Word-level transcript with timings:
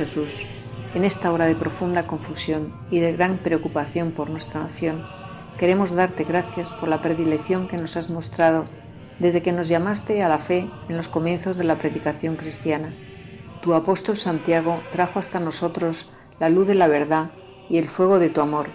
Jesús, 0.00 0.46
en 0.94 1.04
esta 1.04 1.30
hora 1.30 1.44
de 1.44 1.54
profunda 1.54 2.06
confusión 2.06 2.72
y 2.90 3.00
de 3.00 3.12
gran 3.12 3.36
preocupación 3.36 4.12
por 4.12 4.30
nuestra 4.30 4.62
nación, 4.62 5.04
queremos 5.58 5.94
darte 5.94 6.24
gracias 6.24 6.70
por 6.70 6.88
la 6.88 7.02
predilección 7.02 7.68
que 7.68 7.76
nos 7.76 7.98
has 7.98 8.08
mostrado 8.08 8.64
desde 9.18 9.42
que 9.42 9.52
nos 9.52 9.68
llamaste 9.68 10.22
a 10.22 10.28
la 10.30 10.38
fe 10.38 10.70
en 10.88 10.96
los 10.96 11.08
comienzos 11.08 11.58
de 11.58 11.64
la 11.64 11.76
predicación 11.76 12.36
cristiana. 12.36 12.94
Tu 13.60 13.74
apóstol 13.74 14.16
Santiago 14.16 14.80
trajo 14.90 15.18
hasta 15.18 15.38
nosotros 15.38 16.10
la 16.38 16.48
luz 16.48 16.66
de 16.66 16.76
la 16.76 16.88
verdad 16.88 17.32
y 17.68 17.76
el 17.76 17.90
fuego 17.90 18.18
de 18.18 18.30
tu 18.30 18.40
amor. 18.40 18.68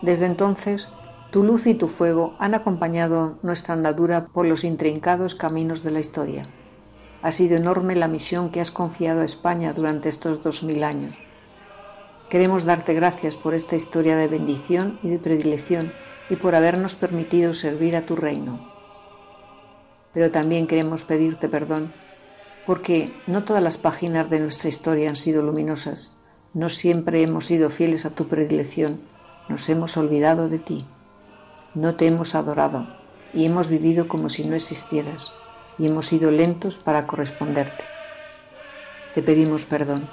Desde 0.00 0.26
entonces, 0.26 0.90
tu 1.32 1.42
luz 1.42 1.66
y 1.66 1.74
tu 1.74 1.88
fuego 1.88 2.36
han 2.38 2.54
acompañado 2.54 3.40
nuestra 3.42 3.74
andadura 3.74 4.28
por 4.28 4.46
los 4.46 4.62
intrincados 4.62 5.34
caminos 5.34 5.82
de 5.82 5.90
la 5.90 5.98
historia. 5.98 6.44
Ha 7.20 7.32
sido 7.32 7.56
enorme 7.56 7.96
la 7.96 8.06
misión 8.06 8.50
que 8.50 8.60
has 8.60 8.70
confiado 8.70 9.22
a 9.22 9.24
España 9.24 9.72
durante 9.72 10.08
estos 10.08 10.42
dos 10.44 10.62
mil 10.62 10.84
años. 10.84 11.16
Queremos 12.28 12.64
darte 12.64 12.94
gracias 12.94 13.34
por 13.34 13.54
esta 13.54 13.74
historia 13.74 14.16
de 14.16 14.28
bendición 14.28 15.00
y 15.02 15.08
de 15.08 15.18
predilección 15.18 15.92
y 16.30 16.36
por 16.36 16.54
habernos 16.54 16.94
permitido 16.94 17.54
servir 17.54 17.96
a 17.96 18.06
tu 18.06 18.14
reino. 18.14 18.70
Pero 20.12 20.30
también 20.30 20.68
queremos 20.68 21.04
pedirte 21.04 21.48
perdón 21.48 21.92
porque 22.66 23.12
no 23.26 23.44
todas 23.44 23.62
las 23.62 23.78
páginas 23.78 24.30
de 24.30 24.40
nuestra 24.40 24.68
historia 24.68 25.08
han 25.08 25.16
sido 25.16 25.42
luminosas. 25.42 26.18
No 26.54 26.68
siempre 26.68 27.22
hemos 27.22 27.46
sido 27.46 27.70
fieles 27.70 28.06
a 28.06 28.14
tu 28.14 28.28
predilección. 28.28 29.00
Nos 29.48 29.68
hemos 29.70 29.96
olvidado 29.96 30.48
de 30.48 30.58
ti. 30.58 30.86
No 31.74 31.96
te 31.96 32.06
hemos 32.06 32.34
adorado 32.34 32.86
y 33.32 33.46
hemos 33.46 33.70
vivido 33.70 34.06
como 34.06 34.28
si 34.28 34.44
no 34.44 34.54
existieras 34.54 35.32
y 35.78 35.86
hemos 35.86 36.06
sido 36.06 36.30
lentos 36.30 36.78
para 36.78 37.06
corresponderte. 37.06 37.84
Te 39.14 39.22
pedimos 39.22 39.66
perdón. 39.66 40.08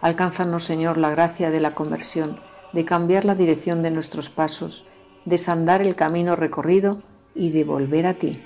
Alcánzanos, 0.00 0.64
Señor, 0.64 0.98
la 0.98 1.10
gracia 1.10 1.50
de 1.50 1.60
la 1.60 1.74
conversión, 1.74 2.40
de 2.72 2.84
cambiar 2.84 3.24
la 3.24 3.34
dirección 3.34 3.82
de 3.82 3.90
nuestros 3.90 4.30
pasos, 4.30 4.84
de 5.24 5.38
sandar 5.38 5.80
el 5.82 5.94
camino 5.94 6.36
recorrido 6.36 6.98
y 7.34 7.50
de 7.50 7.64
volver 7.64 8.06
a 8.06 8.14
ti. 8.14 8.42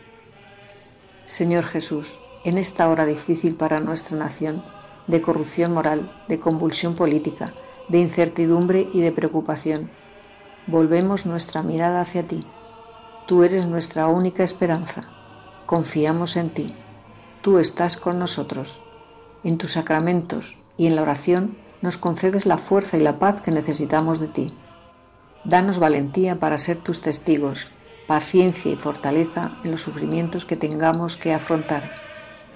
Señor 1.24 1.64
Jesús, 1.64 2.18
en 2.44 2.58
esta 2.58 2.88
hora 2.88 3.06
difícil 3.06 3.54
para 3.54 3.80
nuestra 3.80 4.16
nación, 4.16 4.64
de 5.06 5.20
corrupción 5.22 5.72
moral, 5.72 6.12
de 6.28 6.38
convulsión 6.38 6.94
política, 6.94 7.54
de 7.88 7.98
incertidumbre 7.98 8.88
y 8.92 9.00
de 9.00 9.12
preocupación, 9.12 9.90
volvemos 10.66 11.26
nuestra 11.26 11.62
mirada 11.62 12.02
hacia 12.02 12.26
ti. 12.26 12.40
Tú 13.26 13.42
eres 13.42 13.66
nuestra 13.66 14.06
única 14.06 14.44
esperanza 14.44 15.17
confiamos 15.68 16.38
en 16.38 16.48
ti. 16.48 16.74
Tú 17.42 17.58
estás 17.58 17.98
con 17.98 18.18
nosotros. 18.18 18.80
En 19.44 19.58
tus 19.58 19.72
sacramentos 19.72 20.56
y 20.78 20.86
en 20.86 20.96
la 20.96 21.02
oración 21.02 21.58
nos 21.82 21.98
concedes 21.98 22.46
la 22.46 22.56
fuerza 22.56 22.96
y 22.96 23.00
la 23.00 23.18
paz 23.18 23.42
que 23.42 23.50
necesitamos 23.50 24.18
de 24.18 24.28
ti. 24.28 24.46
Danos 25.44 25.78
valentía 25.78 26.40
para 26.40 26.56
ser 26.56 26.78
tus 26.78 27.02
testigos, 27.02 27.68
paciencia 28.06 28.72
y 28.72 28.76
fortaleza 28.76 29.58
en 29.62 29.70
los 29.70 29.82
sufrimientos 29.82 30.46
que 30.46 30.56
tengamos 30.56 31.18
que 31.18 31.34
afrontar, 31.34 31.90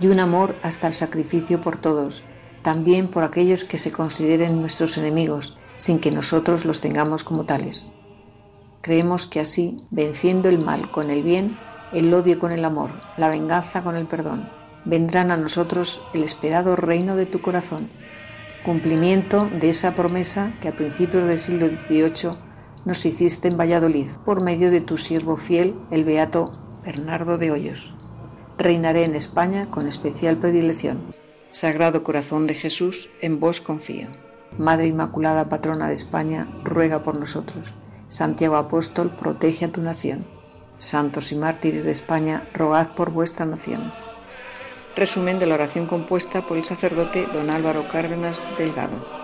y 0.00 0.06
un 0.06 0.18
amor 0.18 0.56
hasta 0.62 0.86
el 0.86 0.94
sacrificio 0.94 1.60
por 1.60 1.76
todos, 1.76 2.22
también 2.62 3.08
por 3.08 3.24
aquellos 3.24 3.64
que 3.64 3.76
se 3.76 3.92
consideren 3.92 4.58
nuestros 4.58 4.96
enemigos, 4.96 5.58
sin 5.76 5.98
que 5.98 6.12
nosotros 6.12 6.64
los 6.64 6.80
tengamos 6.80 7.24
como 7.24 7.44
tales. 7.44 7.84
Creemos 8.80 9.26
que 9.26 9.40
así, 9.40 9.84
venciendo 9.90 10.48
el 10.48 10.64
mal 10.64 10.90
con 10.90 11.10
el 11.10 11.22
bien, 11.22 11.58
el 11.92 12.12
odio 12.14 12.38
con 12.38 12.52
el 12.52 12.64
amor, 12.64 12.90
la 13.16 13.28
venganza 13.28 13.82
con 13.82 13.96
el 13.96 14.06
perdón. 14.06 14.48
Vendrán 14.84 15.30
a 15.30 15.36
nosotros 15.36 16.02
el 16.14 16.24
esperado 16.24 16.74
reino 16.74 17.16
de 17.16 17.26
tu 17.26 17.40
corazón, 17.40 17.90
cumplimiento 18.64 19.48
de 19.60 19.70
esa 19.70 19.94
promesa 19.94 20.54
que 20.60 20.68
a 20.68 20.76
principios 20.76 21.28
del 21.28 21.38
siglo 21.38 21.68
XVIII 21.68 22.36
nos 22.84 23.04
hiciste 23.04 23.48
en 23.48 23.56
Valladolid 23.56 24.08
por 24.24 24.42
medio 24.42 24.70
de 24.70 24.80
tu 24.80 24.98
siervo 24.98 25.36
fiel, 25.36 25.74
el 25.90 26.04
beato 26.04 26.50
Bernardo 26.84 27.38
de 27.38 27.50
Hoyos. 27.50 27.94
Reinaré 28.58 29.04
en 29.04 29.14
España 29.14 29.66
con 29.70 29.86
especial 29.86 30.36
predilección. 30.36 31.14
Sagrado 31.50 32.02
Corazón 32.02 32.46
de 32.46 32.54
Jesús, 32.54 33.10
en 33.20 33.38
vos 33.38 33.60
confío. 33.60 34.08
Madre 34.58 34.86
Inmaculada, 34.86 35.48
patrona 35.48 35.88
de 35.88 35.94
España, 35.94 36.48
ruega 36.64 37.02
por 37.02 37.18
nosotros. 37.18 37.72
Santiago 38.08 38.56
Apóstol, 38.56 39.10
protege 39.10 39.66
a 39.66 39.72
tu 39.72 39.80
nación 39.80 40.26
santos 40.82 41.32
y 41.32 41.36
mártires 41.36 41.84
de 41.84 41.92
España, 41.92 42.42
rogad 42.52 42.88
por 42.94 43.10
vuestra 43.10 43.46
nación. 43.46 43.92
Resumen 44.96 45.38
de 45.38 45.46
la 45.46 45.54
oración 45.54 45.86
compuesta 45.86 46.46
por 46.46 46.58
el 46.58 46.64
sacerdote 46.64 47.26
don 47.32 47.50
Álvaro 47.50 47.88
Cárdenas 47.88 48.44
Delgado. 48.58 49.21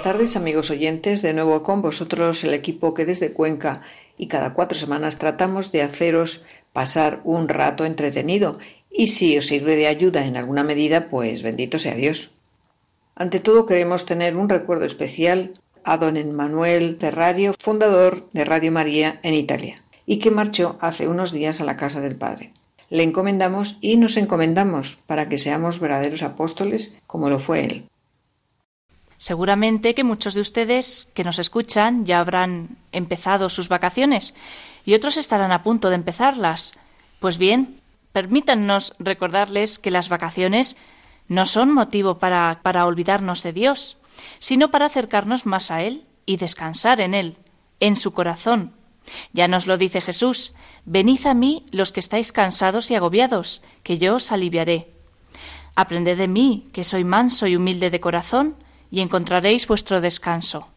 Buenas 0.00 0.16
tardes 0.16 0.36
amigos 0.36 0.70
oyentes, 0.70 1.20
de 1.20 1.34
nuevo 1.34 1.62
con 1.62 1.82
vosotros 1.82 2.42
el 2.42 2.54
equipo 2.54 2.94
que 2.94 3.04
desde 3.04 3.34
Cuenca 3.34 3.82
y 4.16 4.28
cada 4.28 4.54
cuatro 4.54 4.78
semanas 4.78 5.18
tratamos 5.18 5.72
de 5.72 5.82
haceros 5.82 6.46
pasar 6.72 7.20
un 7.22 7.48
rato 7.48 7.84
entretenido 7.84 8.58
y 8.90 9.08
si 9.08 9.36
os 9.36 9.46
sirve 9.46 9.76
de 9.76 9.88
ayuda 9.88 10.24
en 10.24 10.38
alguna 10.38 10.64
medida, 10.64 11.10
pues 11.10 11.42
bendito 11.42 11.78
sea 11.78 11.96
Dios. 11.96 12.30
Ante 13.14 13.40
todo 13.40 13.66
queremos 13.66 14.06
tener 14.06 14.38
un 14.38 14.48
recuerdo 14.48 14.86
especial 14.86 15.60
a 15.84 15.98
don 15.98 16.16
Emmanuel 16.16 16.96
Ferrario, 16.98 17.54
fundador 17.58 18.26
de 18.32 18.46
Radio 18.46 18.72
María 18.72 19.20
en 19.22 19.34
Italia, 19.34 19.82
y 20.06 20.18
que 20.18 20.30
marchó 20.30 20.78
hace 20.80 21.08
unos 21.08 21.30
días 21.30 21.60
a 21.60 21.66
la 21.66 21.76
casa 21.76 22.00
del 22.00 22.16
Padre. 22.16 22.54
Le 22.88 23.02
encomendamos 23.02 23.76
y 23.82 23.98
nos 23.98 24.16
encomendamos 24.16 24.96
para 25.06 25.28
que 25.28 25.36
seamos 25.36 25.78
verdaderos 25.78 26.22
apóstoles 26.22 26.96
como 27.06 27.28
lo 27.28 27.38
fue 27.38 27.66
él. 27.66 27.84
Seguramente 29.20 29.94
que 29.94 30.02
muchos 30.02 30.32
de 30.32 30.40
ustedes 30.40 31.10
que 31.12 31.24
nos 31.24 31.38
escuchan 31.38 32.06
ya 32.06 32.20
habrán 32.20 32.78
empezado 32.90 33.50
sus 33.50 33.68
vacaciones 33.68 34.34
y 34.86 34.94
otros 34.94 35.18
estarán 35.18 35.52
a 35.52 35.62
punto 35.62 35.90
de 35.90 35.96
empezarlas. 35.96 36.72
Pues 37.18 37.36
bien, 37.36 37.82
permítannos 38.12 38.94
recordarles 38.98 39.78
que 39.78 39.90
las 39.90 40.08
vacaciones 40.08 40.78
no 41.28 41.44
son 41.44 41.70
motivo 41.70 42.18
para, 42.18 42.60
para 42.62 42.86
olvidarnos 42.86 43.42
de 43.42 43.52
Dios, 43.52 43.98
sino 44.38 44.70
para 44.70 44.86
acercarnos 44.86 45.44
más 45.44 45.70
a 45.70 45.82
Él 45.82 46.06
y 46.24 46.38
descansar 46.38 47.02
en 47.02 47.12
Él, 47.12 47.36
en 47.78 47.96
su 47.96 48.14
corazón. 48.14 48.72
Ya 49.34 49.48
nos 49.48 49.66
lo 49.66 49.76
dice 49.76 50.00
Jesús, 50.00 50.54
venid 50.86 51.26
a 51.26 51.34
mí 51.34 51.66
los 51.72 51.92
que 51.92 52.00
estáis 52.00 52.32
cansados 52.32 52.90
y 52.90 52.94
agobiados, 52.94 53.60
que 53.82 53.98
yo 53.98 54.14
os 54.14 54.32
aliviaré. 54.32 54.88
Aprended 55.74 56.16
de 56.16 56.26
mí, 56.26 56.70
que 56.72 56.84
soy 56.84 57.04
manso 57.04 57.46
y 57.46 57.56
humilde 57.56 57.90
de 57.90 58.00
corazón, 58.00 58.56
y 58.90 59.00
encontraréis 59.00 59.66
vuestro 59.66 60.00
descanso. 60.00 60.68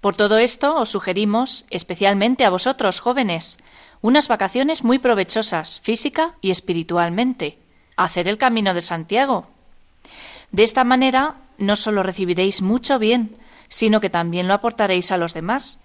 Por 0.00 0.16
todo 0.16 0.38
esto 0.38 0.76
os 0.76 0.88
sugerimos, 0.88 1.64
especialmente 1.70 2.44
a 2.44 2.50
vosotros 2.50 2.98
jóvenes, 2.98 3.58
unas 4.00 4.26
vacaciones 4.26 4.82
muy 4.82 4.98
provechosas, 4.98 5.80
física 5.80 6.34
y 6.40 6.50
espiritualmente. 6.50 7.58
Hacer 7.96 8.26
el 8.26 8.36
camino 8.36 8.74
de 8.74 8.82
Santiago. 8.82 9.46
De 10.50 10.64
esta 10.64 10.82
manera, 10.82 11.36
no 11.56 11.76
solo 11.76 12.02
recibiréis 12.02 12.62
mucho 12.62 12.98
bien, 12.98 13.36
sino 13.68 14.00
que 14.00 14.10
también 14.10 14.48
lo 14.48 14.54
aportaréis 14.54 15.12
a 15.12 15.18
los 15.18 15.34
demás. 15.34 15.80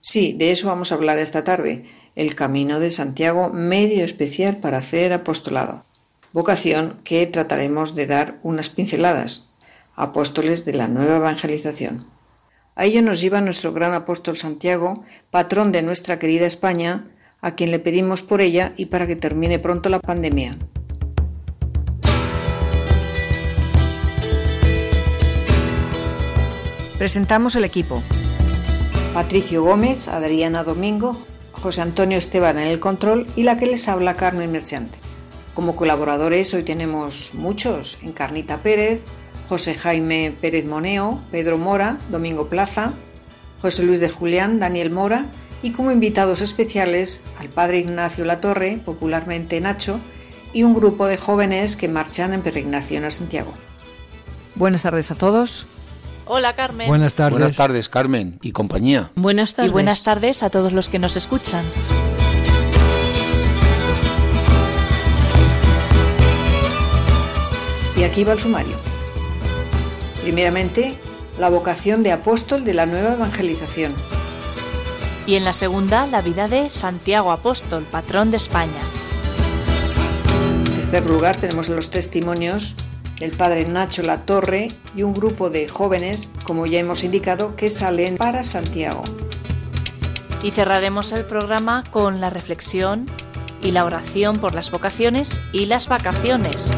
Sí, 0.00 0.34
de 0.34 0.52
eso 0.52 0.68
vamos 0.68 0.92
a 0.92 0.94
hablar 0.94 1.18
esta 1.18 1.44
tarde, 1.44 1.86
el 2.14 2.34
Camino 2.34 2.80
de 2.80 2.90
Santiago, 2.90 3.48
medio 3.48 4.04
especial 4.04 4.58
para 4.58 4.78
hacer 4.78 5.12
apostolado, 5.12 5.84
vocación 6.32 7.00
que 7.02 7.26
trataremos 7.26 7.94
de 7.94 8.06
dar 8.06 8.38
unas 8.42 8.68
pinceladas, 8.68 9.52
apóstoles 9.98 10.64
de 10.64 10.74
la 10.74 10.86
nueva 10.86 11.16
evangelización. 11.16 12.06
A 12.76 12.84
ello 12.84 13.02
nos 13.02 13.20
lleva 13.20 13.40
nuestro 13.40 13.72
gran 13.72 13.92
apóstol 13.92 14.36
Santiago, 14.36 15.04
patrón 15.32 15.72
de 15.72 15.82
nuestra 15.82 16.20
querida 16.20 16.46
España, 16.46 17.08
a 17.40 17.56
quien 17.56 17.72
le 17.72 17.80
pedimos 17.80 18.22
por 18.22 18.40
ella 18.40 18.72
y 18.76 18.86
para 18.86 19.08
que 19.08 19.16
termine 19.16 19.58
pronto 19.58 19.88
la 19.88 19.98
pandemia. 19.98 20.56
Presentamos 26.98 27.56
el 27.56 27.64
equipo. 27.64 28.02
Patricio 29.14 29.64
Gómez, 29.64 30.06
Adriana 30.06 30.62
Domingo, 30.62 31.16
José 31.52 31.80
Antonio 31.80 32.18
Esteban 32.18 32.58
en 32.58 32.68
el 32.68 32.78
control 32.78 33.26
y 33.34 33.42
la 33.42 33.58
que 33.58 33.66
les 33.66 33.88
habla 33.88 34.14
Carmen 34.14 34.52
Merchante. 34.52 34.96
Como 35.54 35.74
colaboradores 35.74 36.54
hoy 36.54 36.62
tenemos 36.62 37.34
muchos, 37.34 37.98
Encarnita 38.02 38.58
Pérez, 38.58 39.00
José 39.48 39.74
Jaime 39.74 40.34
Pérez 40.40 40.64
Moneo, 40.66 41.20
Pedro 41.30 41.58
Mora, 41.58 41.98
Domingo 42.10 42.48
Plaza, 42.48 42.92
José 43.62 43.82
Luis 43.82 44.00
de 44.00 44.08
Julián, 44.08 44.60
Daniel 44.60 44.90
Mora 44.90 45.26
y 45.62 45.70
como 45.72 45.90
invitados 45.90 46.40
especiales 46.40 47.20
al 47.40 47.48
padre 47.48 47.78
Ignacio 47.78 48.24
Latorre, 48.24 48.78
popularmente 48.84 49.60
Nacho, 49.60 50.00
y 50.52 50.62
un 50.62 50.74
grupo 50.74 51.06
de 51.06 51.16
jóvenes 51.16 51.76
que 51.76 51.88
marchan 51.88 52.32
en 52.32 52.42
peregrinación 52.42 53.04
a 53.04 53.10
Santiago. 53.10 53.52
Buenas 54.54 54.82
tardes 54.82 55.10
a 55.10 55.14
todos. 55.14 55.66
Hola 56.26 56.54
Carmen. 56.54 56.88
Buenas 56.88 57.14
tardes. 57.14 57.38
Buenas 57.38 57.56
tardes, 57.56 57.88
Carmen 57.88 58.38
y 58.42 58.52
compañía. 58.52 59.10
Buenas 59.14 59.54
tardes. 59.54 59.70
Y 59.70 59.72
buenas 59.72 60.02
tardes 60.02 60.42
a 60.42 60.50
todos 60.50 60.72
los 60.72 60.88
que 60.88 60.98
nos 60.98 61.16
escuchan. 61.16 61.64
Y 67.96 68.04
aquí 68.04 68.24
va 68.24 68.34
el 68.34 68.38
sumario. 68.38 68.87
Primeramente, 70.22 70.94
la 71.38 71.48
vocación 71.48 72.02
de 72.02 72.12
apóstol 72.12 72.64
de 72.64 72.74
la 72.74 72.86
nueva 72.86 73.14
evangelización. 73.14 73.94
Y 75.26 75.34
en 75.34 75.44
la 75.44 75.52
segunda, 75.52 76.06
la 76.06 76.22
vida 76.22 76.48
de 76.48 76.70
Santiago 76.70 77.30
Apóstol, 77.32 77.84
patrón 77.84 78.30
de 78.30 78.38
España. 78.38 78.80
En 80.64 80.90
tercer 80.90 81.06
lugar, 81.08 81.36
tenemos 81.36 81.68
los 81.68 81.90
testimonios 81.90 82.74
del 83.20 83.32
padre 83.32 83.66
Nacho 83.66 84.02
La 84.02 84.24
Torre 84.24 84.70
y 84.96 85.02
un 85.02 85.12
grupo 85.12 85.50
de 85.50 85.68
jóvenes, 85.68 86.30
como 86.44 86.66
ya 86.66 86.78
hemos 86.78 87.04
indicado, 87.04 87.56
que 87.56 87.68
salen 87.68 88.16
para 88.16 88.44
Santiago. 88.44 89.02
Y 90.42 90.52
cerraremos 90.52 91.12
el 91.12 91.24
programa 91.24 91.84
con 91.90 92.20
la 92.20 92.30
reflexión 92.30 93.06
y 93.60 93.72
la 93.72 93.84
oración 93.84 94.38
por 94.38 94.54
las 94.54 94.70
vocaciones 94.70 95.40
y 95.52 95.66
las 95.66 95.88
vacaciones. 95.88 96.76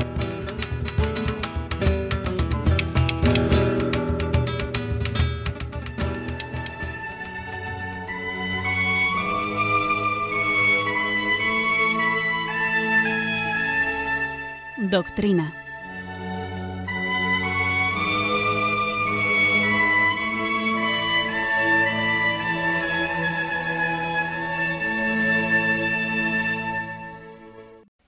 Doctrina. 14.91 15.55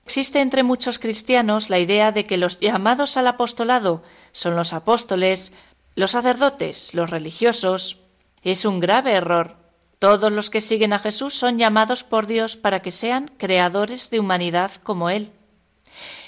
Existe 0.04 0.40
entre 0.40 0.62
muchos 0.62 0.98
cristianos 0.98 1.70
la 1.70 1.78
idea 1.78 2.12
de 2.12 2.24
que 2.24 2.36
los 2.36 2.60
llamados 2.60 3.16
al 3.16 3.28
apostolado 3.28 4.02
son 4.32 4.56
los 4.56 4.72
apóstoles, 4.72 5.54
los 5.94 6.10
sacerdotes, 6.10 6.94
los 6.94 7.08
religiosos. 7.08 7.98
Es 8.42 8.64
un 8.64 8.80
grave 8.80 9.12
error. 9.12 9.56
Todos 9.98 10.32
los 10.32 10.50
que 10.50 10.60
siguen 10.60 10.92
a 10.92 10.98
Jesús 10.98 11.32
son 11.34 11.58
llamados 11.58 12.02
por 12.02 12.26
Dios 12.26 12.56
para 12.56 12.82
que 12.82 12.90
sean 12.90 13.30
creadores 13.38 14.10
de 14.10 14.18
humanidad 14.20 14.72
como 14.82 15.08
Él. 15.08 15.32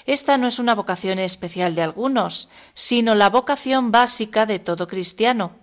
Esta 0.05 0.37
no 0.37 0.47
es 0.47 0.59
una 0.59 0.75
vocación 0.75 1.19
especial 1.19 1.73
de 1.73 1.81
algunos, 1.81 2.49
sino 2.73 3.15
la 3.15 3.29
vocación 3.29 3.91
básica 3.91 4.45
de 4.45 4.59
todo 4.59 4.87
cristiano, 4.87 5.53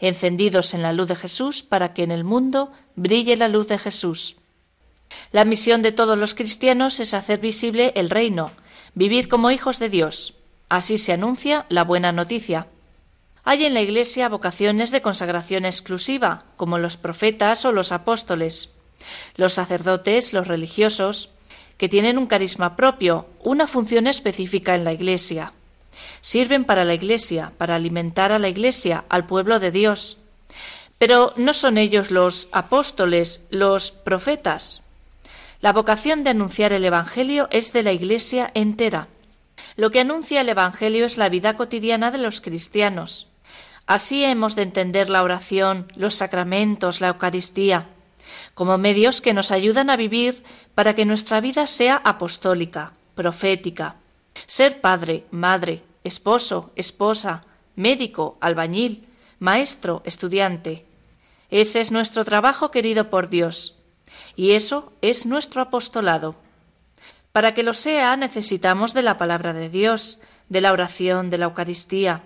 encendidos 0.00 0.74
en 0.74 0.82
la 0.82 0.92
luz 0.92 1.08
de 1.08 1.16
Jesús 1.16 1.62
para 1.62 1.94
que 1.94 2.02
en 2.02 2.10
el 2.10 2.24
mundo 2.24 2.72
brille 2.96 3.36
la 3.36 3.48
luz 3.48 3.68
de 3.68 3.78
Jesús. 3.78 4.36
La 5.30 5.44
misión 5.44 5.82
de 5.82 5.92
todos 5.92 6.18
los 6.18 6.34
cristianos 6.34 7.00
es 7.00 7.14
hacer 7.14 7.38
visible 7.38 7.92
el 7.94 8.10
reino, 8.10 8.50
vivir 8.94 9.28
como 9.28 9.50
hijos 9.50 9.78
de 9.78 9.88
Dios. 9.88 10.34
Así 10.68 10.98
se 10.98 11.12
anuncia 11.12 11.64
la 11.68 11.84
buena 11.84 12.12
noticia. 12.12 12.66
Hay 13.44 13.64
en 13.64 13.74
la 13.74 13.80
Iglesia 13.80 14.28
vocaciones 14.28 14.90
de 14.90 15.00
consagración 15.00 15.64
exclusiva, 15.64 16.42
como 16.56 16.78
los 16.78 16.96
profetas 16.96 17.64
o 17.64 17.72
los 17.72 17.92
apóstoles, 17.92 18.70
los 19.36 19.54
sacerdotes, 19.54 20.32
los 20.32 20.48
religiosos, 20.48 21.30
que 21.78 21.88
tienen 21.88 22.18
un 22.18 22.26
carisma 22.26 22.76
propio, 22.76 23.26
una 23.42 23.66
función 23.66 24.06
específica 24.06 24.74
en 24.74 24.84
la 24.84 24.92
Iglesia. 24.92 25.52
Sirven 26.20 26.64
para 26.64 26.84
la 26.84 26.94
Iglesia, 26.94 27.52
para 27.56 27.76
alimentar 27.76 28.32
a 28.32 28.38
la 28.38 28.48
Iglesia, 28.48 29.04
al 29.08 29.26
pueblo 29.26 29.60
de 29.60 29.70
Dios. 29.70 30.18
Pero 30.98 31.32
no 31.36 31.52
son 31.52 31.78
ellos 31.78 32.10
los 32.10 32.48
apóstoles, 32.52 33.44
los 33.50 33.92
profetas. 33.92 34.82
La 35.60 35.72
vocación 35.72 36.24
de 36.24 36.30
anunciar 36.30 36.72
el 36.72 36.84
Evangelio 36.84 37.48
es 37.50 37.72
de 37.72 37.84
la 37.84 37.92
Iglesia 37.92 38.50
entera. 38.54 39.08
Lo 39.76 39.90
que 39.90 40.00
anuncia 40.00 40.40
el 40.40 40.48
Evangelio 40.48 41.06
es 41.06 41.16
la 41.16 41.28
vida 41.28 41.56
cotidiana 41.56 42.10
de 42.10 42.18
los 42.18 42.40
cristianos. 42.40 43.28
Así 43.86 44.24
hemos 44.24 44.54
de 44.56 44.62
entender 44.62 45.08
la 45.08 45.22
oración, 45.22 45.90
los 45.96 46.16
sacramentos, 46.16 47.00
la 47.00 47.08
Eucaristía, 47.08 47.86
como 48.54 48.76
medios 48.76 49.20
que 49.20 49.32
nos 49.32 49.50
ayudan 49.50 49.88
a 49.88 49.96
vivir 49.96 50.42
para 50.78 50.94
que 50.94 51.04
nuestra 51.04 51.40
vida 51.40 51.66
sea 51.66 52.00
apostólica, 52.04 52.92
profética. 53.16 53.96
Ser 54.46 54.80
padre, 54.80 55.26
madre, 55.32 55.82
esposo, 56.04 56.70
esposa, 56.76 57.42
médico, 57.74 58.38
albañil, 58.40 59.08
maestro, 59.40 60.02
estudiante. 60.04 60.86
Ese 61.50 61.80
es 61.80 61.90
nuestro 61.90 62.24
trabajo 62.24 62.70
querido 62.70 63.10
por 63.10 63.28
Dios 63.28 63.74
y 64.36 64.52
eso 64.52 64.92
es 65.02 65.26
nuestro 65.26 65.62
apostolado. 65.62 66.36
Para 67.32 67.54
que 67.54 67.64
lo 67.64 67.74
sea 67.74 68.16
necesitamos 68.16 68.94
de 68.94 69.02
la 69.02 69.18
palabra 69.18 69.52
de 69.52 69.70
Dios, 69.70 70.20
de 70.48 70.60
la 70.60 70.72
oración, 70.72 71.28
de 71.28 71.38
la 71.38 71.46
Eucaristía, 71.46 72.22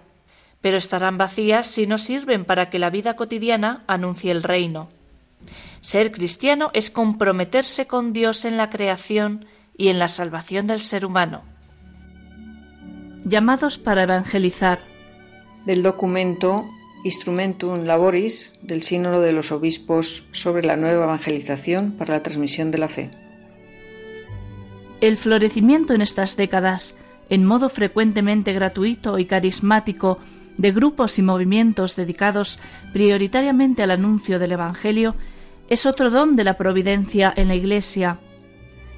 pero 0.61 0.77
estarán 0.77 1.17
vacías 1.17 1.69
si 1.69 1.87
no 1.87 1.97
sirven 1.97 2.45
para 2.45 2.69
que 2.69 2.79
la 2.79 2.91
vida 2.91 3.17
cotidiana 3.17 3.83
anuncie 3.87 4.31
el 4.31 4.43
reino. 4.43 4.91
Ser 5.81 6.13
cristiano 6.13 6.71
es 6.75 6.91
comprometerse 6.91 7.87
con 7.87 8.13
Dios 8.13 8.45
en 8.45 8.57
la 8.57 8.71
creación 8.71 9.47
y 9.77 9.89
en 9.89 9.99
la 9.99 10.09
salvación 10.09 10.67
del 10.67 10.81
ser 10.81 11.05
humano. 11.05 11.43
Llamados 13.25 13.79
para 13.79 14.03
evangelizar. 14.03 14.81
Del 15.67 15.83
documento 15.83 16.65
Instrumentum 17.05 17.85
Laboris 17.85 18.53
del 18.63 18.83
Sínodo 18.83 19.21
de 19.21 19.33
los 19.33 19.51
Obispos 19.51 20.29
sobre 20.33 20.65
la 20.65 20.77
nueva 20.77 21.05
evangelización 21.05 21.93
para 21.93 22.15
la 22.15 22.23
transmisión 22.23 22.71
de 22.71 22.79
la 22.79 22.89
fe. 22.89 23.11
El 25.01 25.17
florecimiento 25.17 25.95
en 25.95 26.03
estas 26.03 26.37
décadas, 26.37 26.97
en 27.29 27.45
modo 27.45 27.69
frecuentemente 27.69 28.53
gratuito 28.53 29.19
y 29.19 29.25
carismático, 29.25 30.21
de 30.59 30.71
grupos 30.71 31.19
y 31.19 31.23
movimientos 31.23 31.97
dedicados 31.97 32.61
prioritariamente 32.93 33.83
al 33.83 33.91
anuncio 33.91 34.39
del 34.39 34.53
Evangelio, 34.53 35.17
es 35.73 35.87
otro 35.87 36.11
don 36.11 36.37
de 36.37 36.45
la 36.45 36.59
providencia 36.59 37.33
en 37.35 37.49
la 37.49 37.55
Iglesia. 37.55 38.19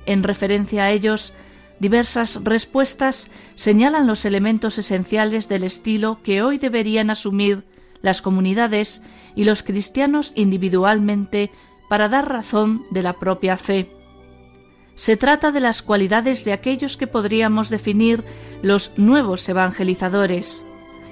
En 0.07 0.25
referencia 0.25 0.83
a 0.83 0.91
ellos, 0.91 1.33
diversas 1.79 2.41
respuestas 2.43 3.31
señalan 3.55 4.09
los 4.09 4.25
elementos 4.25 4.77
esenciales 4.77 5.49
del 5.49 5.63
estilo 5.63 6.19
que 6.25 6.43
hoy 6.43 6.59
deberían 6.59 7.11
asumir 7.11 7.63
las 8.03 8.23
comunidades 8.23 9.03
y 9.37 9.45
los 9.45 9.63
cristianos 9.63 10.33
individualmente 10.35 11.53
para 11.89 12.09
dar 12.09 12.29
razón 12.29 12.83
de 12.91 13.03
la 13.03 13.13
propia 13.21 13.57
fe. 13.57 13.89
Se 14.97 15.17
trata 15.17 15.53
de 15.53 15.61
las 15.61 15.81
cualidades 15.81 16.45
de 16.45 16.55
aquellos 16.55 16.97
que 16.97 17.07
podríamos 17.07 17.71
definir 17.71 18.25
los 18.63 18.91
nuevos 18.97 19.49
evangelizadores, 19.49 20.65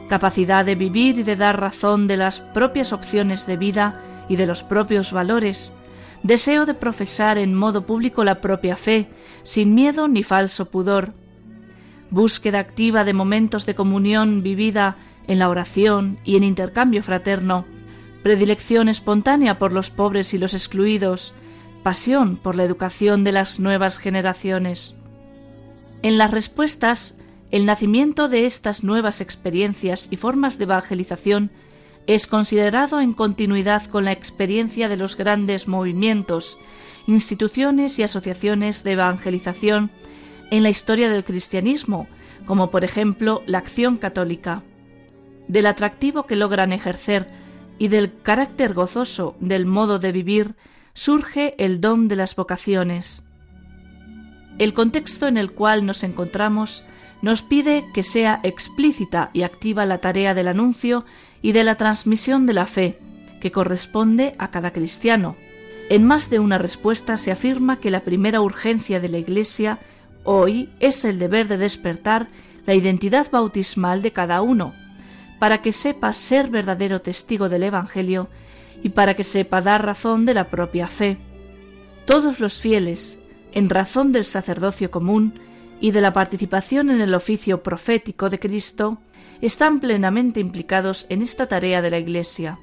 capacidad 0.09 0.65
de 0.65 0.75
vivir 0.75 1.21
y 1.21 1.23
de 1.23 1.37
dar 1.37 1.61
razón 1.61 2.09
de 2.09 2.17
las 2.17 2.41
propias 2.41 2.93
opciones 2.93 3.47
de 3.47 3.57
vida 3.57 4.03
y 4.29 4.37
de 4.37 4.47
los 4.47 4.63
propios 4.63 5.13
valores, 5.13 5.73
deseo 6.23 6.67
de 6.67 6.75
profesar 6.75 7.39
en 7.39 7.55
modo 7.55 7.87
público 7.87 8.25
la 8.25 8.41
propia 8.41 8.77
fe, 8.77 9.09
sin 9.43 9.75
miedo 9.75 10.09
ni 10.09 10.23
falso 10.23 10.71
pudor, 10.71 11.15
búsqueda 12.11 12.59
activa 12.59 13.05
de 13.05 13.15
momentos 13.15 13.67
de 13.67 13.75
comunión 13.75 14.43
vivida 14.43 14.97
en 15.27 15.39
la 15.39 15.49
oración 15.49 16.19
y 16.25 16.37
en 16.37 16.45
intercambio 16.45 17.03
fraterno, 17.03 17.65
predilección 18.23 18.89
espontánea 18.89 19.59
por 19.59 19.73
los 19.73 19.91
pobres 19.91 20.35
y 20.35 20.39
los 20.39 20.55
excluidos, 20.55 21.35
pasión 21.83 22.37
por 22.37 22.55
la 22.55 22.65
educación 22.65 23.25
de 23.25 23.33
las 23.33 23.59
nuevas 23.59 23.99
generaciones. 23.99 24.95
En 26.03 26.19
las 26.19 26.31
respuestas, 26.31 27.17
el 27.51 27.67
nacimiento 27.67 28.29
de 28.29 28.47
estas 28.47 28.85
nuevas 28.85 29.21
experiencias 29.21 30.09
y 30.11 30.17
formas 30.17 30.59
de 30.59 30.65
evangelización 30.65 31.51
es 32.07 32.27
considerado 32.27 33.01
en 33.01 33.13
continuidad 33.13 33.87
con 33.87 34.05
la 34.05 34.13
experiencia 34.13 34.89
de 34.89 34.97
los 34.97 35.17
grandes 35.17 35.69
movimientos, 35.69 36.59
instituciones 37.07 37.99
y 37.99 38.03
asociaciones 38.03 38.83
de 38.85 38.93
evangelización 38.93 39.91
en 40.51 40.63
la 40.63 40.71
historia 40.71 41.09
del 41.09 41.25
cristianismo, 41.25 42.09
como 42.45 42.71
por 42.71 42.85
ejemplo 42.85 43.43
la 43.47 43.59
Acción 43.59 43.97
Católica, 43.97 44.63
del 45.49 45.67
atractivo 45.67 46.27
que 46.27 46.37
logran 46.37 46.73
ejercer 46.73 47.27
y 47.79 47.89
del 47.89 48.13
carácter 48.23 48.75
gozoso 48.75 49.37
del 49.41 49.67
modo 49.67 49.99
de 49.99 50.13
vivir 50.13 50.55
surge 50.95 51.55
el 51.59 51.81
don 51.81 52.09
de 52.09 52.17
las 52.17 52.37
vocaciones. 52.37 53.23
El 54.59 54.75
contexto 54.75 55.27
en 55.27 55.37
el 55.37 55.53
cual 55.53 55.87
nos 55.87 56.05
encontramos 56.05 56.85
nos 57.23 57.43
pide 57.43 57.85
que 57.95 58.03
sea 58.03 58.41
explícita 58.43 59.31
y 59.33 59.43
activa 59.43 59.87
la 59.87 59.99
tarea 59.99 60.35
del 60.35 60.49
anuncio 60.49 61.05
y 61.43 61.53
de 61.53 61.65
la 61.65 61.75
transmisión 61.75 62.47
de 62.47 62.53
la 62.55 62.67
fe, 62.67 62.99
que 63.41 63.51
corresponde 63.53 64.35
a 64.39 64.51
cada 64.51 64.73
cristiano. 64.73 65.37
En 65.91 66.05
más 66.07 66.31
de 66.31 66.39
una 66.39 66.59
respuesta 66.59 67.17
se 67.17 67.33
afirma 67.33 67.81
que 67.81 67.91
la 67.91 68.01
primera 68.01 68.41
urgencia 68.41 69.01
de 69.01 69.09
la 69.09 69.19
Iglesia 69.19 69.81
hoy 70.25 70.71
es 70.79 71.05
el 71.05 71.19
deber 71.19 71.49
de 71.49 71.59
despertar 71.59 72.29
la 72.65 72.75
identidad 72.75 73.31
bautismal 73.31 74.01
de 74.03 74.13
cada 74.13 74.41
uno, 74.41 74.73
para 75.41 75.61
que 75.61 75.73
sepa 75.73 76.13
ser 76.13 76.49
verdadero 76.49 77.03
testigo 77.03 77.49
del 77.49 77.65
Evangelio 77.65 78.29
y 78.85 78.91
para 78.91 79.15
que 79.15 79.25
sepa 79.25 79.61
dar 79.61 79.85
razón 79.85 80.25
de 80.25 80.35
la 80.35 80.49
propia 80.49 80.87
fe. 80.87 81.19
Todos 82.05 82.39
los 82.39 82.61
fieles, 82.61 83.19
en 83.53 83.69
razón 83.69 84.13
del 84.13 84.25
sacerdocio 84.25 84.91
común 84.91 85.35
y 85.81 85.91
de 85.91 86.01
la 86.01 86.13
participación 86.13 86.91
en 86.91 87.01
el 87.01 87.15
oficio 87.15 87.65
profético 87.65 88.31
de 88.31 88.39
Cristo, 88.39 88.99
están 89.43 89.81
plenamente 89.81 90.41
implicados 90.41 91.07
en 91.11 91.21
esta 91.21 91.47
tarea 91.47 91.83
de 91.83 91.91
la 91.91 91.99
Iglesia. 91.99 92.59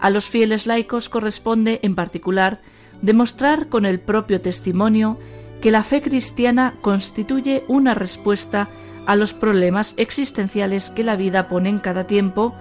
A 0.00 0.10
los 0.10 0.28
fieles 0.28 0.66
laicos 0.66 1.08
corresponde, 1.08 1.80
en 1.82 1.94
particular, 1.94 2.60
demostrar 3.02 3.68
con 3.68 3.84
el 3.84 4.00
propio 4.00 4.40
testimonio 4.40 5.18
que 5.60 5.70
la 5.70 5.84
fe 5.84 6.00
cristiana 6.00 6.74
constituye 6.80 7.64
una 7.68 7.94
respuesta 7.94 8.68
a 9.06 9.16
los 9.16 9.34
problemas 9.34 9.94
existenciales 9.96 10.90
que 10.90 11.02
la 11.02 11.16
vida 11.16 11.48
pone 11.48 11.68
en 11.68 11.78
cada 11.78 12.06
tiempo 12.06 12.54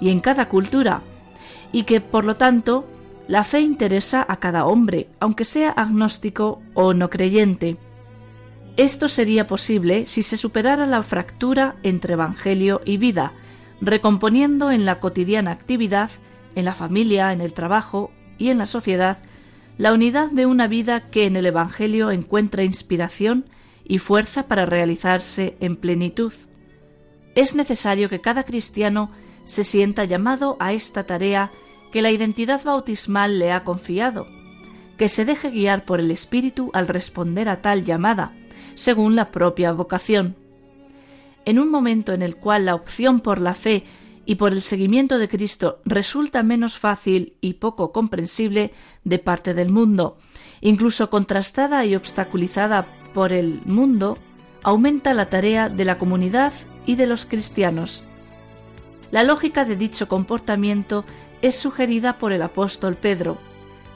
y 0.00 0.10
en 0.10 0.20
cada 0.20 0.48
cultura, 0.48 1.02
y 1.70 1.84
que, 1.84 2.00
por 2.00 2.24
lo 2.24 2.36
tanto, 2.36 2.86
la 3.28 3.44
fe 3.44 3.60
interesa 3.60 4.24
a 4.28 4.36
cada 4.36 4.66
hombre, 4.66 5.08
aunque 5.20 5.44
sea 5.44 5.70
agnóstico 5.70 6.60
o 6.74 6.92
no 6.92 7.08
creyente. 7.08 7.76
Esto 8.76 9.08
sería 9.08 9.46
posible 9.46 10.06
si 10.06 10.22
se 10.22 10.38
superara 10.38 10.86
la 10.86 11.02
fractura 11.02 11.76
entre 11.82 12.14
Evangelio 12.14 12.80
y 12.84 12.96
vida, 12.96 13.32
recomponiendo 13.82 14.70
en 14.70 14.86
la 14.86 14.98
cotidiana 14.98 15.50
actividad, 15.50 16.10
en 16.54 16.64
la 16.64 16.74
familia, 16.74 17.32
en 17.32 17.42
el 17.42 17.52
trabajo 17.52 18.10
y 18.38 18.48
en 18.48 18.58
la 18.58 18.66
sociedad, 18.66 19.18
la 19.76 19.92
unidad 19.92 20.30
de 20.30 20.46
una 20.46 20.68
vida 20.68 21.10
que 21.10 21.26
en 21.26 21.36
el 21.36 21.46
Evangelio 21.46 22.10
encuentra 22.10 22.64
inspiración 22.64 23.44
y 23.84 23.98
fuerza 23.98 24.46
para 24.46 24.64
realizarse 24.64 25.56
en 25.60 25.76
plenitud. 25.76 26.32
Es 27.34 27.54
necesario 27.54 28.08
que 28.08 28.20
cada 28.20 28.44
cristiano 28.44 29.10
se 29.44 29.64
sienta 29.64 30.04
llamado 30.04 30.56
a 30.60 30.72
esta 30.72 31.04
tarea 31.04 31.50
que 31.90 32.00
la 32.00 32.10
identidad 32.10 32.62
bautismal 32.64 33.38
le 33.38 33.52
ha 33.52 33.64
confiado, 33.64 34.26
que 34.96 35.08
se 35.08 35.24
deje 35.24 35.50
guiar 35.50 35.84
por 35.84 36.00
el 36.00 36.10
Espíritu 36.10 36.70
al 36.72 36.88
responder 36.88 37.48
a 37.48 37.60
tal 37.60 37.84
llamada, 37.84 38.32
según 38.74 39.16
la 39.16 39.30
propia 39.30 39.72
vocación. 39.72 40.36
En 41.44 41.58
un 41.58 41.70
momento 41.70 42.12
en 42.12 42.22
el 42.22 42.36
cual 42.36 42.66
la 42.66 42.74
opción 42.74 43.20
por 43.20 43.40
la 43.40 43.54
fe 43.54 43.84
y 44.24 44.36
por 44.36 44.52
el 44.52 44.62
seguimiento 44.62 45.18
de 45.18 45.28
Cristo 45.28 45.80
resulta 45.84 46.42
menos 46.42 46.78
fácil 46.78 47.34
y 47.40 47.54
poco 47.54 47.92
comprensible 47.92 48.72
de 49.04 49.18
parte 49.18 49.54
del 49.54 49.70
mundo, 49.70 50.18
incluso 50.60 51.10
contrastada 51.10 51.84
y 51.84 51.96
obstaculizada 51.96 52.86
por 53.14 53.32
el 53.32 53.60
mundo, 53.64 54.18
aumenta 54.62 55.14
la 55.14 55.28
tarea 55.28 55.68
de 55.68 55.84
la 55.84 55.98
comunidad 55.98 56.52
y 56.86 56.94
de 56.94 57.06
los 57.06 57.26
cristianos. 57.26 58.04
La 59.10 59.24
lógica 59.24 59.64
de 59.64 59.76
dicho 59.76 60.08
comportamiento 60.08 61.04
es 61.42 61.56
sugerida 61.56 62.18
por 62.18 62.32
el 62.32 62.42
apóstol 62.42 62.94
Pedro, 62.94 63.38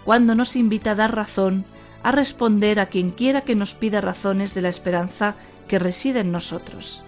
cuando 0.04 0.34
nos 0.34 0.56
invita 0.56 0.92
a 0.92 0.94
dar 0.96 1.14
razón, 1.14 1.64
a 2.06 2.12
responder 2.12 2.78
a 2.78 2.86
quien 2.86 3.10
quiera 3.10 3.40
que 3.40 3.56
nos 3.56 3.74
pida 3.74 4.00
razones 4.00 4.54
de 4.54 4.62
la 4.62 4.68
esperanza 4.68 5.34
que 5.66 5.80
reside 5.80 6.20
en 6.20 6.30
nosotros. 6.30 7.02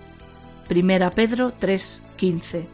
Primera 0.67 1.13
Pedro 1.13 1.53
3:15 1.57 2.67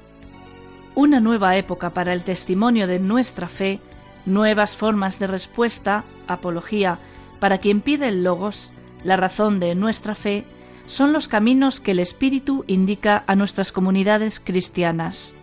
una 0.95 1.21
nueva 1.21 1.57
época 1.59 1.91
para 1.91 2.15
el 2.15 2.23
testimonio 2.23 2.87
de 2.87 2.99
nuestra 2.99 3.49
fe, 3.49 3.81
nuevas 4.25 4.75
formas 4.75 5.19
de 5.19 5.27
respuesta, 5.27 6.05
apología, 6.27 6.99
para 7.41 7.59
quien 7.59 7.83
pide 7.83 8.09
el 8.09 8.25
logos, 8.25 8.73
la 9.03 9.19
razón 9.19 9.61
de 9.61 9.75
nuestra 9.75 10.15
fe, 10.15 10.45
son 10.87 11.13
los 11.13 11.29
caminos 11.29 11.81
que 11.81 11.91
el 11.91 11.99
Espíritu 11.99 12.65
indica 12.69 13.25
a 13.27 13.35
nuestras 13.35 13.71
comunidades 13.71 14.41
cristianas. 14.41 15.35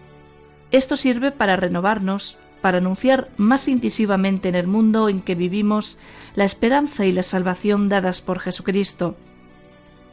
Esto 0.71 0.97
sirve 0.97 1.31
para 1.31 1.57
renovarnos, 1.57 2.37
para 2.61 2.77
anunciar 2.77 3.29
más 3.37 3.67
incisivamente 3.67 4.49
en 4.49 4.55
el 4.55 4.67
mundo 4.67 5.09
en 5.09 5.21
que 5.21 5.35
vivimos 5.35 5.97
la 6.35 6.45
esperanza 6.45 7.05
y 7.05 7.11
la 7.11 7.23
salvación 7.23 7.89
dadas 7.89 8.21
por 8.21 8.39
Jesucristo. 8.39 9.15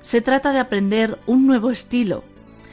Se 0.00 0.20
trata 0.20 0.52
de 0.52 0.58
aprender 0.58 1.18
un 1.26 1.46
nuevo 1.46 1.70
estilo, 1.70 2.24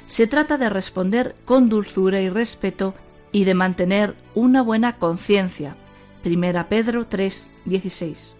se 0.08 0.28
trata 0.28 0.58
de 0.58 0.70
responder 0.70 1.36
con 1.46 1.70
dulzura 1.70 2.22
y 2.22 2.30
respeto 2.30 2.94
y 3.32 3.44
de 3.44 3.54
mantener 3.54 4.16
una 4.34 4.62
buena 4.62 4.94
conciencia. 4.96 5.76
Primera 6.24 6.70
Pedro 6.70 7.06
3, 7.06 7.50
16. 7.66 8.36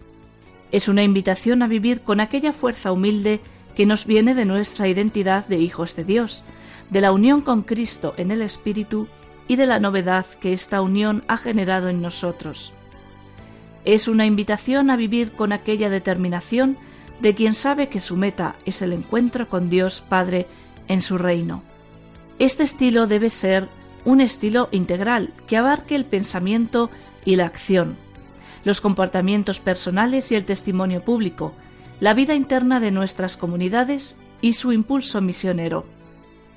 Es 0.72 0.88
una 0.88 1.04
invitación 1.04 1.62
a 1.62 1.68
vivir 1.68 2.02
con 2.02 2.20
aquella 2.20 2.54
fuerza 2.54 2.92
humilde 2.92 3.42
que 3.76 3.86
nos 3.86 4.06
viene 4.06 4.36
de 4.36 4.46
nuestra 4.46 4.88
identidad 4.88 5.46
de 5.48 5.60
hijos 5.60 5.96
de 5.96 6.04
Dios, 6.04 6.44
de 6.90 7.02
la 7.02 7.12
unión 7.12 7.42
con 7.42 7.64
Cristo 7.64 8.14
en 8.18 8.32
el 8.32 8.42
Espíritu 8.42 9.08
y 9.48 9.56
de 9.56 9.66
la 9.66 9.80
novedad 9.80 10.26
que 10.26 10.54
esta 10.54 10.82
unión 10.82 11.24
ha 11.28 11.38
generado 11.38 11.90
en 11.90 12.02
nosotros. 12.02 12.74
Es 13.84 14.08
una 14.08 14.26
invitación 14.26 14.90
a 14.90 14.98
vivir 14.98 15.32
con 15.32 15.52
aquella 15.52 15.90
determinación 15.90 16.78
de 17.22 17.36
quien 17.36 17.54
sabe 17.54 17.88
que 17.90 18.00
su 18.00 18.18
meta 18.18 18.56
es 18.66 18.82
el 18.82 18.94
encuentro 18.94 19.48
con 19.48 19.70
Dios 19.70 20.02
Padre 20.02 20.48
en 20.88 21.02
su 21.02 21.18
reino. 21.18 21.64
Este 22.40 22.64
estilo 22.64 23.08
debe 23.08 23.30
ser 23.30 23.70
un 24.04 24.22
estilo 24.22 24.70
integral 24.72 25.34
que 25.48 25.58
abarque 25.58 25.96
el 25.96 26.06
pensamiento 26.06 26.90
y 27.24 27.36
la 27.36 27.46
acción, 27.46 27.96
los 28.64 28.82
comportamientos 28.82 29.60
personales 29.60 30.32
y 30.32 30.36
el 30.36 30.46
testimonio 30.46 31.02
público, 31.02 31.54
la 32.00 32.14
vida 32.14 32.36
interna 32.36 32.80
de 32.80 32.92
nuestras 32.92 33.38
comunidades 33.38 34.18
y 34.42 34.54
su 34.54 34.74
impulso 34.74 35.22
misionero. 35.22 35.86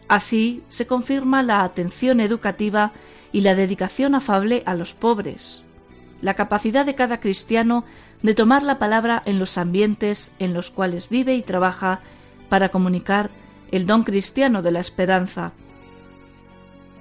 Así 0.08 0.62
se 0.68 0.86
confirma 0.86 1.42
la 1.42 1.62
atención 1.62 2.20
educativa 2.20 2.92
y 3.30 3.42
la 3.42 3.54
dedicación 3.54 4.14
afable 4.14 4.62
a 4.64 4.74
los 4.74 4.94
pobres, 4.94 5.64
la 6.22 6.34
capacidad 6.34 6.86
de 6.86 6.94
cada 6.94 7.20
cristiano 7.20 7.84
de 8.22 8.34
tomar 8.34 8.62
la 8.62 8.78
palabra 8.78 9.22
en 9.26 9.38
los 9.38 9.58
ambientes 9.58 10.32
en 10.38 10.54
los 10.54 10.70
cuales 10.70 11.10
vive 11.10 11.34
y 11.34 11.42
trabaja 11.42 12.00
para 12.48 12.70
comunicar 12.70 13.30
el 13.70 13.86
don 13.86 14.02
cristiano 14.02 14.62
de 14.62 14.72
la 14.72 14.80
esperanza. 14.80 15.52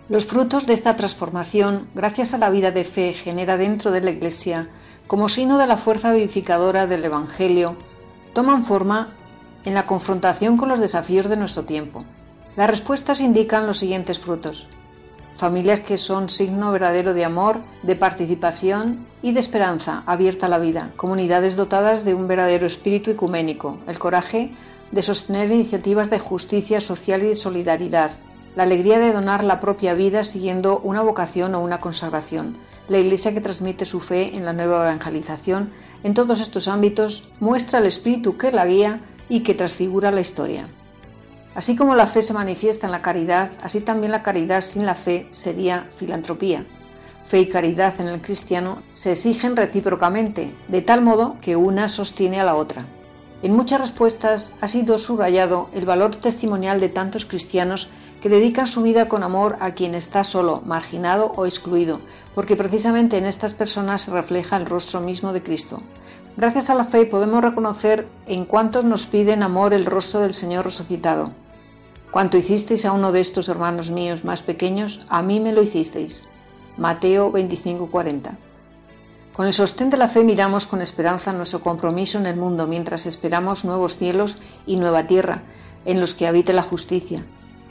Los 0.09 0.25
frutos 0.25 0.65
de 0.65 0.73
esta 0.73 0.95
transformación, 0.95 1.87
gracias 1.95 2.33
a 2.33 2.37
la 2.37 2.49
vida 2.49 2.71
de 2.71 2.83
fe, 2.83 3.13
genera 3.13 3.57
dentro 3.57 3.91
de 3.91 4.01
la 4.01 4.11
Iglesia, 4.11 4.69
como 5.07 5.29
signo 5.29 5.57
de 5.57 5.67
la 5.67 5.77
fuerza 5.77 6.11
vivificadora 6.11 6.87
del 6.87 7.05
Evangelio, 7.05 7.77
toman 8.33 8.65
forma 8.65 9.09
en 9.63 9.73
la 9.73 9.85
confrontación 9.85 10.57
con 10.57 10.69
los 10.69 10.79
desafíos 10.79 11.27
de 11.29 11.37
nuestro 11.37 11.63
tiempo. 11.63 12.05
Las 12.57 12.71
respuestas 12.71 13.21
indican 13.21 13.67
los 13.67 13.77
siguientes 13.77 14.17
frutos. 14.17 14.65
Familias 15.35 15.81
que 15.81 15.99
son 15.99 16.27
signo 16.27 16.71
verdadero 16.71 17.13
de 17.13 17.23
amor, 17.23 17.57
de 17.83 17.95
participación 17.95 19.05
y 19.21 19.33
de 19.33 19.39
esperanza 19.39 20.01
abierta 20.07 20.47
a 20.47 20.49
la 20.49 20.57
vida. 20.57 20.89
Comunidades 20.95 21.55
dotadas 21.55 22.03
de 22.03 22.15
un 22.15 22.27
verdadero 22.27 22.65
espíritu 22.65 23.11
ecuménico, 23.11 23.77
el 23.85 23.99
coraje 23.99 24.53
de 24.91 25.03
sostener 25.03 25.51
iniciativas 25.51 26.09
de 26.09 26.17
justicia 26.17 26.81
social 26.81 27.21
y 27.21 27.27
de 27.27 27.35
solidaridad, 27.35 28.09
la 28.55 28.63
alegría 28.63 28.97
de 28.97 29.13
donar 29.13 29.43
la 29.43 29.59
propia 29.59 29.93
vida 29.93 30.23
siguiendo 30.23 30.79
una 30.79 31.03
vocación 31.03 31.53
o 31.53 31.61
una 31.61 31.79
consagración, 31.79 32.57
la 32.89 32.97
Iglesia 32.97 33.35
que 33.35 33.41
transmite 33.41 33.85
su 33.85 33.99
fe 33.99 34.35
en 34.35 34.45
la 34.45 34.53
nueva 34.53 34.83
evangelización, 34.87 35.69
en 36.03 36.15
todos 36.15 36.41
estos 36.41 36.67
ámbitos 36.67 37.31
muestra 37.39 37.77
el 37.77 37.85
espíritu 37.85 38.35
que 38.35 38.51
la 38.51 38.65
guía 38.65 39.01
y 39.29 39.41
que 39.41 39.53
transfigura 39.53 40.09
la 40.09 40.21
historia. 40.21 40.67
Así 41.57 41.75
como 41.75 41.95
la 41.95 42.05
fe 42.05 42.21
se 42.21 42.35
manifiesta 42.35 42.85
en 42.85 42.91
la 42.91 43.01
caridad, 43.01 43.49
así 43.63 43.81
también 43.81 44.11
la 44.11 44.21
caridad 44.21 44.61
sin 44.61 44.85
la 44.85 44.93
fe 44.93 45.25
sería 45.31 45.87
filantropía. 45.95 46.63
Fe 47.25 47.39
y 47.39 47.47
caridad 47.47 47.99
en 47.99 48.07
el 48.09 48.21
cristiano 48.21 48.83
se 48.93 49.13
exigen 49.13 49.55
recíprocamente, 49.55 50.51
de 50.67 50.83
tal 50.83 51.01
modo 51.01 51.37
que 51.41 51.55
una 51.55 51.87
sostiene 51.87 52.39
a 52.39 52.43
la 52.43 52.53
otra. 52.53 52.85
En 53.41 53.55
muchas 53.55 53.81
respuestas 53.81 54.55
ha 54.61 54.67
sido 54.67 54.99
subrayado 54.99 55.69
el 55.73 55.87
valor 55.87 56.17
testimonial 56.17 56.79
de 56.79 56.89
tantos 56.89 57.25
cristianos 57.25 57.89
que 58.21 58.29
dedican 58.29 58.67
su 58.67 58.83
vida 58.83 59.09
con 59.09 59.23
amor 59.23 59.57
a 59.59 59.71
quien 59.71 59.95
está 59.95 60.23
solo, 60.23 60.61
marginado 60.63 61.33
o 61.37 61.47
excluido, 61.47 62.01
porque 62.35 62.55
precisamente 62.55 63.17
en 63.17 63.25
estas 63.25 63.55
personas 63.55 64.03
se 64.03 64.11
refleja 64.11 64.57
el 64.57 64.67
rostro 64.67 65.01
mismo 65.01 65.33
de 65.33 65.41
Cristo. 65.41 65.79
Gracias 66.37 66.69
a 66.69 66.75
la 66.75 66.85
fe 66.85 67.07
podemos 67.07 67.43
reconocer 67.43 68.07
en 68.27 68.45
cuantos 68.45 68.85
nos 68.85 69.07
piden 69.07 69.41
amor 69.41 69.73
el 69.73 69.87
rostro 69.87 70.19
del 70.19 70.35
Señor 70.35 70.65
resucitado. 70.65 71.31
Cuanto 72.11 72.37
hicisteis 72.37 72.85
a 72.85 72.93
uno 72.93 73.11
de 73.11 73.19
estos 73.19 73.49
hermanos 73.49 73.91
míos 73.91 74.23
más 74.23 74.41
pequeños, 74.41 75.05
a 75.09 75.21
mí 75.21 75.39
me 75.39 75.51
lo 75.51 75.61
hicisteis. 75.61 76.23
Mateo 76.77 77.31
25:40. 77.31 78.37
Con 79.33 79.45
el 79.45 79.53
sostén 79.53 79.89
de 79.89 79.97
la 79.97 80.07
fe 80.07 80.23
miramos 80.23 80.65
con 80.65 80.81
esperanza 80.81 81.33
nuestro 81.33 81.59
compromiso 81.59 82.17
en 82.17 82.25
el 82.25 82.37
mundo 82.37 82.65
mientras 82.65 83.05
esperamos 83.05 83.65
nuevos 83.65 83.97
cielos 83.97 84.37
y 84.65 84.77
nueva 84.77 85.05
tierra 85.05 85.43
en 85.85 85.99
los 85.99 86.13
que 86.13 86.27
habite 86.27 86.53
la 86.53 86.63
justicia. 86.63 87.23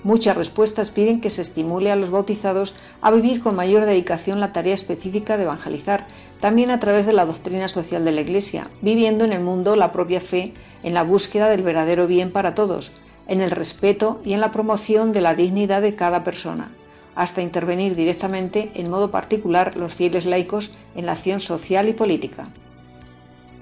Muchas 0.05 0.37
respuestas 0.37 0.90
piden 0.90 1.21
que 1.21 1.31
se 1.31 1.43
estimule 1.43 1.90
a 1.90 1.97
los 1.97 2.11
bautizados 2.11 2.76
a 3.00 3.11
vivir 3.11 3.43
con 3.43 3.57
mayor 3.57 3.87
dedicación 3.87 4.38
la 4.38 4.52
tarea 4.52 4.75
específica 4.75 5.37
de 5.37 5.45
evangelizar, 5.45 6.07
también 6.40 6.71
a 6.71 6.78
través 6.78 7.07
de 7.07 7.12
la 7.12 7.26
doctrina 7.26 7.66
social 7.66 8.05
de 8.05 8.12
la 8.12 8.21
Iglesia, 8.21 8.69
viviendo 8.83 9.25
en 9.25 9.33
el 9.33 9.43
mundo 9.43 9.75
la 9.75 9.93
propia 9.93 10.21
fe 10.21 10.52
en 10.85 10.95
la 10.95 11.02
búsqueda 11.02 11.49
del 11.49 11.62
verdadero 11.62 12.07
bien 12.07 12.31
para 12.31 12.55
todos, 12.55 12.93
en 13.28 13.40
el 13.40 13.50
respeto 13.50 14.21
y 14.25 14.33
en 14.33 14.40
la 14.40 14.52
promoción 14.52 15.12
de 15.12 15.21
la 15.21 15.35
dignidad 15.35 15.83
de 15.83 15.95
cada 15.95 16.25
persona, 16.25 16.71
hasta 17.14 17.42
intervenir 17.42 17.97
directamente 17.97 18.71
en 18.75 18.90
modo 18.90 19.11
particular 19.11 19.76
los 19.76 19.95
fieles 19.95 20.26
laicos 20.26 20.71
en 20.95 21.06
la 21.06 21.12
acción 21.12 21.40
social 21.40 21.88
y 21.88 21.92
política. 21.92 22.49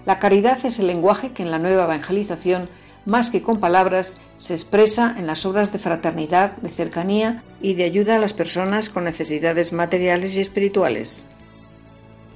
La 0.07 0.19
caridad 0.19 0.65
es 0.65 0.79
el 0.79 0.87
lenguaje 0.87 1.33
que 1.33 1.43
en 1.43 1.51
la 1.51 1.59
nueva 1.59 1.85
evangelización, 1.85 2.69
más 3.07 3.31
que 3.31 3.43
con 3.43 3.59
palabras, 3.59 4.21
se 4.37 4.55
expresa 4.55 5.15
en 5.19 5.27
las 5.27 5.47
obras 5.47 5.73
de 5.73 5.79
fraternidad, 5.79 6.57
de 6.59 6.69
cercanía 6.69 7.43
y 7.63 7.75
de 7.75 7.85
ayuda 7.85 8.17
a 8.17 8.19
las 8.19 8.33
personas 8.33 8.91
con 8.91 9.05
necesidades 9.05 9.73
materiales 9.73 10.37
y 10.37 10.41
espirituales. 10.41 11.25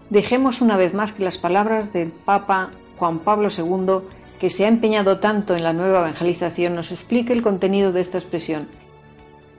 Dejemos 0.09 0.63
una 0.63 0.79
vez 0.79 0.95
más 0.95 1.13
que 1.13 1.25
las 1.25 1.37
palabras 1.37 1.93
del 1.93 2.11
Papa 2.11 2.71
Juan 2.97 3.19
Pablo 3.19 3.49
II 3.57 4.09
que 4.39 4.51
se 4.51 4.65
ha 4.65 4.69
empeñado 4.69 5.19
tanto 5.19 5.57
en 5.57 5.65
la 5.65 5.73
nueva 5.73 6.01
evangelización 6.01 6.75
nos 6.75 6.93
explique 6.93 7.33
el 7.33 7.43
contenido 7.43 7.93
de 7.93 8.01
esta 8.01 8.19
expresión. 8.19 8.69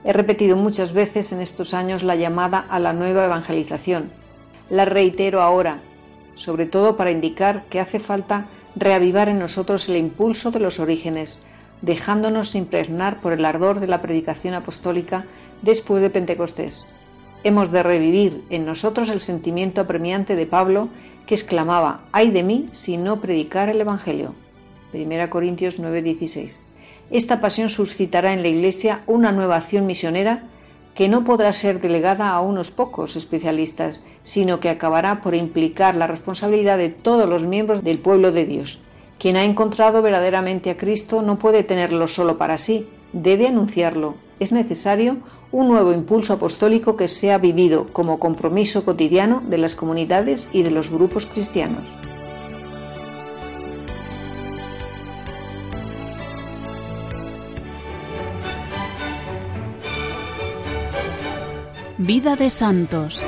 He 0.05 0.13
repetido 0.13 0.55
muchas 0.55 0.93
veces 0.93 1.31
en 1.31 1.41
estos 1.41 1.73
años 1.73 2.03
la 2.03 2.15
llamada 2.15 2.65
a 2.69 2.79
la 2.79 2.93
nueva 2.93 3.25
evangelización. 3.25 4.09
La 4.69 4.85
reitero 4.85 5.41
ahora, 5.41 5.79
sobre 6.35 6.65
todo 6.65 6.95
para 6.95 7.11
indicar 7.11 7.65
que 7.69 7.81
hace 7.81 7.99
falta 7.99 8.45
reavivar 8.75 9.27
en 9.27 9.39
nosotros 9.39 9.89
el 9.89 9.97
impulso 9.97 10.51
de 10.51 10.59
los 10.59 10.79
orígenes, 10.79 11.43
dejándonos 11.81 12.55
impregnar 12.55 13.19
por 13.19 13.33
el 13.33 13.43
ardor 13.43 13.81
de 13.81 13.87
la 13.87 14.01
predicación 14.01 14.53
apostólica 14.53 15.25
después 15.61 16.01
de 16.01 16.09
Pentecostés. 16.09 16.87
Hemos 17.43 17.71
de 17.71 17.83
revivir 17.83 18.43
en 18.49 18.65
nosotros 18.65 19.09
el 19.09 19.21
sentimiento 19.21 19.81
apremiante 19.81 20.35
de 20.35 20.45
Pablo 20.45 20.87
que 21.25 21.35
exclamaba, 21.35 22.01
ay 22.11 22.31
de 22.31 22.43
mí 22.43 22.69
si 22.71 22.97
no 22.97 23.19
predicar 23.19 23.69
el 23.69 23.81
Evangelio. 23.81 24.33
1 24.93 25.29
Corintios 25.29 25.79
9:16. 25.79 26.59
Esta 27.11 27.41
pasión 27.41 27.69
suscitará 27.69 28.33
en 28.33 28.41
la 28.41 28.49
Iglesia 28.49 29.01
una 29.07 29.31
nueva 29.31 29.57
acción 29.57 29.85
misionera 29.85 30.43
que 30.93 31.07
no 31.07 31.23
podrá 31.23 31.53
ser 31.53 31.79
delegada 31.81 32.29
a 32.29 32.41
unos 32.41 32.71
pocos 32.71 33.15
especialistas, 33.15 34.03
sino 34.23 34.59
que 34.59 34.69
acabará 34.69 35.21
por 35.21 35.33
implicar 35.33 35.95
la 35.95 36.07
responsabilidad 36.07 36.77
de 36.77 36.89
todos 36.89 37.29
los 37.29 37.45
miembros 37.45 37.83
del 37.83 37.99
pueblo 37.99 38.31
de 38.31 38.45
Dios. 38.45 38.79
Quien 39.17 39.37
ha 39.37 39.43
encontrado 39.43 40.01
verdaderamente 40.01 40.69
a 40.69 40.77
Cristo 40.77 41.21
no 41.21 41.39
puede 41.39 41.63
tenerlo 41.63 42.07
solo 42.07 42.37
para 42.37 42.57
sí, 42.57 42.87
debe 43.13 43.47
anunciarlo. 43.47 44.15
Es 44.39 44.51
necesario 44.51 45.17
un 45.51 45.67
nuevo 45.67 45.93
impulso 45.93 46.33
apostólico 46.33 46.95
que 46.95 47.07
sea 47.07 47.37
vivido 47.37 47.87
como 47.91 48.19
compromiso 48.19 48.85
cotidiano 48.85 49.41
de 49.47 49.57
las 49.57 49.75
comunidades 49.75 50.49
y 50.53 50.63
de 50.63 50.71
los 50.71 50.89
grupos 50.89 51.25
cristianos. 51.25 51.85
Vida 62.01 62.37
de 62.37 62.49
Santos. 62.49 63.21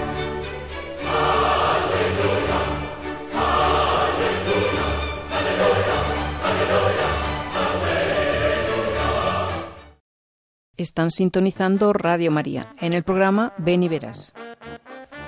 Están 10.77 11.11
sintonizando 11.11 11.91
Radio 11.91 12.31
María 12.31 12.73
en 12.79 12.93
el 12.93 13.03
programa 13.03 13.53
Ven 13.57 13.83
y 13.83 13.89
Verás. 13.89 14.33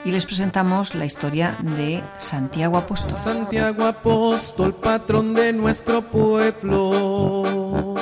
Y 0.06 0.12
les 0.12 0.26
presentamos 0.26 0.96
la 0.96 1.04
historia 1.04 1.58
de 1.62 2.02
Santiago 2.20 2.78
Apóstol. 2.78 3.20
Santiago 3.20 3.84
Apóstol, 3.84 4.74
patrón 4.74 5.34
de 5.34 5.52
nuestro 5.52 6.02
pueblo. 6.02 7.93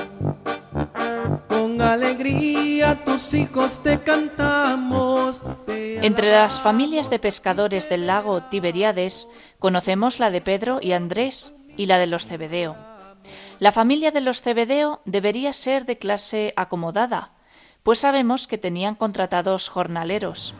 Hijos 2.27 3.81
te 3.81 3.99
cantamos. 3.99 5.43
Entre 5.67 6.29
las 6.29 6.61
familias 6.61 7.09
de 7.09 7.17
pescadores 7.17 7.89
del 7.89 8.05
lago 8.05 8.43
Tiberíades 8.43 9.27
conocemos 9.57 10.19
la 10.19 10.29
de 10.29 10.41
Pedro 10.41 10.79
y 10.81 10.91
Andrés 10.91 11.53
y 11.77 11.87
la 11.87 11.97
de 11.97 12.07
los 12.07 12.27
Cebedeo. 12.27 12.75
La 13.59 13.71
familia 13.71 14.11
de 14.11 14.21
los 14.21 14.41
Cebedeo 14.41 15.01
debería 15.05 15.51
ser 15.53 15.85
de 15.85 15.97
clase 15.97 16.53
acomodada, 16.55 17.31
pues 17.83 17.99
sabemos 17.99 18.47
que 18.47 18.57
tenían 18.57 18.95
contratados 18.95 19.69
jornaleros. 19.69 20.53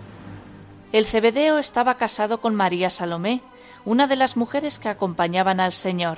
El 0.91 1.05
Cebedeo 1.05 1.59
estaba 1.59 1.95
casado 1.95 2.41
con 2.41 2.55
María 2.55 2.89
Salomé, 2.89 3.41
una 3.85 4.07
de 4.07 4.15
las 4.15 4.35
mujeres 4.35 4.79
que 4.79 4.89
acompañaban 4.89 5.59
al 5.59 5.73
Señor. 5.73 6.17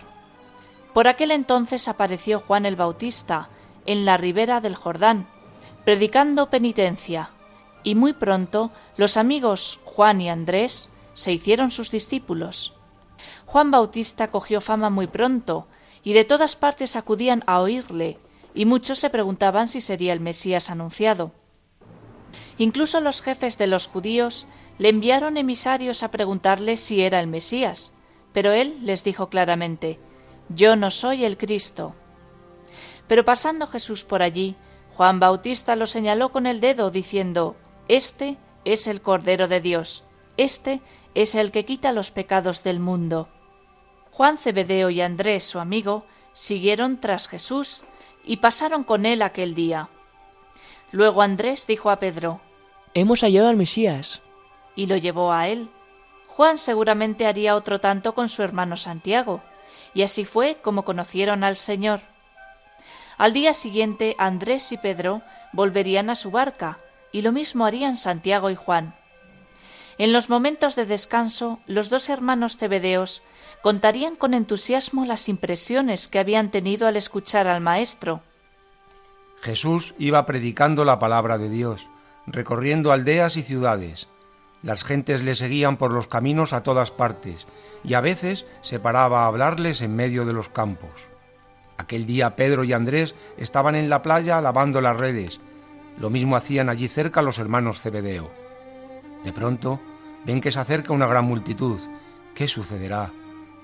Por 0.93 1.07
aquel 1.07 1.31
entonces 1.31 1.87
apareció 1.87 2.39
Juan 2.39 2.65
el 2.65 2.75
Bautista 2.75 3.49
en 3.85 4.05
la 4.05 4.17
ribera 4.17 4.61
del 4.61 4.75
Jordán, 4.75 5.27
predicando 5.85 6.49
penitencia, 6.49 7.29
y 7.83 7.95
muy 7.95 8.13
pronto 8.13 8.71
los 8.95 9.17
amigos 9.17 9.79
Juan 9.83 10.21
y 10.21 10.29
Andrés 10.29 10.89
se 11.13 11.31
hicieron 11.31 11.71
sus 11.71 11.91
discípulos. 11.91 12.73
Juan 13.45 13.71
Bautista 13.71 14.31
cogió 14.31 14.61
fama 14.61 14.89
muy 14.89 15.07
pronto, 15.07 15.67
y 16.03 16.13
de 16.13 16.25
todas 16.25 16.55
partes 16.55 16.95
acudían 16.95 17.43
a 17.45 17.59
oírle, 17.59 18.17
y 18.53 18.65
muchos 18.65 18.99
se 18.99 19.09
preguntaban 19.09 19.67
si 19.67 19.81
sería 19.81 20.13
el 20.13 20.19
Mesías 20.19 20.69
anunciado. 20.69 21.31
Incluso 22.57 23.01
los 23.01 23.21
jefes 23.21 23.57
de 23.57 23.67
los 23.67 23.87
judíos 23.87 24.47
le 24.77 24.89
enviaron 24.89 25.37
emisarios 25.37 26.03
a 26.03 26.11
preguntarle 26.11 26.77
si 26.77 27.01
era 27.01 27.19
el 27.19 27.27
Mesías, 27.27 27.93
pero 28.31 28.51
él 28.51 28.77
les 28.81 29.03
dijo 29.03 29.29
claramente 29.29 29.99
Yo 30.49 30.75
no 30.75 30.91
soy 30.91 31.25
el 31.25 31.37
Cristo. 31.37 31.95
Pero 33.07 33.25
pasando 33.25 33.67
Jesús 33.67 34.03
por 34.03 34.21
allí, 34.21 34.55
Juan 34.95 35.19
Bautista 35.19 35.75
lo 35.75 35.87
señaló 35.87 36.31
con 36.31 36.45
el 36.45 36.59
dedo, 36.59 36.91
diciendo 36.91 37.55
Este 37.87 38.37
es 38.63 38.87
el 38.87 39.01
Cordero 39.01 39.47
de 39.47 39.59
Dios, 39.59 40.03
este 40.37 40.81
es 41.15 41.35
el 41.35 41.51
que 41.51 41.65
quita 41.65 41.91
los 41.91 42.11
pecados 42.11 42.63
del 42.63 42.79
mundo. 42.79 43.27
Juan 44.11 44.37
Cebedeo 44.37 44.89
y 44.89 45.01
Andrés, 45.01 45.43
su 45.43 45.59
amigo, 45.59 46.05
siguieron 46.33 46.99
tras 46.99 47.27
Jesús 47.27 47.83
y 48.23 48.37
pasaron 48.37 48.83
con 48.83 49.05
él 49.05 49.21
aquel 49.21 49.55
día. 49.55 49.89
Luego 50.91 51.23
Andrés 51.23 51.65
dijo 51.65 51.89
a 51.89 51.97
Pedro, 51.97 52.39
Hemos 52.93 53.21
hallado 53.21 53.49
al 53.49 53.55
Mesías. 53.55 54.21
y 54.75 54.85
lo 54.85 54.97
llevó 54.97 55.31
a 55.31 55.47
él. 55.47 55.69
Juan 56.27 56.57
seguramente 56.57 57.25
haría 57.25 57.55
otro 57.55 57.79
tanto 57.79 58.13
con 58.13 58.29
su 58.29 58.43
hermano 58.43 58.77
Santiago, 58.77 59.41
y 59.95 60.03
así 60.03 60.25
fue 60.25 60.57
como 60.61 60.83
conocieron 60.83 61.43
al 61.43 61.57
Señor. 61.57 62.01
Al 63.17 63.33
día 63.33 63.53
siguiente 63.53 64.15
Andrés 64.17 64.71
y 64.71 64.77
Pedro 64.77 65.21
volverían 65.51 66.09
a 66.09 66.15
su 66.15 66.31
barca, 66.31 66.77
y 67.11 67.21
lo 67.21 67.31
mismo 67.31 67.65
harían 67.65 67.95
Santiago 67.97 68.49
y 68.49 68.55
Juan. 68.55 68.93
En 69.97 70.11
los 70.11 70.29
momentos 70.29 70.75
de 70.75 70.85
descanso, 70.85 71.59
los 71.67 71.89
dos 71.89 72.09
hermanos 72.09 72.57
cebedeos 72.57 73.21
contarían 73.61 74.15
con 74.15 74.33
entusiasmo 74.33 75.05
las 75.05 75.29
impresiones 75.29 76.07
que 76.07 76.19
habían 76.19 76.49
tenido 76.49 76.87
al 76.87 76.97
escuchar 76.97 77.47
al 77.47 77.61
Maestro. 77.61 78.21
Jesús 79.41 79.93
iba 79.99 80.25
predicando 80.25 80.83
la 80.83 80.99
palabra 80.99 81.37
de 81.37 81.49
Dios, 81.49 81.89
recorriendo 82.25 82.91
aldeas 82.91 83.37
y 83.37 83.43
ciudades. 83.43 84.07
Las 84.63 84.83
gentes 84.83 85.21
le 85.21 85.35
seguían 85.35 85.77
por 85.77 85.91
los 85.91 86.07
caminos 86.07 86.53
a 86.53 86.63
todas 86.63 86.89
partes, 86.89 87.47
y 87.83 87.93
a 87.93 88.01
veces 88.01 88.45
se 88.61 88.79
paraba 88.79 89.23
a 89.23 89.27
hablarles 89.27 89.81
en 89.81 89.95
medio 89.95 90.25
de 90.25 90.33
los 90.33 90.49
campos. 90.49 91.12
Aquel 91.77 92.05
día 92.05 92.35
Pedro 92.35 92.63
y 92.63 92.73
Andrés 92.73 93.15
estaban 93.37 93.75
en 93.75 93.89
la 93.89 94.01
playa 94.01 94.41
lavando 94.41 94.81
las 94.81 94.97
redes. 94.97 95.39
Lo 95.99 96.09
mismo 96.09 96.35
hacían 96.35 96.69
allí 96.69 96.87
cerca 96.87 97.21
los 97.21 97.39
hermanos 97.39 97.79
Cebedeo. 97.79 98.31
De 99.23 99.33
pronto 99.33 99.79
ven 100.25 100.41
que 100.41 100.51
se 100.51 100.59
acerca 100.59 100.93
una 100.93 101.07
gran 101.07 101.25
multitud. 101.25 101.79
¿Qué 102.35 102.47
sucederá? 102.47 103.11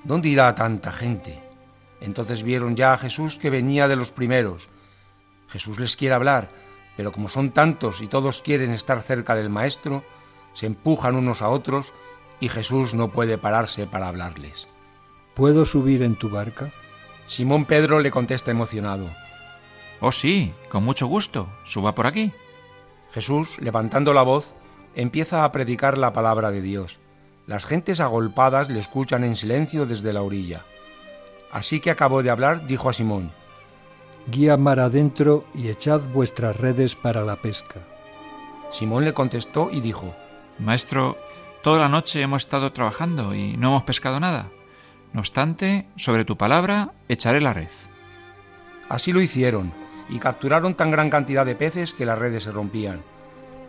¿Dónde 0.04 0.30
irá 0.30 0.54
tanta 0.56 0.92
gente? 0.92 1.42
Entonces 2.02 2.44
vieron 2.44 2.76
ya 2.76 2.94
a 2.94 2.98
Jesús 2.98 3.38
que 3.38 3.50
venía 3.50 3.88
de 3.88 3.96
los 3.96 4.12
primeros. 4.12 4.70
Jesús 5.48 5.80
les 5.80 5.96
quiere 5.96 6.16
hablar, 6.16 6.50
pero 6.96 7.12
como 7.12 7.30
son 7.30 7.52
tantos 7.52 8.02
y 8.02 8.08
todos 8.08 8.42
quieren 8.42 8.72
estar 8.72 9.02
cerca 9.02 9.36
del 9.36 9.50
Maestro, 9.50 10.04
se 10.54 10.66
empujan 10.66 11.16
unos 11.16 11.42
a 11.42 11.50
otros 11.50 11.94
y 12.40 12.50
Jesús 12.50 12.94
no 12.94 13.10
puede 13.10 13.38
pararse 13.38 13.86
para 13.88 14.08
hablarles. 14.08 14.68
¿Puedo 15.34 15.66
subir 15.66 16.04
en 16.04 16.16
tu 16.16 16.30
barca? 16.30 16.72
Simón 17.30 17.66
Pedro 17.66 18.00
le 18.00 18.10
contesta 18.10 18.50
emocionado. 18.50 19.08
Oh 20.02 20.12
sí, 20.12 20.52
con 20.68 20.84
mucho 20.84 21.06
gusto. 21.06 21.48
Suba 21.64 21.94
por 21.94 22.08
aquí. 22.08 22.34
Jesús, 23.12 23.60
levantando 23.60 24.14
la 24.14 24.24
voz, 24.24 24.56
empieza 24.96 25.46
a 25.46 25.52
predicar 25.52 26.00
la 26.00 26.12
palabra 26.12 26.50
de 26.50 26.64
Dios. 26.64 26.98
Las 27.46 27.66
gentes 27.66 28.00
agolpadas 28.00 28.70
le 28.70 28.80
escuchan 28.80 29.24
en 29.24 29.36
silencio 29.36 29.86
desde 29.86 30.12
la 30.12 30.24
orilla. 30.24 30.66
Así 31.52 31.80
que 31.80 31.92
acabó 31.92 32.24
de 32.24 32.32
hablar, 32.32 32.66
dijo 32.66 32.90
a 32.90 32.94
Simón, 32.94 33.32
Guía 34.26 34.58
mar 34.58 34.80
adentro 34.80 35.46
y 35.54 35.70
echad 35.70 36.02
vuestras 36.12 36.56
redes 36.56 36.96
para 36.96 37.24
la 37.24 37.36
pesca. 37.36 37.82
Simón 38.72 39.06
le 39.06 39.14
contestó 39.14 39.70
y 39.72 39.82
dijo, 39.82 40.16
Maestro, 40.58 41.16
toda 41.62 41.80
la 41.80 41.90
noche 41.90 42.24
hemos 42.24 42.42
estado 42.42 42.74
trabajando 42.74 43.36
y 43.36 43.56
no 43.56 43.70
hemos 43.70 43.84
pescado 43.84 44.20
nada. 44.20 44.50
No 45.14 45.22
obstante, 45.22 45.88
sobre 45.96 46.26
tu 46.26 46.38
palabra 46.38 46.92
echaré 47.08 47.42
la 47.42 47.54
red. 47.54 47.70
Así 48.90 49.12
lo 49.12 49.22
hicieron, 49.22 49.72
y 50.10 50.20
capturaron 50.20 50.76
tan 50.76 50.92
gran 50.92 51.10
cantidad 51.10 51.46
de 51.46 51.56
peces 51.56 51.94
que 51.94 52.06
las 52.06 52.18
redes 52.18 52.44
se 52.44 52.52
rompían. 52.52 53.02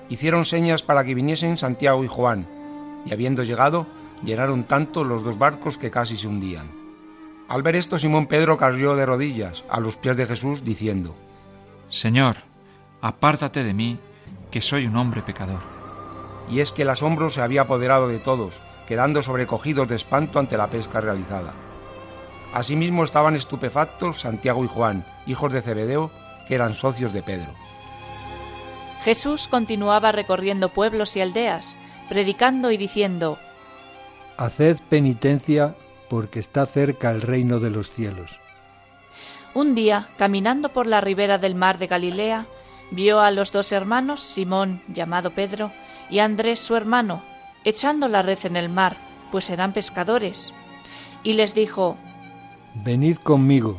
Hicieron 0.08 0.44
señas 0.44 0.82
para 0.82 1.04
que 1.04 1.14
viniesen 1.14 1.58
Santiago 1.58 2.04
y 2.04 2.08
Juan, 2.08 2.46
y 3.06 3.12
habiendo 3.12 3.42
llegado, 3.42 3.86
llenaron 4.24 4.64
tanto 4.64 5.04
los 5.04 5.24
dos 5.24 5.38
barcos 5.38 5.78
que 5.78 5.90
casi 5.90 6.16
se 6.16 6.26
hundían. 6.26 6.70
Al 7.48 7.62
ver 7.62 7.76
esto, 7.76 7.98
Simón 7.98 8.26
Pedro 8.26 8.56
cayó 8.56 8.94
de 8.94 9.06
rodillas 9.06 9.64
a 9.68 9.80
los 9.80 9.96
pies 9.96 10.16
de 10.16 10.26
Jesús, 10.26 10.64
diciendo, 10.64 11.16
Señor, 11.88 12.36
apártate 13.00 13.64
de 13.64 13.74
mí, 13.74 13.98
que 14.50 14.60
soy 14.60 14.86
un 14.86 14.96
hombre 14.96 15.22
pecador. 15.22 15.60
Y 16.48 16.60
es 16.60 16.72
que 16.72 16.82
el 16.82 16.90
asombro 16.90 17.30
se 17.30 17.40
había 17.40 17.62
apoderado 17.62 18.08
de 18.08 18.18
todos, 18.18 18.60
quedando 18.90 19.22
sobrecogidos 19.22 19.86
de 19.86 19.94
espanto 19.94 20.40
ante 20.40 20.56
la 20.56 20.68
pesca 20.68 21.00
realizada. 21.00 21.54
Asimismo 22.52 23.04
estaban 23.04 23.36
estupefactos 23.36 24.18
Santiago 24.18 24.64
y 24.64 24.66
Juan, 24.66 25.06
hijos 25.28 25.52
de 25.52 25.62
Zebedeo, 25.62 26.10
que 26.48 26.56
eran 26.56 26.74
socios 26.74 27.12
de 27.12 27.22
Pedro. 27.22 27.54
Jesús 29.04 29.46
continuaba 29.46 30.10
recorriendo 30.10 30.70
pueblos 30.70 31.14
y 31.14 31.20
aldeas, 31.20 31.76
predicando 32.08 32.72
y 32.72 32.78
diciendo, 32.78 33.38
Haced 34.36 34.78
penitencia 34.88 35.76
porque 36.08 36.40
está 36.40 36.66
cerca 36.66 37.12
el 37.12 37.22
reino 37.22 37.60
de 37.60 37.70
los 37.70 37.92
cielos. 37.92 38.40
Un 39.54 39.76
día, 39.76 40.08
caminando 40.16 40.70
por 40.70 40.88
la 40.88 41.00
ribera 41.00 41.38
del 41.38 41.54
mar 41.54 41.78
de 41.78 41.86
Galilea, 41.86 42.46
vio 42.90 43.20
a 43.20 43.30
los 43.30 43.52
dos 43.52 43.70
hermanos, 43.70 44.20
Simón, 44.20 44.82
llamado 44.88 45.30
Pedro, 45.30 45.70
y 46.10 46.18
Andrés, 46.18 46.58
su 46.58 46.74
hermano, 46.74 47.22
echando 47.64 48.08
la 48.08 48.22
red 48.22 48.38
en 48.44 48.56
el 48.56 48.68
mar, 48.68 48.96
pues 49.30 49.50
eran 49.50 49.72
pescadores. 49.72 50.52
Y 51.22 51.34
les 51.34 51.54
dijo, 51.54 51.96
Venid 52.84 53.16
conmigo, 53.18 53.78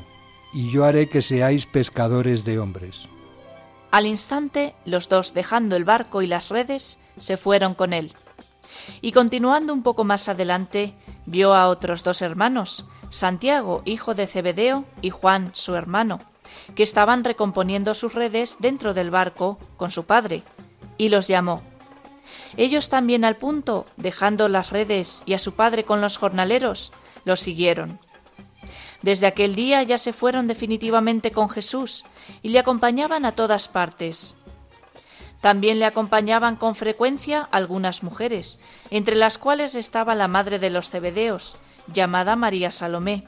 y 0.53 0.69
yo 0.69 0.85
haré 0.85 1.09
que 1.09 1.21
seáis 1.21 1.65
pescadores 1.65 2.43
de 2.45 2.59
hombres. 2.59 3.07
Al 3.91 4.05
instante, 4.05 4.73
los 4.85 5.09
dos, 5.09 5.33
dejando 5.33 5.75
el 5.75 5.83
barco 5.83 6.21
y 6.21 6.27
las 6.27 6.49
redes, 6.49 6.99
se 7.17 7.37
fueron 7.37 7.73
con 7.73 7.93
él. 7.93 8.13
Y 9.01 9.11
continuando 9.11 9.73
un 9.73 9.83
poco 9.83 10.03
más 10.03 10.29
adelante, 10.29 10.93
vio 11.25 11.53
a 11.53 11.67
otros 11.67 12.03
dos 12.03 12.21
hermanos, 12.21 12.85
Santiago, 13.09 13.81
hijo 13.85 14.15
de 14.15 14.27
Zebedeo, 14.27 14.85
y 15.01 15.09
Juan, 15.09 15.51
su 15.53 15.75
hermano, 15.75 16.21
que 16.75 16.83
estaban 16.83 17.23
recomponiendo 17.23 17.93
sus 17.93 18.13
redes 18.13 18.57
dentro 18.59 18.93
del 18.93 19.11
barco 19.11 19.59
con 19.77 19.91
su 19.91 20.05
padre, 20.05 20.43
y 20.97 21.09
los 21.09 21.27
llamó. 21.27 21.61
Ellos 22.57 22.89
también 22.89 23.25
al 23.25 23.37
punto, 23.37 23.85
dejando 23.97 24.49
las 24.49 24.69
redes 24.69 25.23
y 25.25 25.33
a 25.33 25.39
su 25.39 25.53
padre 25.53 25.83
con 25.83 26.01
los 26.01 26.17
jornaleros, 26.17 26.91
los 27.25 27.39
siguieron. 27.39 27.99
Desde 29.01 29.27
aquel 29.27 29.55
día 29.55 29.81
ya 29.83 29.97
se 29.97 30.13
fueron 30.13 30.47
definitivamente 30.47 31.31
con 31.31 31.49
Jesús 31.49 32.05
y 32.43 32.49
le 32.49 32.59
acompañaban 32.59 33.25
a 33.25 33.31
todas 33.31 33.67
partes. 33.67 34.35
También 35.41 35.79
le 35.79 35.85
acompañaban 35.85 36.55
con 36.55 36.75
frecuencia 36.75 37.41
algunas 37.51 38.03
mujeres, 38.03 38.59
entre 38.91 39.15
las 39.15 39.39
cuales 39.39 39.73
estaba 39.73 40.13
la 40.13 40.27
madre 40.27 40.59
de 40.59 40.69
los 40.69 40.91
Cebedeos, 40.91 41.55
llamada 41.91 42.35
María 42.35 42.69
Salomé. 42.69 43.25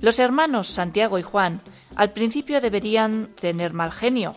Los 0.00 0.18
hermanos 0.18 0.68
Santiago 0.68 1.18
y 1.20 1.22
Juan 1.22 1.62
al 1.94 2.12
principio 2.12 2.60
deberían 2.60 3.28
tener 3.40 3.72
mal 3.72 3.92
genio, 3.92 4.34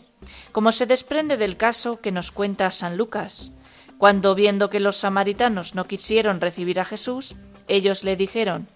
como 0.52 0.72
se 0.72 0.86
desprende 0.86 1.36
del 1.36 1.58
caso 1.58 2.00
que 2.00 2.12
nos 2.12 2.32
cuenta 2.32 2.70
San 2.70 2.96
Lucas, 2.96 3.54
cuando 3.98 4.36
viendo 4.36 4.70
que 4.70 4.80
los 4.80 4.98
samaritanos 4.98 5.76
no 5.76 5.88
quisieron 5.88 6.40
recibir 6.42 6.80
a 6.80 6.86
Jesús, 6.86 7.36
ellos 7.68 8.04
le 8.04 8.16
dijeron, 8.16 8.68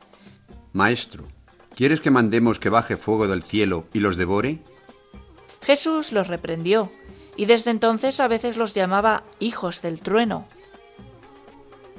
Maestro, 0.73 1.27
¿quieres 1.75 2.01
que 2.01 2.11
mandemos 2.11 2.59
que 2.59 2.69
baje 2.69 2.97
fuego 2.97 3.27
del 3.27 3.43
cielo 3.43 3.85
y 3.93 3.99
los 3.99 4.17
devore? 4.17 4.59
Jesús 5.61 6.11
los 6.11 6.27
reprendió, 6.27 6.91
y 7.35 7.45
desde 7.45 7.71
entonces 7.71 8.19
a 8.19 8.27
veces 8.27 8.57
los 8.57 8.73
llamaba 8.73 9.23
hijos 9.39 9.81
del 9.81 10.01
trueno. 10.01 10.47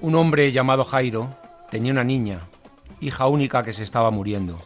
Un 0.00 0.16
hombre 0.16 0.50
llamado 0.50 0.84
Jairo 0.84 1.36
tenía 1.70 1.92
una 1.92 2.04
niña, 2.04 2.40
hija 3.00 3.28
única 3.28 3.62
que 3.62 3.72
se 3.72 3.84
estaba 3.84 4.10
muriendo. 4.10 4.60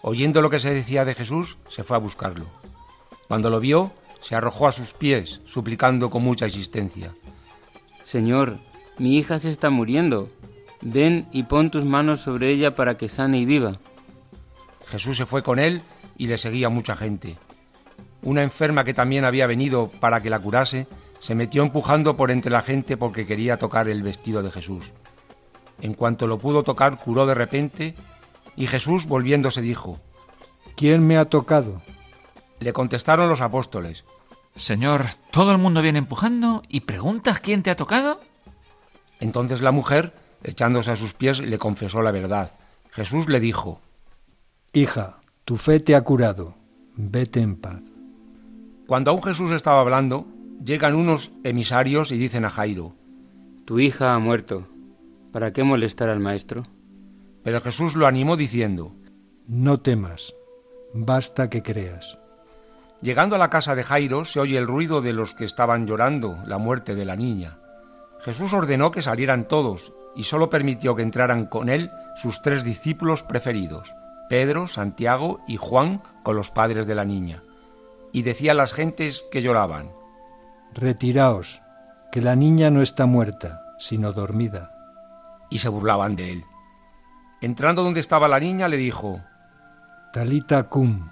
Oyendo 0.00 0.42
lo 0.42 0.50
que 0.50 0.58
se 0.58 0.72
decía 0.72 1.04
de 1.04 1.14
Jesús, 1.14 1.58
se 1.68 1.84
fue 1.84 1.96
a 1.96 2.00
buscarlo. 2.00 2.46
Cuando 3.28 3.50
lo 3.50 3.60
vio, 3.60 3.92
se 4.20 4.34
arrojó 4.34 4.66
a 4.66 4.72
sus 4.72 4.94
pies, 4.94 5.42
suplicando 5.44 6.08
con 6.08 6.22
mucha 6.22 6.46
insistencia. 6.46 7.14
Señor, 8.04 8.58
mi 8.98 9.16
hija 9.16 9.38
se 9.38 9.50
está 9.50 9.70
muriendo. 9.70 10.28
Ven 10.82 11.26
y 11.32 11.44
pon 11.44 11.70
tus 11.70 11.84
manos 11.84 12.20
sobre 12.20 12.50
ella 12.50 12.74
para 12.74 12.98
que 12.98 13.08
sane 13.08 13.38
y 13.38 13.46
viva. 13.46 13.72
Jesús 14.86 15.16
se 15.16 15.24
fue 15.24 15.42
con 15.42 15.58
él 15.58 15.80
y 16.18 16.26
le 16.26 16.36
seguía 16.36 16.68
mucha 16.68 16.96
gente. 16.96 17.38
Una 18.22 18.42
enferma 18.42 18.84
que 18.84 18.92
también 18.92 19.24
había 19.24 19.46
venido 19.46 19.90
para 20.00 20.20
que 20.20 20.28
la 20.28 20.38
curase, 20.38 20.86
se 21.18 21.34
metió 21.34 21.62
empujando 21.62 22.16
por 22.16 22.30
entre 22.30 22.52
la 22.52 22.60
gente 22.60 22.98
porque 22.98 23.26
quería 23.26 23.56
tocar 23.56 23.88
el 23.88 24.02
vestido 24.02 24.42
de 24.42 24.50
Jesús. 24.50 24.92
En 25.80 25.94
cuanto 25.94 26.26
lo 26.26 26.38
pudo 26.38 26.62
tocar, 26.62 26.98
curó 26.98 27.24
de 27.24 27.34
repente, 27.34 27.94
y 28.54 28.66
Jesús 28.66 29.06
volviéndose 29.06 29.62
dijo, 29.62 29.98
¿Quién 30.76 31.06
me 31.06 31.16
ha 31.16 31.24
tocado? 31.24 31.80
Le 32.60 32.74
contestaron 32.74 33.30
los 33.30 33.40
apóstoles, 33.40 34.04
Señor, 34.56 35.06
todo 35.32 35.50
el 35.50 35.58
mundo 35.58 35.82
viene 35.82 35.98
empujando 35.98 36.62
y 36.68 36.80
preguntas 36.80 37.40
quién 37.40 37.62
te 37.62 37.70
ha 37.70 37.76
tocado. 37.76 38.20
Entonces 39.18 39.60
la 39.60 39.72
mujer, 39.72 40.14
echándose 40.44 40.92
a 40.92 40.96
sus 40.96 41.12
pies, 41.12 41.40
le 41.40 41.58
confesó 41.58 42.02
la 42.02 42.12
verdad. 42.12 42.50
Jesús 42.90 43.28
le 43.28 43.40
dijo, 43.40 43.80
Hija, 44.72 45.18
tu 45.44 45.56
fe 45.56 45.80
te 45.80 45.96
ha 45.96 46.02
curado, 46.02 46.54
vete 46.94 47.40
en 47.40 47.56
paz. 47.56 47.82
Cuando 48.86 49.10
aún 49.10 49.22
Jesús 49.22 49.50
estaba 49.50 49.80
hablando, 49.80 50.26
llegan 50.62 50.94
unos 50.94 51.32
emisarios 51.42 52.12
y 52.12 52.18
dicen 52.18 52.44
a 52.44 52.50
Jairo, 52.50 52.94
Tu 53.64 53.80
hija 53.80 54.14
ha 54.14 54.18
muerto, 54.18 54.68
¿para 55.32 55.52
qué 55.52 55.64
molestar 55.64 56.10
al 56.10 56.20
maestro? 56.20 56.64
Pero 57.42 57.60
Jesús 57.60 57.96
lo 57.96 58.06
animó 58.06 58.36
diciendo, 58.36 58.94
No 59.46 59.80
temas, 59.80 60.32
basta 60.92 61.50
que 61.50 61.62
creas. 61.62 62.18
Llegando 63.04 63.36
a 63.36 63.38
la 63.38 63.50
casa 63.50 63.74
de 63.74 63.84
Jairo 63.84 64.24
se 64.24 64.40
oye 64.40 64.56
el 64.56 64.66
ruido 64.66 65.02
de 65.02 65.12
los 65.12 65.34
que 65.34 65.44
estaban 65.44 65.86
llorando 65.86 66.38
la 66.46 66.56
muerte 66.56 66.94
de 66.94 67.04
la 67.04 67.16
niña. 67.16 67.58
Jesús 68.20 68.54
ordenó 68.54 68.92
que 68.92 69.02
salieran 69.02 69.46
todos 69.46 69.92
y 70.16 70.22
solo 70.22 70.48
permitió 70.48 70.96
que 70.96 71.02
entraran 71.02 71.44
con 71.44 71.68
él 71.68 71.90
sus 72.16 72.40
tres 72.40 72.64
discípulos 72.64 73.22
preferidos, 73.22 73.94
Pedro, 74.30 74.66
Santiago 74.66 75.40
y 75.46 75.58
Juan 75.58 76.00
con 76.22 76.34
los 76.34 76.50
padres 76.50 76.86
de 76.86 76.94
la 76.94 77.04
niña. 77.04 77.42
Y 78.10 78.22
decía 78.22 78.52
a 78.52 78.54
las 78.54 78.72
gentes 78.72 79.22
que 79.30 79.42
lloraban, 79.42 79.90
Retiraos, 80.72 81.60
que 82.10 82.22
la 82.22 82.36
niña 82.36 82.70
no 82.70 82.80
está 82.80 83.04
muerta, 83.04 83.66
sino 83.78 84.12
dormida. 84.12 84.72
Y 85.50 85.58
se 85.58 85.68
burlaban 85.68 86.16
de 86.16 86.32
él. 86.32 86.44
Entrando 87.42 87.82
donde 87.82 88.00
estaba 88.00 88.28
la 88.28 88.40
niña 88.40 88.66
le 88.66 88.78
dijo, 88.78 89.20
Talita 90.14 90.70
cum, 90.70 91.10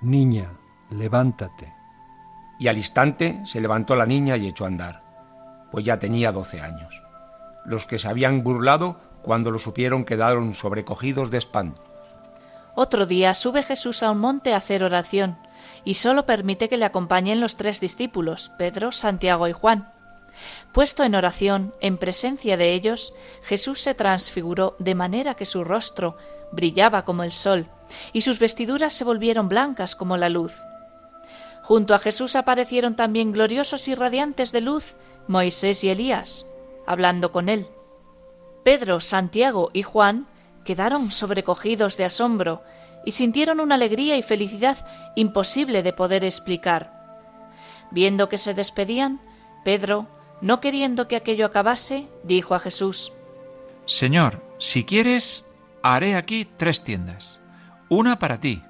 niña, 0.00 0.52
levántate. 0.94 1.72
Y 2.58 2.68
al 2.68 2.76
instante 2.76 3.40
se 3.44 3.60
levantó 3.60 3.94
la 3.94 4.06
niña 4.06 4.36
y 4.36 4.46
echó 4.46 4.64
a 4.64 4.68
andar, 4.68 5.02
pues 5.70 5.84
ya 5.84 5.98
tenía 5.98 6.32
doce 6.32 6.60
años. 6.60 7.02
Los 7.64 7.86
que 7.86 7.98
se 7.98 8.08
habían 8.08 8.42
burlado, 8.42 9.00
cuando 9.22 9.50
lo 9.50 9.58
supieron, 9.58 10.04
quedaron 10.04 10.54
sobrecogidos 10.54 11.30
de 11.30 11.38
espanto. 11.38 11.82
Otro 12.76 13.06
día 13.06 13.34
sube 13.34 13.62
Jesús 13.62 14.02
a 14.02 14.10
un 14.10 14.18
monte 14.18 14.52
a 14.52 14.58
hacer 14.58 14.82
oración, 14.82 15.38
y 15.84 15.94
sólo 15.94 16.26
permite 16.26 16.68
que 16.68 16.76
le 16.76 16.84
acompañen 16.84 17.40
los 17.40 17.56
tres 17.56 17.80
discípulos, 17.80 18.50
Pedro, 18.58 18.92
Santiago 18.92 19.48
y 19.48 19.52
Juan. 19.52 19.92
Puesto 20.72 21.04
en 21.04 21.14
oración, 21.14 21.72
en 21.80 21.96
presencia 21.96 22.56
de 22.56 22.72
ellos, 22.74 23.14
Jesús 23.42 23.80
se 23.80 23.94
transfiguró 23.94 24.74
de 24.80 24.96
manera 24.96 25.34
que 25.34 25.46
su 25.46 25.62
rostro 25.62 26.16
brillaba 26.50 27.04
como 27.04 27.22
el 27.22 27.32
sol, 27.32 27.68
y 28.12 28.22
sus 28.22 28.40
vestiduras 28.40 28.94
se 28.94 29.04
volvieron 29.04 29.48
blancas 29.48 29.94
como 29.94 30.16
la 30.16 30.28
luz. 30.28 30.52
Junto 31.64 31.94
a 31.94 31.98
Jesús 31.98 32.36
aparecieron 32.36 32.94
también 32.94 33.32
gloriosos 33.32 33.88
y 33.88 33.94
radiantes 33.94 34.52
de 34.52 34.60
luz 34.60 34.96
Moisés 35.28 35.82
y 35.82 35.88
Elías, 35.88 36.44
hablando 36.86 37.32
con 37.32 37.48
él. 37.48 37.68
Pedro, 38.64 39.00
Santiago 39.00 39.70
y 39.72 39.82
Juan 39.82 40.26
quedaron 40.62 41.10
sobrecogidos 41.10 41.96
de 41.96 42.04
asombro 42.04 42.62
y 43.06 43.12
sintieron 43.12 43.60
una 43.60 43.76
alegría 43.76 44.18
y 44.18 44.22
felicidad 44.22 44.86
imposible 45.16 45.82
de 45.82 45.94
poder 45.94 46.22
explicar. 46.22 46.92
Viendo 47.90 48.28
que 48.28 48.36
se 48.36 48.52
despedían, 48.52 49.22
Pedro, 49.64 50.06
no 50.42 50.60
queriendo 50.60 51.08
que 51.08 51.16
aquello 51.16 51.46
acabase, 51.46 52.08
dijo 52.24 52.54
a 52.54 52.60
Jesús, 52.60 53.10
Señor, 53.86 54.42
si 54.58 54.84
quieres, 54.84 55.46
haré 55.82 56.14
aquí 56.14 56.46
tres 56.58 56.84
tiendas, 56.84 57.40
una 57.88 58.18
para 58.18 58.38
ti, 58.38 58.62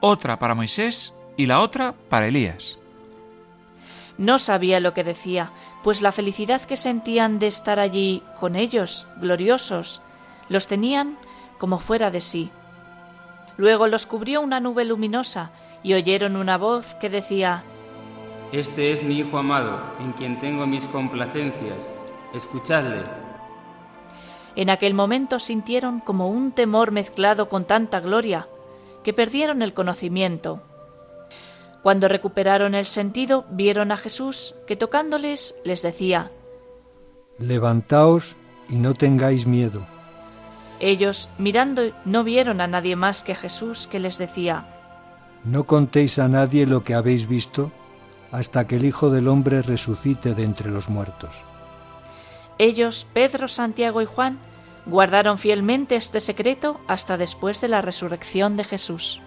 otra 0.00 0.38
para 0.38 0.54
Moisés 0.54 1.14
y 1.38 1.46
la 1.46 1.62
otra 1.62 1.94
para 2.10 2.26
Elías. 2.26 2.78
No 4.18 4.38
sabía 4.40 4.80
lo 4.80 4.92
que 4.92 5.04
decía, 5.04 5.52
pues 5.84 6.02
la 6.02 6.12
felicidad 6.12 6.60
que 6.62 6.76
sentían 6.76 7.38
de 7.38 7.46
estar 7.46 7.78
allí 7.78 8.22
con 8.38 8.56
ellos, 8.56 9.06
gloriosos, 9.20 10.02
los 10.48 10.66
tenían 10.66 11.16
como 11.56 11.78
fuera 11.78 12.10
de 12.10 12.20
sí. 12.20 12.50
Luego 13.56 13.86
los 13.86 14.04
cubrió 14.06 14.40
una 14.40 14.58
nube 14.58 14.84
luminosa 14.84 15.52
y 15.84 15.94
oyeron 15.94 16.34
una 16.34 16.58
voz 16.58 16.96
que 16.96 17.08
decía, 17.08 17.62
Este 18.50 18.90
es 18.90 19.04
mi 19.04 19.20
Hijo 19.20 19.38
amado, 19.38 19.80
en 20.00 20.12
quien 20.12 20.40
tengo 20.40 20.66
mis 20.66 20.86
complacencias. 20.88 22.00
Escuchadle. 22.34 23.04
En 24.56 24.70
aquel 24.70 24.92
momento 24.92 25.38
sintieron 25.38 26.00
como 26.00 26.28
un 26.28 26.50
temor 26.50 26.90
mezclado 26.90 27.48
con 27.48 27.64
tanta 27.64 28.00
gloria, 28.00 28.48
que 29.04 29.12
perdieron 29.12 29.62
el 29.62 29.72
conocimiento. 29.72 30.67
Cuando 31.82 32.08
recuperaron 32.08 32.74
el 32.74 32.86
sentido, 32.86 33.46
vieron 33.50 33.92
a 33.92 33.96
Jesús 33.96 34.54
que 34.66 34.76
tocándoles 34.76 35.54
les 35.64 35.82
decía, 35.82 36.32
Levantaos 37.38 38.36
y 38.68 38.76
no 38.76 38.94
tengáis 38.94 39.46
miedo. 39.46 39.86
Ellos, 40.80 41.28
mirando, 41.38 41.82
no 42.04 42.24
vieron 42.24 42.60
a 42.60 42.66
nadie 42.66 42.96
más 42.96 43.24
que 43.24 43.32
a 43.32 43.36
Jesús 43.36 43.86
que 43.86 43.98
les 43.98 44.18
decía, 44.18 44.66
No 45.44 45.64
contéis 45.64 46.18
a 46.18 46.28
nadie 46.28 46.66
lo 46.66 46.84
que 46.84 46.94
habéis 46.94 47.28
visto 47.28 47.72
hasta 48.30 48.66
que 48.66 48.76
el 48.76 48.84
Hijo 48.84 49.10
del 49.10 49.28
Hombre 49.28 49.62
resucite 49.62 50.34
de 50.34 50.44
entre 50.44 50.70
los 50.70 50.88
muertos. 50.88 51.34
Ellos, 52.58 53.06
Pedro, 53.12 53.48
Santiago 53.48 54.02
y 54.02 54.04
Juan, 54.04 54.38
guardaron 54.84 55.38
fielmente 55.38 55.96
este 55.96 56.20
secreto 56.20 56.80
hasta 56.88 57.16
después 57.16 57.60
de 57.60 57.68
la 57.68 57.80
resurrección 57.80 58.56
de 58.56 58.64
Jesús. 58.64 59.20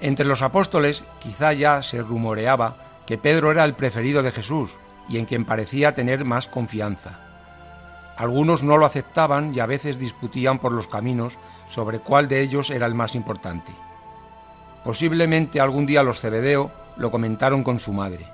Entre 0.00 0.26
los 0.26 0.42
apóstoles 0.42 1.04
quizá 1.20 1.52
ya 1.52 1.82
se 1.82 2.02
rumoreaba 2.02 2.76
que 3.06 3.18
Pedro 3.18 3.50
era 3.50 3.64
el 3.64 3.74
preferido 3.74 4.22
de 4.22 4.30
Jesús 4.30 4.78
y 5.08 5.18
en 5.18 5.24
quien 5.24 5.44
parecía 5.44 5.94
tener 5.94 6.24
más 6.24 6.48
confianza. 6.48 7.20
Algunos 8.16 8.62
no 8.62 8.78
lo 8.78 8.86
aceptaban 8.86 9.54
y 9.54 9.60
a 9.60 9.66
veces 9.66 9.98
discutían 9.98 10.58
por 10.58 10.72
los 10.72 10.88
caminos 10.88 11.38
sobre 11.68 12.00
cuál 12.00 12.28
de 12.28 12.40
ellos 12.40 12.70
era 12.70 12.86
el 12.86 12.94
más 12.94 13.14
importante. 13.14 13.72
Posiblemente 14.84 15.60
algún 15.60 15.86
día 15.86 16.02
los 16.02 16.20
Cebedeo 16.20 16.70
lo 16.96 17.10
comentaron 17.10 17.62
con 17.62 17.78
su 17.78 17.92
madre. 17.92 18.26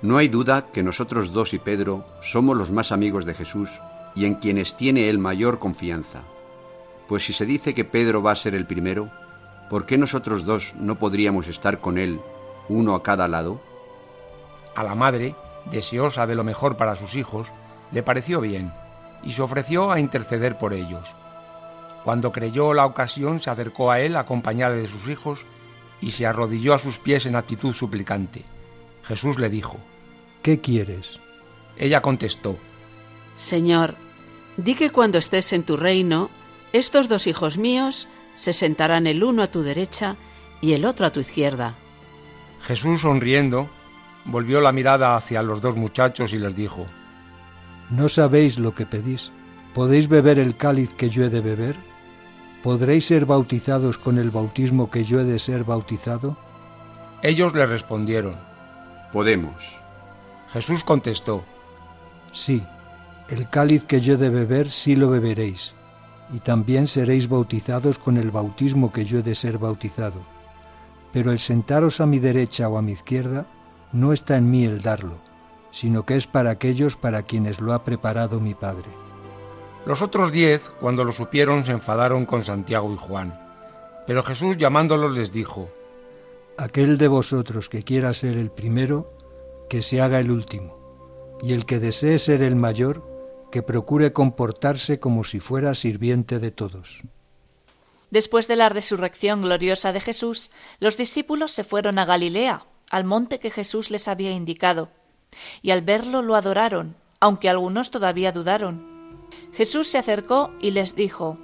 No 0.00 0.16
hay 0.16 0.28
duda 0.28 0.66
que 0.72 0.82
nosotros 0.82 1.32
dos 1.32 1.54
y 1.54 1.58
Pedro 1.58 2.06
somos 2.20 2.56
los 2.56 2.72
más 2.72 2.92
amigos 2.92 3.24
de 3.24 3.34
Jesús 3.34 3.80
y 4.14 4.24
en 4.24 4.34
quienes 4.34 4.76
tiene 4.76 5.08
él 5.08 5.18
mayor 5.18 5.58
confianza. 5.58 6.24
Pues 7.06 7.24
si 7.24 7.32
se 7.32 7.46
dice 7.46 7.74
que 7.74 7.84
Pedro 7.84 8.22
va 8.22 8.32
a 8.32 8.36
ser 8.36 8.54
el 8.54 8.66
primero, 8.66 9.10
¿por 9.72 9.86
qué 9.86 9.96
nosotros 9.96 10.44
dos 10.44 10.74
no 10.78 10.98
podríamos 10.98 11.48
estar 11.48 11.80
con 11.80 11.96
él, 11.96 12.20
uno 12.68 12.94
a 12.94 13.02
cada 13.02 13.26
lado? 13.26 13.58
A 14.74 14.82
la 14.82 14.94
madre, 14.94 15.34
deseosa 15.70 16.26
de 16.26 16.34
lo 16.34 16.44
mejor 16.44 16.76
para 16.76 16.94
sus 16.94 17.14
hijos, 17.14 17.48
le 17.90 18.02
pareció 18.02 18.42
bien 18.42 18.70
y 19.22 19.32
se 19.32 19.40
ofreció 19.40 19.90
a 19.90 19.98
interceder 19.98 20.58
por 20.58 20.74
ellos. 20.74 21.14
Cuando 22.04 22.32
creyó 22.32 22.74
la 22.74 22.84
ocasión, 22.84 23.40
se 23.40 23.48
acercó 23.48 23.90
a 23.90 24.00
él 24.00 24.16
acompañada 24.16 24.74
de 24.74 24.88
sus 24.88 25.08
hijos 25.08 25.46
y 26.02 26.10
se 26.10 26.26
arrodilló 26.26 26.74
a 26.74 26.78
sus 26.78 26.98
pies 26.98 27.24
en 27.24 27.34
actitud 27.34 27.72
suplicante. 27.72 28.44
Jesús 29.04 29.38
le 29.38 29.48
dijo, 29.48 29.78
¿Qué 30.42 30.60
quieres? 30.60 31.18
Ella 31.78 32.02
contestó, 32.02 32.58
Señor, 33.36 33.94
di 34.58 34.74
que 34.74 34.90
cuando 34.90 35.16
estés 35.16 35.54
en 35.54 35.62
tu 35.62 35.78
reino, 35.78 36.28
estos 36.74 37.08
dos 37.08 37.26
hijos 37.26 37.56
míos 37.56 38.06
se 38.36 38.52
sentarán 38.52 39.06
el 39.06 39.22
uno 39.24 39.42
a 39.42 39.50
tu 39.50 39.62
derecha 39.62 40.16
y 40.60 40.72
el 40.72 40.84
otro 40.84 41.06
a 41.06 41.10
tu 41.10 41.20
izquierda. 41.20 41.74
Jesús, 42.62 43.02
sonriendo, 43.02 43.68
volvió 44.24 44.60
la 44.60 44.72
mirada 44.72 45.16
hacia 45.16 45.42
los 45.42 45.60
dos 45.60 45.76
muchachos 45.76 46.32
y 46.32 46.38
les 46.38 46.54
dijo, 46.54 46.86
¿No 47.90 48.08
sabéis 48.08 48.58
lo 48.58 48.74
que 48.74 48.86
pedís? 48.86 49.32
¿Podéis 49.74 50.08
beber 50.08 50.38
el 50.38 50.56
cáliz 50.56 50.94
que 50.94 51.10
yo 51.10 51.24
he 51.24 51.28
de 51.28 51.40
beber? 51.40 51.76
¿Podréis 52.62 53.06
ser 53.06 53.26
bautizados 53.26 53.98
con 53.98 54.18
el 54.18 54.30
bautismo 54.30 54.90
que 54.90 55.04
yo 55.04 55.20
he 55.20 55.24
de 55.24 55.38
ser 55.38 55.64
bautizado? 55.64 56.36
Ellos 57.22 57.54
le 57.54 57.66
respondieron, 57.66 58.36
Podemos. 59.12 59.80
Jesús 60.52 60.84
contestó, 60.84 61.44
Sí, 62.32 62.62
el 63.28 63.48
cáliz 63.48 63.84
que 63.84 64.00
yo 64.00 64.14
he 64.14 64.16
de 64.16 64.30
beber 64.30 64.70
sí 64.70 64.96
lo 64.96 65.10
beberéis, 65.10 65.74
y 66.32 66.40
también 66.40 66.88
seréis 66.88 67.28
bautizados 67.28 67.98
con 67.98 68.16
el 68.16 68.30
bautismo 68.30 68.90
que 68.90 69.04
yo 69.04 69.18
he 69.18 69.22
de 69.22 69.34
ser 69.34 69.58
bautizado. 69.58 70.20
Pero 71.12 71.30
el 71.30 71.38
sentaros 71.38 72.00
a 72.00 72.06
mi 72.06 72.18
derecha 72.18 72.68
o 72.68 72.78
a 72.78 72.82
mi 72.82 72.92
izquierda 72.92 73.46
no 73.92 74.12
está 74.12 74.36
en 74.36 74.50
mí 74.50 74.64
el 74.64 74.80
darlo, 74.80 75.20
sino 75.70 76.06
que 76.06 76.16
es 76.16 76.26
para 76.26 76.50
aquellos 76.50 76.96
para 76.96 77.22
quienes 77.22 77.60
lo 77.60 77.74
ha 77.74 77.84
preparado 77.84 78.40
mi 78.40 78.54
Padre. 78.54 78.88
Los 79.84 80.00
otros 80.00 80.32
diez, 80.32 80.70
cuando 80.80 81.04
lo 81.04 81.12
supieron, 81.12 81.64
se 81.64 81.72
enfadaron 81.72 82.24
con 82.24 82.42
Santiago 82.42 82.92
y 82.92 82.96
Juan. 82.96 83.38
Pero 84.06 84.22
Jesús 84.22 84.56
llamándolos 84.56 85.12
les 85.12 85.32
dijo, 85.32 85.68
Aquel 86.56 86.98
de 86.98 87.08
vosotros 87.08 87.68
que 87.68 87.82
quiera 87.82 88.14
ser 88.14 88.36
el 88.36 88.50
primero, 88.50 89.12
que 89.68 89.82
se 89.82 90.00
haga 90.00 90.20
el 90.20 90.30
último, 90.30 91.38
y 91.42 91.52
el 91.52 91.66
que 91.66 91.78
desee 91.80 92.18
ser 92.18 92.42
el 92.42 92.56
mayor, 92.56 93.11
que 93.52 93.62
procure 93.62 94.12
comportarse 94.12 94.98
como 94.98 95.22
si 95.22 95.38
fuera 95.38 95.76
sirviente 95.76 96.40
de 96.40 96.50
todos. 96.50 97.02
Después 98.10 98.48
de 98.48 98.56
la 98.56 98.68
resurrección 98.68 99.42
gloriosa 99.42 99.92
de 99.92 100.00
Jesús, 100.00 100.50
los 100.80 100.96
discípulos 100.96 101.52
se 101.52 101.62
fueron 101.62 102.00
a 102.00 102.04
Galilea, 102.04 102.64
al 102.90 103.04
monte 103.04 103.38
que 103.38 103.50
Jesús 103.50 103.92
les 103.92 104.08
había 104.08 104.32
indicado, 104.32 104.88
y 105.62 105.70
al 105.70 105.82
verlo 105.82 106.22
lo 106.22 106.34
adoraron, 106.34 106.96
aunque 107.20 107.48
algunos 107.48 107.90
todavía 107.90 108.32
dudaron. 108.32 109.28
Jesús 109.52 109.86
se 109.86 109.98
acercó 109.98 110.50
y 110.60 110.72
les 110.72 110.96
dijo, 110.96 111.38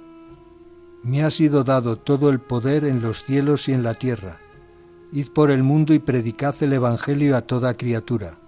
Me 1.03 1.23
ha 1.23 1.31
sido 1.31 1.63
dado 1.63 1.97
todo 1.97 2.29
el 2.29 2.39
poder 2.39 2.85
en 2.85 3.01
los 3.01 3.23
cielos 3.23 3.69
y 3.69 3.73
en 3.73 3.83
la 3.83 3.93
tierra. 3.93 4.39
Id 5.11 5.29
por 5.29 5.51
el 5.51 5.63
mundo 5.63 5.93
y 5.93 5.99
predicad 5.99 6.55
el 6.61 6.73
Evangelio 6.73 7.37
a 7.37 7.41
toda 7.41 7.75
criatura, 7.75 8.38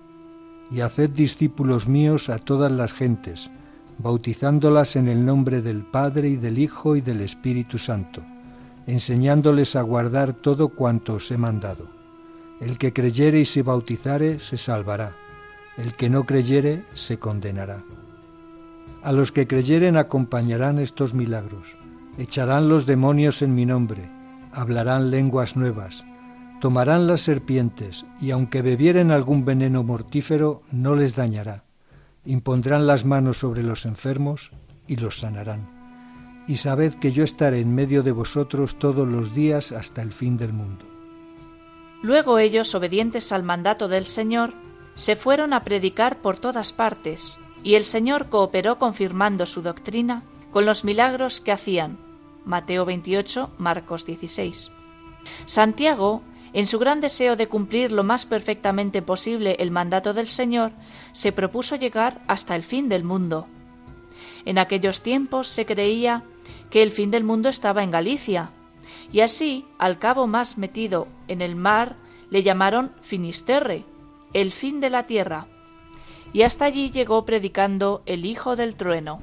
y 0.71 0.81
haced 0.81 1.09
discípulos 1.09 1.87
míos 1.87 2.29
a 2.29 2.39
todas 2.39 2.71
las 2.71 2.93
gentes, 2.93 3.49
bautizándolas 3.97 4.95
en 4.95 5.07
el 5.07 5.25
nombre 5.25 5.61
del 5.61 5.83
Padre 5.83 6.29
y 6.29 6.35
del 6.37 6.57
Hijo 6.57 6.95
y 6.95 7.01
del 7.01 7.21
Espíritu 7.21 7.77
Santo, 7.77 8.23
enseñándoles 8.87 9.75
a 9.75 9.81
guardar 9.81 10.33
todo 10.33 10.69
cuanto 10.69 11.15
os 11.15 11.29
he 11.29 11.37
mandado. 11.37 11.87
El 12.61 12.77
que 12.77 12.93
creyere 12.93 13.41
y 13.41 13.45
se 13.45 13.63
bautizare 13.63 14.39
se 14.39 14.57
salvará, 14.57 15.15
el 15.77 15.95
que 15.95 16.09
no 16.09 16.25
creyere 16.25 16.85
se 16.93 17.19
condenará. 17.19 17.83
A 19.03 19.11
los 19.11 19.31
que 19.31 19.47
creyeren 19.47 19.97
acompañarán 19.97 20.79
estos 20.79 21.13
milagros. 21.13 21.75
Echarán 22.17 22.69
los 22.69 22.85
demonios 22.85 23.41
en 23.41 23.55
mi 23.55 23.65
nombre, 23.65 24.09
hablarán 24.51 25.11
lenguas 25.11 25.55
nuevas, 25.55 26.03
tomarán 26.61 27.07
las 27.07 27.21
serpientes, 27.21 28.05
y 28.21 28.31
aunque 28.31 28.61
bebieren 28.61 29.11
algún 29.11 29.43
veneno 29.43 29.83
mortífero, 29.83 30.61
no 30.71 30.95
les 30.95 31.15
dañará. 31.15 31.65
Impondrán 32.23 32.87
las 32.87 33.03
manos 33.03 33.39
sobre 33.39 33.63
los 33.63 33.85
enfermos 33.85 34.51
y 34.87 34.95
los 34.95 35.19
sanarán. 35.19 36.43
Y 36.47 36.57
sabed 36.57 36.93
que 36.93 37.11
yo 37.11 37.23
estaré 37.23 37.59
en 37.59 37.73
medio 37.75 38.03
de 38.03 38.11
vosotros 38.11 38.77
todos 38.77 39.07
los 39.07 39.33
días 39.33 39.71
hasta 39.71 40.01
el 40.01 40.13
fin 40.13 40.37
del 40.37 40.53
mundo. 40.53 40.85
Luego 42.03 42.37
ellos, 42.37 42.73
obedientes 42.75 43.31
al 43.31 43.43
mandato 43.43 43.87
del 43.87 44.05
Señor, 44.05 44.53
se 44.95 45.15
fueron 45.15 45.53
a 45.53 45.61
predicar 45.63 46.21
por 46.21 46.37
todas 46.37 46.73
partes, 46.73 47.39
y 47.63 47.75
el 47.75 47.85
Señor 47.85 48.27
cooperó 48.27 48.77
confirmando 48.77 49.45
su 49.45 49.61
doctrina 49.61 50.23
con 50.51 50.65
los 50.65 50.83
milagros 50.83 51.41
que 51.41 51.51
hacían. 51.51 51.97
Mateo 52.45 52.85
28, 52.85 53.51
Marcos 53.57 54.05
16. 54.05 54.71
Santiago, 55.45 56.21
en 56.53 56.65
su 56.65 56.79
gran 56.79 56.99
deseo 56.99 57.35
de 57.35 57.47
cumplir 57.47 57.91
lo 57.91 58.03
más 58.03 58.25
perfectamente 58.25 59.01
posible 59.01 59.55
el 59.59 59.71
mandato 59.71 60.13
del 60.13 60.27
Señor, 60.27 60.71
se 61.13 61.31
propuso 61.31 61.75
llegar 61.75 62.21
hasta 62.27 62.55
el 62.55 62.63
fin 62.63 62.89
del 62.89 63.03
mundo. 63.03 63.47
En 64.45 64.57
aquellos 64.57 65.01
tiempos 65.01 65.47
se 65.47 65.65
creía 65.65 66.23
que 66.69 66.83
el 66.83 66.91
fin 66.91 67.11
del 67.11 67.23
mundo 67.23 67.49
estaba 67.49 67.83
en 67.83 67.91
Galicia, 67.91 68.51
y 69.11 69.21
así, 69.21 69.65
al 69.77 69.99
cabo 69.99 70.27
más 70.27 70.57
metido 70.57 71.07
en 71.27 71.41
el 71.41 71.55
mar, 71.55 71.95
le 72.29 72.43
llamaron 72.43 72.91
Finisterre, 73.01 73.85
el 74.33 74.51
fin 74.51 74.79
de 74.79 74.89
la 74.89 75.05
tierra, 75.05 75.47
y 76.33 76.43
hasta 76.43 76.65
allí 76.65 76.89
llegó 76.89 77.25
predicando 77.25 78.03
el 78.05 78.25
Hijo 78.25 78.55
del 78.55 78.75
Trueno. 78.75 79.19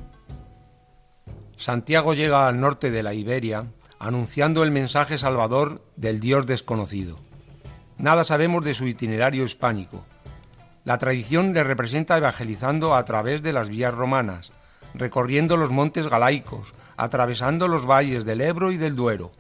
Santiago 1.57 2.15
llega 2.15 2.47
al 2.47 2.61
norte 2.61 2.91
de 2.91 3.03
la 3.03 3.15
Iberia 3.15 3.67
anunciando 3.99 4.63
el 4.63 4.71
mensaje 4.71 5.19
salvador 5.19 5.83
del 5.97 6.21
Dios 6.21 6.47
desconocido. 6.47 7.19
Nada 7.97 8.25
sabemos 8.25 8.65
de 8.65 8.75
su 8.75 8.87
itinerario 8.87 9.45
hispánico. 9.45 10.05
La 10.85 10.99
tradición 10.99 11.53
le 11.53 11.65
representa 11.65 12.17
evangelizando 12.17 12.95
a 12.95 13.05
través 13.05 13.43
de 13.43 13.53
las 13.53 13.69
vías 13.69 13.95
romanas, 13.95 14.53
recorriendo 14.95 15.57
los 15.57 15.71
montes 15.71 16.07
galaicos, 16.09 16.75
atravesando 16.97 17.69
los 17.69 17.87
valles 17.87 18.25
del 18.25 18.41
Ebro 18.41 18.73
y 18.73 18.77
del 18.77 18.97
Duero. 18.97 19.33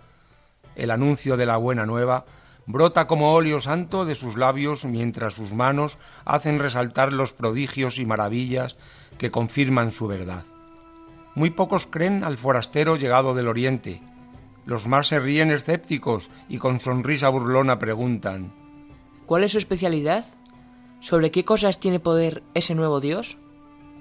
El 0.74 0.90
anuncio 0.90 1.36
de 1.36 1.46
la 1.46 1.56
buena 1.56 1.86
nueva 1.86 2.24
brota 2.66 3.06
como 3.06 3.32
óleo 3.32 3.60
santo 3.62 4.04
de 4.04 4.14
sus 4.14 4.36
labios 4.36 4.84
mientras 4.84 5.34
sus 5.34 5.52
manos 5.52 5.96
hacen 6.26 6.58
resaltar 6.58 7.12
los 7.12 7.32
prodigios 7.32 7.98
y 7.98 8.04
maravillas 8.04 8.76
que 9.16 9.30
confirman 9.30 9.90
su 9.90 10.06
verdad. 10.06 10.44
Muy 11.34 11.50
pocos 11.50 11.86
creen 11.86 12.24
al 12.24 12.36
forastero 12.36 12.96
llegado 12.96 13.34
del 13.34 13.48
oriente. 13.48 14.02
Los 14.68 14.86
más 14.86 15.08
se 15.08 15.18
ríen 15.18 15.50
escépticos 15.50 16.30
y 16.46 16.58
con 16.58 16.78
sonrisa 16.78 17.30
burlona 17.30 17.78
preguntan 17.78 18.52
¿Cuál 19.24 19.44
es 19.44 19.52
su 19.52 19.58
especialidad? 19.58 20.26
¿Sobre 21.00 21.30
qué 21.30 21.42
cosas 21.42 21.80
tiene 21.80 22.00
poder 22.00 22.42
ese 22.52 22.74
nuevo 22.74 23.00
Dios? 23.00 23.38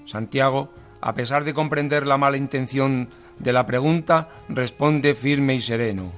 Santiago, 0.04 0.70
a 1.00 1.16
pesar 1.16 1.46
de 1.46 1.54
comprender 1.54 2.06
la 2.06 2.18
mala 2.18 2.36
intención 2.36 3.08
de 3.40 3.54
la 3.54 3.66
pregunta, 3.66 4.28
responde 4.50 5.16
firme 5.16 5.56
y 5.56 5.62
sereno. 5.62 6.12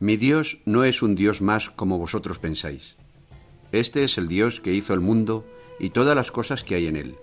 Mi 0.00 0.16
Dios 0.16 0.60
no 0.64 0.82
es 0.84 1.02
un 1.02 1.14
Dios 1.14 1.42
más 1.42 1.68
como 1.68 1.98
vosotros 1.98 2.38
pensáis. 2.38 2.96
Este 3.72 4.04
es 4.04 4.16
el 4.16 4.26
Dios 4.26 4.62
que 4.62 4.72
hizo 4.72 4.94
el 4.94 5.00
mundo 5.00 5.46
y 5.78 5.90
todas 5.90 6.16
las 6.16 6.32
cosas 6.32 6.64
que 6.64 6.76
hay 6.76 6.86
en 6.86 6.96
él. 6.96 7.16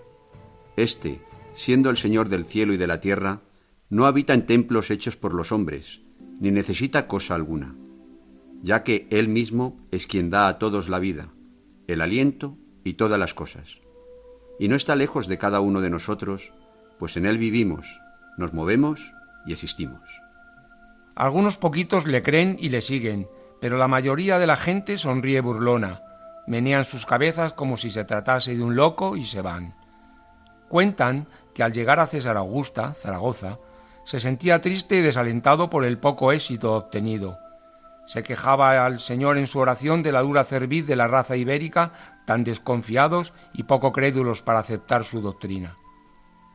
Este, 0.76 1.20
siendo 1.52 1.90
el 1.90 1.96
Señor 1.96 2.28
del 2.28 2.46
cielo 2.46 2.72
y 2.72 2.76
de 2.76 2.86
la 2.86 3.00
tierra, 3.00 3.40
no 3.90 4.06
habita 4.06 4.34
en 4.34 4.46
templos 4.46 4.92
hechos 4.92 5.16
por 5.16 5.34
los 5.34 5.50
hombres, 5.50 6.01
ni 6.42 6.50
necesita 6.50 7.06
cosa 7.06 7.36
alguna, 7.36 7.76
ya 8.62 8.82
que 8.82 9.06
Él 9.10 9.28
mismo 9.28 9.76
es 9.92 10.08
quien 10.08 10.28
da 10.28 10.48
a 10.48 10.58
todos 10.58 10.88
la 10.88 10.98
vida, 10.98 11.28
el 11.86 12.00
aliento 12.00 12.58
y 12.82 12.94
todas 12.94 13.16
las 13.16 13.32
cosas. 13.32 13.78
Y 14.58 14.66
no 14.66 14.74
está 14.74 14.96
lejos 14.96 15.28
de 15.28 15.38
cada 15.38 15.60
uno 15.60 15.80
de 15.80 15.88
nosotros, 15.88 16.52
pues 16.98 17.16
en 17.16 17.26
Él 17.26 17.38
vivimos, 17.38 18.00
nos 18.38 18.52
movemos 18.52 19.12
y 19.46 19.52
existimos. 19.52 20.02
Algunos 21.14 21.58
poquitos 21.58 22.08
le 22.08 22.22
creen 22.22 22.56
y 22.58 22.70
le 22.70 22.80
siguen, 22.80 23.28
pero 23.60 23.78
la 23.78 23.86
mayoría 23.86 24.40
de 24.40 24.48
la 24.48 24.56
gente 24.56 24.98
sonríe 24.98 25.40
burlona, 25.42 26.02
menean 26.48 26.84
sus 26.84 27.06
cabezas 27.06 27.52
como 27.52 27.76
si 27.76 27.88
se 27.88 28.04
tratase 28.04 28.56
de 28.56 28.64
un 28.64 28.74
loco 28.74 29.16
y 29.16 29.26
se 29.26 29.42
van. 29.42 29.76
Cuentan 30.68 31.28
que 31.54 31.62
al 31.62 31.72
llegar 31.72 32.00
a 32.00 32.08
César 32.08 32.36
Augusta, 32.36 32.94
Zaragoza, 32.94 33.60
se 34.04 34.20
sentía 34.20 34.60
triste 34.60 34.96
y 34.96 35.00
desalentado 35.00 35.70
por 35.70 35.84
el 35.84 35.98
poco 35.98 36.32
éxito 36.32 36.74
obtenido. 36.74 37.38
Se 38.06 38.22
quejaba 38.22 38.84
al 38.84 39.00
Señor 39.00 39.38
en 39.38 39.46
su 39.46 39.60
oración 39.60 40.02
de 40.02 40.12
la 40.12 40.22
dura 40.22 40.44
cerviz 40.44 40.86
de 40.86 40.96
la 40.96 41.06
raza 41.06 41.36
ibérica, 41.36 41.92
tan 42.26 42.44
desconfiados 42.44 43.32
y 43.52 43.62
poco 43.62 43.92
crédulos 43.92 44.42
para 44.42 44.58
aceptar 44.58 45.04
su 45.04 45.20
doctrina. 45.20 45.76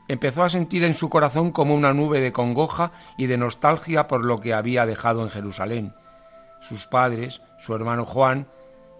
Empezó 0.09 0.43
a 0.43 0.49
sentir 0.49 0.83
en 0.83 0.93
su 0.93 1.09
corazón 1.09 1.51
como 1.51 1.75
una 1.75 1.93
nube 1.93 2.19
de 2.19 2.31
congoja 2.31 2.91
y 3.17 3.27
de 3.27 3.37
nostalgia 3.37 4.07
por 4.07 4.23
lo 4.23 4.39
que 4.39 4.53
había 4.53 4.85
dejado 4.85 5.21
en 5.23 5.29
Jerusalén. 5.29 5.93
Sus 6.61 6.85
padres, 6.85 7.41
su 7.57 7.75
hermano 7.75 8.05
Juan, 8.05 8.47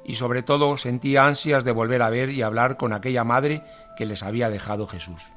y 0.05 0.15
sobre 0.15 0.41
todo 0.41 0.77
sentía 0.77 1.25
ansias 1.25 1.63
de 1.63 1.71
volver 1.71 2.01
a 2.01 2.09
ver 2.09 2.29
y 2.29 2.41
hablar 2.41 2.77
con 2.77 2.93
aquella 2.93 3.23
madre 3.23 3.63
que 3.97 4.05
les 4.05 4.23
había 4.23 4.49
dejado 4.49 4.87
Jesús. 4.87 5.33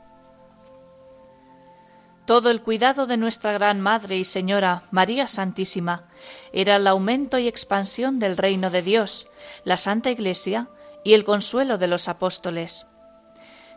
Todo 2.31 2.51
el 2.51 2.62
cuidado 2.62 3.09
de 3.09 3.16
nuestra 3.16 3.51
Gran 3.51 3.81
Madre 3.81 4.16
y 4.16 4.25
Señora 4.25 4.85
María 4.93 5.27
Santísima 5.27 6.05
era 6.53 6.77
el 6.77 6.87
aumento 6.87 7.40
y 7.40 7.49
expansión 7.49 8.21
del 8.21 8.37
reino 8.37 8.71
de 8.71 8.83
Dios, 8.83 9.29
la 9.64 9.77
Santa 9.77 10.12
Iglesia 10.12 10.69
y 11.03 11.14
el 11.14 11.25
consuelo 11.25 11.77
de 11.77 11.88
los 11.88 12.07
apóstoles. 12.07 12.87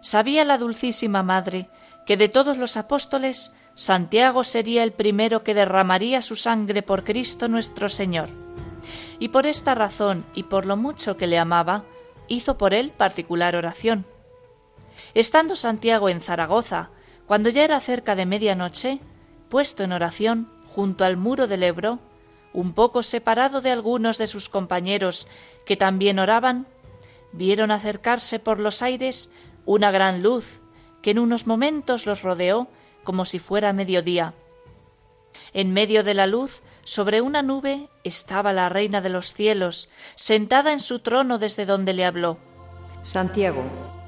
Sabía 0.02 0.46
la 0.46 0.60
Dulcísima 0.60 1.24
Madre 1.24 1.68
que 2.06 2.16
de 2.16 2.30
todos 2.30 2.60
los 2.60 2.78
apóstoles 2.78 3.56
Santiago 3.74 4.44
sería 4.44 4.84
el 4.84 4.92
primero 4.92 5.44
que 5.44 5.56
derramaría 5.56 6.22
su 6.22 6.36
sangre 6.36 6.84
por 6.84 7.04
Cristo 7.04 7.48
nuestro 7.48 7.90
Señor. 7.90 8.30
Y 9.18 9.30
por 9.30 9.48
esta 9.48 9.74
razón 9.74 10.28
y 10.36 10.44
por 10.44 10.68
lo 10.68 10.78
mucho 10.78 11.18
que 11.18 11.26
le 11.26 11.40
amaba, 11.40 11.86
hizo 12.28 12.56
por 12.60 12.76
él 12.76 12.92
particular 12.92 13.56
oración. 13.56 14.06
Estando 15.16 15.56
Santiago 15.56 16.08
en 16.08 16.22
Zaragoza, 16.22 16.92
cuando 17.28 17.50
ya 17.50 17.64
era 17.64 17.80
cerca 17.80 18.16
de 18.16 18.26
medianoche, 18.26 19.00
puesto 19.50 19.84
en 19.84 19.92
oración 19.92 20.50
junto 20.68 21.06
al 21.06 21.18
muro 21.18 21.48
del 21.48 21.64
Ebro, 21.64 22.00
un 22.54 22.74
poco 22.74 23.04
separado 23.04 23.62
de 23.62 23.72
algunos 23.72 24.18
de 24.18 24.28
sus 24.28 24.50
compañeros 24.50 25.28
que 25.66 25.76
también 25.78 26.20
oraban, 26.20 26.68
vieron 27.32 27.72
acercarse 27.72 28.40
por 28.40 28.60
los 28.60 28.82
aires 28.82 29.30
una 29.66 29.92
gran 29.92 30.22
luz 30.22 30.62
que 31.02 31.12
en 31.12 31.20
unos 31.20 31.48
momentos 31.48 32.06
los 32.06 32.22
rodeó 32.22 32.68
como 33.04 33.26
si 33.26 33.40
fuera 33.40 33.74
mediodía. 33.74 34.34
En 35.54 35.74
medio 35.74 36.04
de 36.04 36.14
la 36.14 36.28
luz, 36.28 36.62
sobre 36.84 37.22
una 37.22 37.42
nube, 37.42 37.90
estaba 38.04 38.54
la 38.54 38.70
Reina 38.70 39.02
de 39.02 39.10
los 39.10 39.34
cielos, 39.34 39.90
sentada 40.16 40.72
en 40.72 40.80
su 40.80 41.00
trono 41.00 41.40
desde 41.40 41.66
donde 41.66 41.94
le 41.94 42.06
habló. 42.06 42.38
Santiago, 43.02 43.64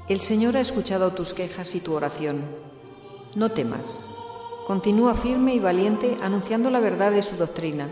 el 0.08 0.20
Señor 0.20 0.56
ha 0.56 0.60
escuchado 0.60 1.12
tus 1.12 1.34
quejas 1.34 1.74
y 1.74 1.80
tu 1.80 1.94
oración. 1.94 2.65
No 3.36 3.50
temas. 3.50 4.02
Continúa 4.66 5.14
firme 5.14 5.52
y 5.52 5.58
valiente 5.58 6.16
anunciando 6.22 6.70
la 6.70 6.80
verdad 6.80 7.10
de 7.12 7.22
su 7.22 7.36
doctrina, 7.36 7.86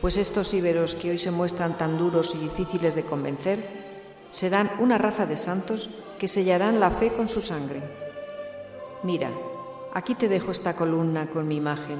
pues 0.00 0.16
estos 0.16 0.54
íberos 0.54 0.94
que 0.94 1.10
hoy 1.10 1.18
se 1.18 1.32
muestran 1.32 1.76
tan 1.76 1.98
duros 1.98 2.36
y 2.36 2.38
difíciles 2.38 2.94
de 2.94 3.04
convencer 3.04 3.66
serán 4.30 4.70
una 4.78 4.96
raza 4.96 5.26
de 5.26 5.36
santos 5.36 5.98
que 6.20 6.28
sellarán 6.28 6.78
la 6.78 6.92
fe 6.92 7.12
con 7.12 7.26
su 7.26 7.42
sangre. 7.42 7.82
Mira, 9.02 9.32
aquí 9.92 10.14
te 10.14 10.28
dejo 10.28 10.52
esta 10.52 10.76
columna 10.76 11.28
con 11.30 11.48
mi 11.48 11.56
imagen, 11.56 11.98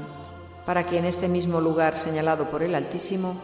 para 0.64 0.86
que 0.86 0.98
en 0.98 1.06
este 1.06 1.26
mismo 1.26 1.60
lugar 1.60 1.96
señalado 1.96 2.50
por 2.50 2.62
el 2.62 2.76
Altísimo 2.76 3.34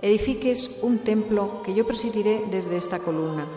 edifiques 0.00 0.78
un 0.82 1.00
templo 1.00 1.60
que 1.64 1.74
yo 1.74 1.88
presidiré 1.88 2.44
desde 2.48 2.76
esta 2.76 3.00
columna 3.00 3.48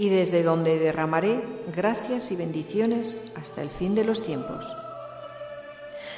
y 0.00 0.08
desde 0.08 0.42
donde 0.42 0.78
derramaré 0.78 1.44
gracias 1.76 2.32
y 2.32 2.36
bendiciones 2.36 3.22
hasta 3.38 3.60
el 3.60 3.68
fin 3.68 3.94
de 3.94 4.02
los 4.02 4.22
tiempos. 4.22 4.64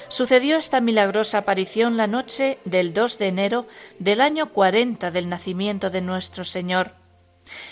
Sucedió 0.06 0.56
esta 0.56 0.80
milagrosa 0.80 1.38
aparición 1.38 1.96
la 1.96 2.06
noche 2.06 2.60
del 2.64 2.92
2 2.92 3.18
de 3.18 3.26
enero 3.26 3.66
del 3.98 4.20
año 4.20 4.52
40 4.52 5.10
del 5.10 5.28
nacimiento 5.28 5.90
de 5.90 6.00
nuestro 6.00 6.44
Señor. 6.44 6.92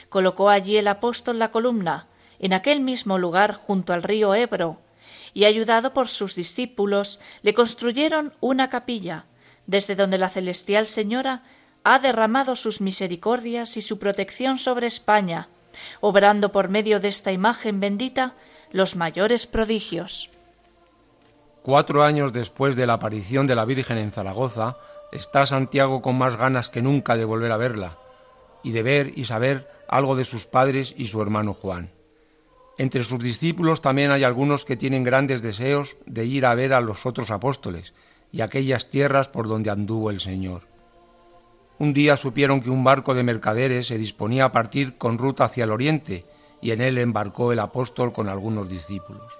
Colocó 0.08 0.48
allí 0.48 0.76
el 0.78 0.88
apóstol 0.88 1.38
la 1.38 1.52
columna, 1.52 2.08
en 2.40 2.54
aquel 2.54 2.80
mismo 2.80 3.16
lugar 3.16 3.54
junto 3.54 3.92
al 3.92 4.02
río 4.02 4.34
Ebro, 4.34 4.80
y 5.32 5.44
ayudado 5.44 5.94
por 5.94 6.08
sus 6.08 6.34
discípulos, 6.34 7.20
le 7.42 7.54
construyeron 7.54 8.34
una 8.40 8.68
capilla, 8.68 9.26
desde 9.68 9.94
donde 9.94 10.18
la 10.18 10.28
celestial 10.28 10.88
Señora 10.88 11.44
ha 11.84 12.00
derramado 12.00 12.56
sus 12.56 12.80
misericordias 12.80 13.76
y 13.76 13.82
su 13.82 14.00
protección 14.00 14.58
sobre 14.58 14.88
España, 14.88 15.48
obrando 16.00 16.52
por 16.52 16.68
medio 16.68 17.00
de 17.00 17.08
esta 17.08 17.32
imagen 17.32 17.80
bendita 17.80 18.34
los 18.72 18.96
mayores 18.96 19.46
prodigios. 19.46 20.30
Cuatro 21.62 22.02
años 22.02 22.32
después 22.32 22.76
de 22.76 22.86
la 22.86 22.94
aparición 22.94 23.46
de 23.46 23.54
la 23.54 23.64
Virgen 23.64 23.98
en 23.98 24.12
Zaragoza, 24.12 24.78
está 25.12 25.46
Santiago 25.46 26.00
con 26.00 26.16
más 26.16 26.36
ganas 26.36 26.68
que 26.68 26.82
nunca 26.82 27.16
de 27.16 27.24
volver 27.24 27.52
a 27.52 27.56
verla, 27.56 27.98
y 28.62 28.72
de 28.72 28.82
ver 28.82 29.12
y 29.16 29.24
saber 29.24 29.68
algo 29.88 30.16
de 30.16 30.24
sus 30.24 30.46
padres 30.46 30.94
y 30.96 31.08
su 31.08 31.20
hermano 31.20 31.52
Juan. 31.52 31.90
Entre 32.78 33.04
sus 33.04 33.18
discípulos 33.18 33.82
también 33.82 34.10
hay 34.10 34.24
algunos 34.24 34.64
que 34.64 34.76
tienen 34.76 35.04
grandes 35.04 35.42
deseos 35.42 35.96
de 36.06 36.24
ir 36.24 36.46
a 36.46 36.54
ver 36.54 36.72
a 36.72 36.80
los 36.80 37.04
otros 37.04 37.30
apóstoles 37.30 37.92
y 38.32 38.40
aquellas 38.40 38.88
tierras 38.88 39.28
por 39.28 39.48
donde 39.48 39.70
anduvo 39.70 40.10
el 40.10 40.20
Señor. 40.20 40.69
Un 41.80 41.94
día 41.94 42.14
supieron 42.18 42.60
que 42.60 42.68
un 42.68 42.84
barco 42.84 43.14
de 43.14 43.22
mercaderes 43.22 43.86
se 43.86 43.96
disponía 43.96 44.44
a 44.44 44.52
partir 44.52 44.98
con 44.98 45.16
ruta 45.16 45.44
hacia 45.44 45.64
el 45.64 45.70
oriente, 45.72 46.26
y 46.60 46.72
en 46.72 46.82
él 46.82 46.98
embarcó 46.98 47.52
el 47.52 47.58
apóstol 47.58 48.12
con 48.12 48.28
algunos 48.28 48.68
discípulos. 48.68 49.32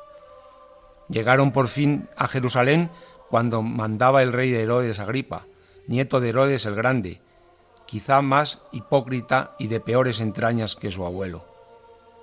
Llegaron 1.11 1.53
por 1.53 1.69
fin 1.69 2.09
a 2.17 2.29
Jerusalén 2.29 2.89
cuando 3.29 3.61
mandaba 3.61 4.23
el 4.23 4.33
rey 4.33 4.51
de 4.51 4.63
Herodes 4.63 5.01
Agripa, 5.01 5.45
nieto 5.87 6.19
de 6.19 6.31
Herodes 6.31 6.65
el 6.65 6.75
Grande, 6.75 7.21
quizá 7.85 8.23
más 8.23 8.61
hipócrita 8.73 9.55
y 9.59 9.67
de 9.67 9.81
peores 9.81 10.19
entrañas 10.19 10.77
que 10.77 10.91
su 10.91 11.05
abuelo. 11.05 11.45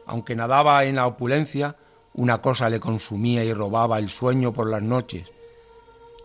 Aunque 0.08 0.36
nadaba 0.36 0.84
en 0.86 0.96
la 0.96 1.06
opulencia, 1.06 1.76
una 2.16 2.42
cosa 2.42 2.72
le 2.72 2.80
consumía 2.80 3.44
y 3.44 3.54
robaba 3.54 4.00
el 4.00 4.10
sueño 4.10 4.52
por 4.52 4.68
las 4.68 4.82
noches, 4.82 5.32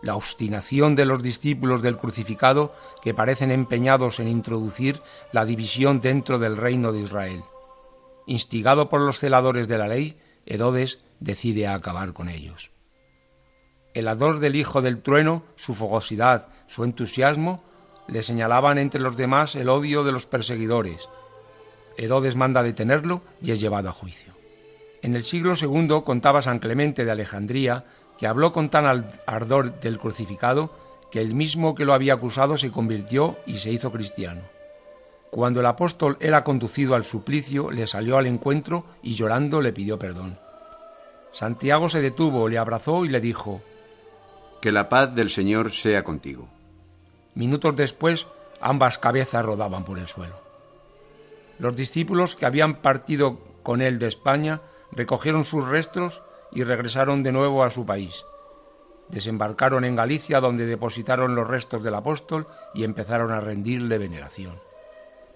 la 0.03 0.15
obstinación 0.15 0.95
de 0.95 1.05
los 1.05 1.23
discípulos 1.23 1.81
del 1.81 1.97
crucificado 1.97 2.75
que 3.01 3.13
parecen 3.13 3.51
empeñados 3.51 4.19
en 4.19 4.27
introducir 4.27 4.99
la 5.31 5.45
división 5.45 6.01
dentro 6.01 6.39
del 6.39 6.57
reino 6.57 6.91
de 6.91 6.99
Israel. 6.99 7.43
Instigado 8.27 8.89
por 8.89 8.99
los 8.99 9.17
celadores 9.17 9.69
de 9.69 9.77
la 9.77 9.87
ley, 9.87 10.19
Herodes 10.45 10.99
decide 11.21 11.67
acabar 11.67 12.11
con 12.11 12.27
ellos. 12.27 12.71
El 13.93 14.09
ador 14.09 14.39
del 14.39 14.57
hijo 14.57 14.81
del 14.81 15.01
trueno, 15.01 15.43
su 15.55 15.73
fogosidad, 15.73 16.49
su 16.67 16.83
entusiasmo, 16.83 17.63
le 18.07 18.23
señalaban 18.23 18.77
entre 18.79 18.99
los 18.99 19.15
demás 19.15 19.55
el 19.55 19.69
odio 19.69 20.03
de 20.03 20.11
los 20.11 20.25
perseguidores. 20.25 21.07
Herodes 21.95 22.35
manda 22.35 22.61
detenerlo 22.61 23.21
y 23.41 23.51
es 23.51 23.61
llevado 23.61 23.87
a 23.87 23.93
juicio. 23.93 24.33
En 25.01 25.15
el 25.15 25.23
siglo 25.23 25.53
II 25.59 26.01
contaba 26.03 26.41
San 26.41 26.59
Clemente 26.59 27.05
de 27.05 27.11
Alejandría 27.11 27.85
que 28.17 28.27
habló 28.27 28.51
con 28.53 28.69
tan 28.69 29.07
ardor 29.25 29.79
del 29.79 29.97
crucificado 29.97 30.71
que 31.11 31.21
el 31.21 31.35
mismo 31.35 31.75
que 31.75 31.85
lo 31.85 31.93
había 31.93 32.13
acusado 32.13 32.57
se 32.57 32.71
convirtió 32.71 33.37
y 33.45 33.57
se 33.57 33.69
hizo 33.69 33.91
cristiano. 33.91 34.41
Cuando 35.29 35.59
el 35.59 35.65
apóstol 35.65 36.17
era 36.19 36.43
conducido 36.43 36.95
al 36.95 37.03
suplicio, 37.03 37.71
le 37.71 37.87
salió 37.87 38.17
al 38.17 38.27
encuentro 38.27 38.85
y 39.01 39.15
llorando 39.15 39.61
le 39.61 39.73
pidió 39.73 39.97
perdón. 39.97 40.39
Santiago 41.31 41.89
se 41.89 42.01
detuvo, 42.01 42.47
le 42.47 42.59
abrazó 42.59 43.05
y 43.05 43.09
le 43.09 43.19
dijo, 43.19 43.61
Que 44.61 44.71
la 44.71 44.89
paz 44.89 45.13
del 45.15 45.29
Señor 45.29 45.71
sea 45.71 46.03
contigo. 46.03 46.47
Minutos 47.33 47.75
después, 47.75 48.27
ambas 48.61 48.99
cabezas 48.99 49.43
rodaban 49.43 49.85
por 49.85 49.97
el 49.97 50.07
suelo. 50.07 50.39
Los 51.57 51.75
discípulos 51.75 52.35
que 52.35 52.45
habían 52.45 52.75
partido 52.75 53.39
con 53.63 53.81
él 53.81 53.97
de 53.97 54.07
España 54.07 54.61
recogieron 54.91 55.45
sus 55.45 55.67
restos 55.67 56.21
y 56.53 56.63
regresaron 56.63 57.23
de 57.23 57.31
nuevo 57.31 57.63
a 57.63 57.69
su 57.69 57.85
país. 57.85 58.23
Desembarcaron 59.09 59.85
en 59.85 59.95
Galicia 59.95 60.39
donde 60.39 60.65
depositaron 60.65 61.35
los 61.35 61.47
restos 61.47 61.83
del 61.83 61.95
apóstol 61.95 62.47
y 62.73 62.83
empezaron 62.83 63.31
a 63.31 63.41
rendirle 63.41 63.97
veneración. 63.97 64.59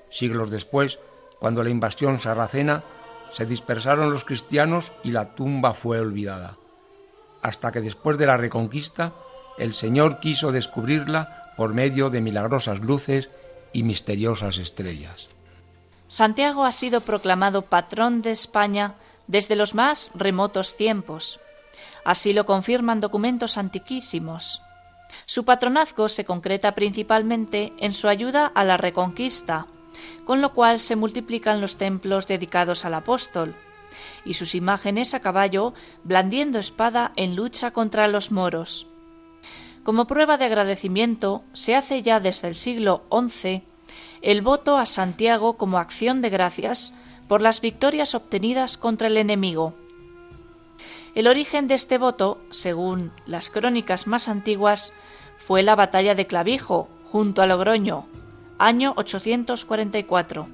Siglos 0.09 0.49
después, 0.49 0.99
cuando 1.39 1.63
la 1.63 1.69
invasión 1.69 2.19
sarracena, 2.19 2.83
se 3.31 3.45
dispersaron 3.45 4.11
los 4.11 4.25
cristianos 4.25 4.93
y 5.03 5.11
la 5.11 5.35
tumba 5.35 5.73
fue 5.73 5.99
olvidada, 5.99 6.55
hasta 7.41 7.71
que 7.71 7.81
después 7.81 8.17
de 8.17 8.25
la 8.25 8.37
reconquista 8.37 9.13
el 9.57 9.73
Señor 9.73 10.19
quiso 10.19 10.51
descubrirla 10.51 11.53
por 11.57 11.73
medio 11.73 12.09
de 12.09 12.21
milagrosas 12.21 12.79
luces 12.79 13.29
y 13.73 13.83
misteriosas 13.83 14.57
estrellas. 14.57 15.27
Santiago 16.07 16.63
ha 16.63 16.71
sido 16.71 17.01
proclamado 17.01 17.63
patrón 17.63 18.21
de 18.21 18.31
España 18.31 18.95
desde 19.27 19.55
los 19.55 19.75
más 19.75 20.11
remotos 20.15 20.75
tiempos. 20.77 21.39
Así 22.03 22.33
lo 22.33 22.45
confirman 22.45 23.01
documentos 23.01 23.57
antiquísimos. 23.57 24.61
Su 25.25 25.45
patronazgo 25.45 26.09
se 26.09 26.25
concreta 26.25 26.75
principalmente 26.75 27.73
en 27.77 27.93
su 27.93 28.07
ayuda 28.07 28.51
a 28.53 28.63
la 28.63 28.77
reconquista, 28.77 29.67
con 30.25 30.41
lo 30.41 30.53
cual 30.53 30.79
se 30.79 30.95
multiplican 30.95 31.61
los 31.61 31.77
templos 31.77 32.27
dedicados 32.27 32.85
al 32.85 32.93
apóstol, 32.93 33.55
y 34.25 34.33
sus 34.33 34.55
imágenes 34.55 35.13
a 35.13 35.21
caballo 35.21 35.73
blandiendo 36.03 36.59
espada 36.59 37.11
en 37.15 37.35
lucha 37.35 37.71
contra 37.71 38.07
los 38.07 38.31
moros. 38.31 38.87
Como 39.83 40.07
prueba 40.07 40.37
de 40.37 40.45
agradecimiento, 40.45 41.43
se 41.53 41.75
hace 41.75 42.01
ya 42.01 42.19
desde 42.19 42.49
el 42.49 42.55
siglo 42.55 43.03
XI 43.09 43.63
el 44.21 44.41
voto 44.41 44.77
a 44.77 44.85
Santiago 44.85 45.57
como 45.57 45.77
acción 45.77 46.21
de 46.21 46.29
gracias 46.29 46.93
por 47.27 47.41
las 47.41 47.61
victorias 47.61 48.15
obtenidas 48.15 48.77
contra 48.77 49.07
el 49.07 49.17
enemigo. 49.17 49.73
El 51.15 51.27
origen 51.27 51.67
de 51.67 51.73
este 51.73 51.97
voto, 51.97 52.39
según 52.51 53.11
las 53.25 53.49
crónicas 53.49 54.07
más 54.07 54.27
antiguas, 54.27 54.93
fue 55.37 55.63
la 55.63 55.75
batalla 55.75 56.15
de 56.15 56.27
Clavijo, 56.27 56.89
junto 57.11 57.41
a 57.41 57.47
Logroño, 57.47 58.05
año 58.59 58.93
844. 58.97 60.47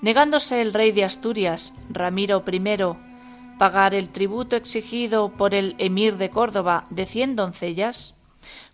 Negándose 0.00 0.60
el 0.60 0.72
rey 0.72 0.92
de 0.92 1.04
Asturias, 1.04 1.74
Ramiro 1.90 2.44
I, 2.46 3.58
pagar 3.58 3.94
el 3.94 4.10
tributo 4.10 4.54
exigido 4.54 5.30
por 5.30 5.54
el 5.54 5.74
emir 5.78 6.16
de 6.16 6.30
Córdoba 6.30 6.86
de 6.90 7.06
cien 7.06 7.34
doncellas, 7.34 8.14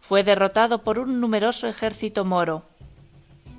fue 0.01 0.23
derrotado 0.23 0.85
por 0.85 0.99
un 0.99 1.21
numeroso 1.21 1.67
ejército 1.67 2.27
moro. 2.27 2.65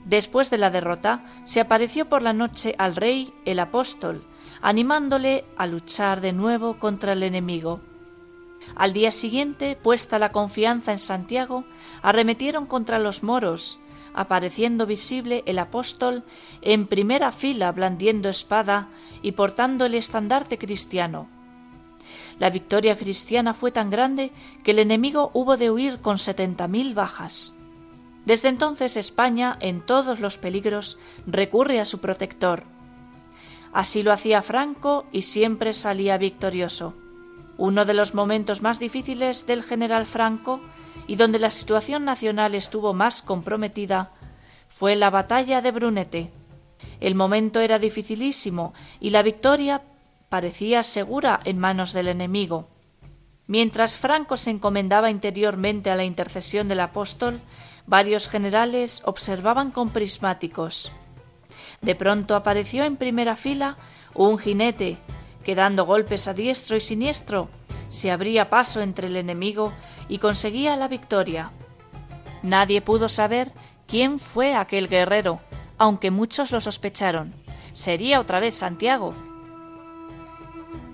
Después 0.06 0.52
de 0.52 0.60
la 0.60 0.70
derrota, 0.70 1.22
se 1.44 1.60
apareció 1.60 2.08
por 2.08 2.22
la 2.22 2.32
noche 2.32 2.76
al 2.78 2.96
rey 2.96 3.34
el 3.44 3.60
apóstol, 3.60 4.24
animándole 4.62 5.46
a 5.58 5.66
luchar 5.66 6.22
de 6.22 6.32
nuevo 6.32 6.78
contra 6.80 7.14
el 7.14 7.24
enemigo. 7.24 7.82
Al 8.76 8.94
día 8.94 9.12
siguiente, 9.12 9.76
puesta 9.76 10.20
la 10.20 10.32
confianza 10.32 10.92
en 10.92 11.00
Santiago, 11.00 11.66
arremetieron 12.02 12.68
contra 12.68 13.00
los 13.00 13.24
moros, 13.24 13.80
apareciendo 14.14 14.86
visible 14.86 15.44
el 15.46 15.60
apóstol 15.60 16.24
en 16.62 16.88
primera 16.88 17.32
fila 17.32 17.72
blandiendo 17.72 18.30
espada 18.30 18.90
y 19.22 19.34
portando 19.34 19.86
el 19.86 19.96
estandarte 19.96 20.58
cristiano. 20.58 21.28
La 22.38 22.50
victoria 22.50 22.96
cristiana 22.96 23.54
fue 23.54 23.72
tan 23.72 23.90
grande 23.90 24.32
que 24.64 24.72
el 24.72 24.80
enemigo 24.80 25.32
hubo 25.34 25.58
de 25.58 25.72
huir 25.72 26.00
con 26.00 26.18
setenta 26.18 26.68
mil 26.68 26.94
bajas. 26.94 27.56
Desde 28.26 28.50
entonces 28.50 28.98
España, 28.98 29.58
en 29.62 29.82
todos 29.82 30.20
los 30.20 30.38
peligros, 30.38 30.98
recurre 31.28 31.80
a 31.80 31.86
su 31.86 32.00
protector. 32.00 32.64
Así 33.72 34.04
lo 34.04 34.12
hacía 34.12 34.42
Franco 34.42 35.06
y 35.12 35.22
siempre 35.24 35.74
salía 35.74 36.18
victorioso. 36.18 36.96
Uno 37.58 37.86
de 37.86 37.94
los 37.94 38.16
momentos 38.16 38.62
más 38.62 38.80
difíciles 38.80 39.46
del 39.48 39.64
general 39.64 40.06
Franco 40.06 40.62
y 41.08 41.18
donde 41.18 41.40
la 41.40 41.52
situación 41.52 42.04
nacional 42.04 42.56
estuvo 42.56 42.94
más 42.94 43.22
comprometida 43.22 44.10
fue 44.68 44.96
la 44.96 45.10
batalla 45.10 45.62
de 45.62 45.72
Brunete. 45.72 46.32
El 47.00 47.16
momento 47.16 47.60
era 47.60 47.80
dificilísimo 47.80 48.74
y 49.00 49.12
la 49.12 49.24
victoria 49.24 49.84
parecía 50.30 50.84
segura 50.84 51.40
en 51.46 51.60
manos 51.60 51.94
del 51.94 52.08
enemigo. 52.08 52.70
Mientras 53.48 53.98
Franco 53.98 54.38
se 54.38 54.50
encomendaba 54.50 55.12
interiormente 55.12 55.92
a 55.92 55.96
la 55.96 56.04
intercesión 56.04 56.68
del 56.68 56.80
apóstol, 56.80 57.40
Varios 57.88 58.30
generales 58.30 59.02
observaban 59.06 59.72
con 59.72 59.90
prismáticos. 59.90 60.92
De 61.82 61.96
pronto 61.96 62.36
apareció 62.36 62.84
en 62.84 62.98
primera 62.98 63.36
fila 63.36 63.78
un 64.14 64.38
jinete 64.38 64.98
que 65.44 65.56
dando 65.56 65.86
golpes 65.86 66.28
a 66.28 66.34
diestro 66.34 66.76
y 66.76 66.82
siniestro 66.82 67.50
se 67.90 68.12
abría 68.12 68.50
paso 68.50 68.82
entre 68.82 69.08
el 69.08 69.16
enemigo 69.16 69.72
y 70.10 70.18
conseguía 70.18 70.76
la 70.76 70.88
victoria. 70.88 71.52
Nadie 72.42 72.82
pudo 72.82 73.10
saber 73.10 73.52
quién 73.88 74.20
fue 74.20 74.56
aquel 74.56 74.88
guerrero, 74.88 75.40
aunque 75.78 76.12
muchos 76.12 76.52
lo 76.52 76.62
sospecharon. 76.62 77.34
Sería 77.74 78.20
otra 78.20 78.40
vez 78.40 78.56
Santiago. 78.56 79.14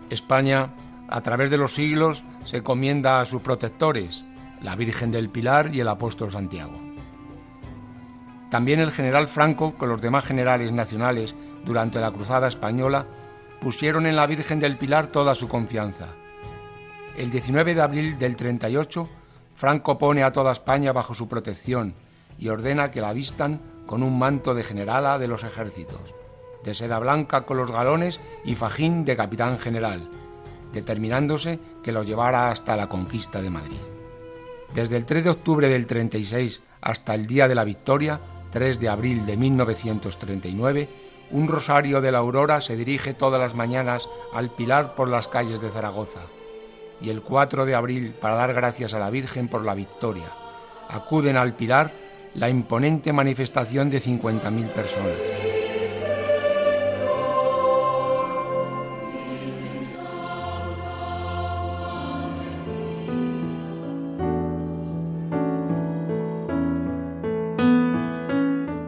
España, 0.09 0.73
a 1.07 1.21
través 1.21 1.49
de 1.49 1.57
los 1.57 1.73
siglos, 1.73 2.23
se 2.43 2.63
comienda 2.63 3.21
a 3.21 3.25
sus 3.25 3.41
protectores, 3.41 4.23
la 4.61 4.75
Virgen 4.75 5.11
del 5.11 5.29
Pilar 5.29 5.73
y 5.73 5.79
el 5.79 5.87
apóstol 5.87 6.31
Santiago. 6.31 6.79
También 8.49 8.79
el 8.79 8.91
general 8.91 9.27
Franco, 9.27 9.75
con 9.75 9.89
los 9.89 10.01
demás 10.01 10.25
generales 10.25 10.71
nacionales 10.71 11.35
durante 11.63 11.99
la 11.99 12.11
Cruzada 12.11 12.47
Española, 12.47 13.07
pusieron 13.61 14.05
en 14.05 14.15
la 14.15 14.27
Virgen 14.27 14.59
del 14.59 14.77
Pilar 14.77 15.07
toda 15.07 15.35
su 15.35 15.47
confianza. 15.47 16.07
El 17.15 17.31
19 17.31 17.75
de 17.75 17.81
abril 17.81 18.19
del 18.19 18.35
38, 18.35 19.07
Franco 19.55 19.97
pone 19.97 20.23
a 20.23 20.31
toda 20.31 20.51
España 20.51 20.91
bajo 20.91 21.13
su 21.13 21.27
protección 21.27 21.93
y 22.37 22.49
ordena 22.49 22.91
que 22.91 23.01
la 23.01 23.13
vistan 23.13 23.61
con 23.85 24.03
un 24.03 24.17
manto 24.17 24.53
de 24.53 24.63
generala 24.63 25.17
de 25.19 25.27
los 25.27 25.43
ejércitos, 25.43 26.15
de 26.63 26.73
seda 26.73 26.99
blanca 26.99 27.45
con 27.45 27.57
los 27.57 27.71
galones 27.71 28.19
y 28.43 28.55
fajín 28.55 29.05
de 29.05 29.15
capitán 29.15 29.59
general, 29.59 30.09
determinándose 30.73 31.59
que 31.83 31.91
lo 31.91 32.03
llevara 32.03 32.51
hasta 32.51 32.75
la 32.75 32.89
conquista 32.89 33.41
de 33.41 33.49
Madrid. 33.49 34.00
Desde 34.73 34.97
el 34.97 35.05
3 35.05 35.25
de 35.25 35.29
octubre 35.29 35.67
del 35.67 35.85
36 35.85 36.61
hasta 36.81 37.13
el 37.13 37.27
día 37.27 37.47
de 37.47 37.55
la 37.55 37.65
victoria, 37.65 38.19
3 38.51 38.79
de 38.79 38.89
abril 38.89 39.25
de 39.25 39.37
1939, 39.37 40.89
un 41.31 41.47
rosario 41.47 42.01
de 42.01 42.11
la 42.11 42.19
aurora 42.19 42.61
se 42.61 42.75
dirige 42.75 43.13
todas 43.13 43.39
las 43.39 43.55
mañanas 43.55 44.07
al 44.33 44.49
Pilar 44.49 44.95
por 44.95 45.07
las 45.07 45.27
calles 45.27 45.61
de 45.61 45.69
Zaragoza. 45.69 46.21
Y 47.01 47.09
el 47.09 47.21
4 47.21 47.65
de 47.65 47.75
abril, 47.75 48.13
para 48.19 48.35
dar 48.35 48.53
gracias 48.53 48.93
a 48.93 48.99
la 48.99 49.09
Virgen 49.09 49.47
por 49.47 49.65
la 49.65 49.73
victoria, 49.73 50.31
acuden 50.89 51.37
al 51.37 51.53
Pilar 51.53 51.91
la 52.33 52.49
imponente 52.49 53.11
manifestación 53.11 53.89
de 53.89 54.01
50.000 54.01 54.67
personas. 54.69 55.30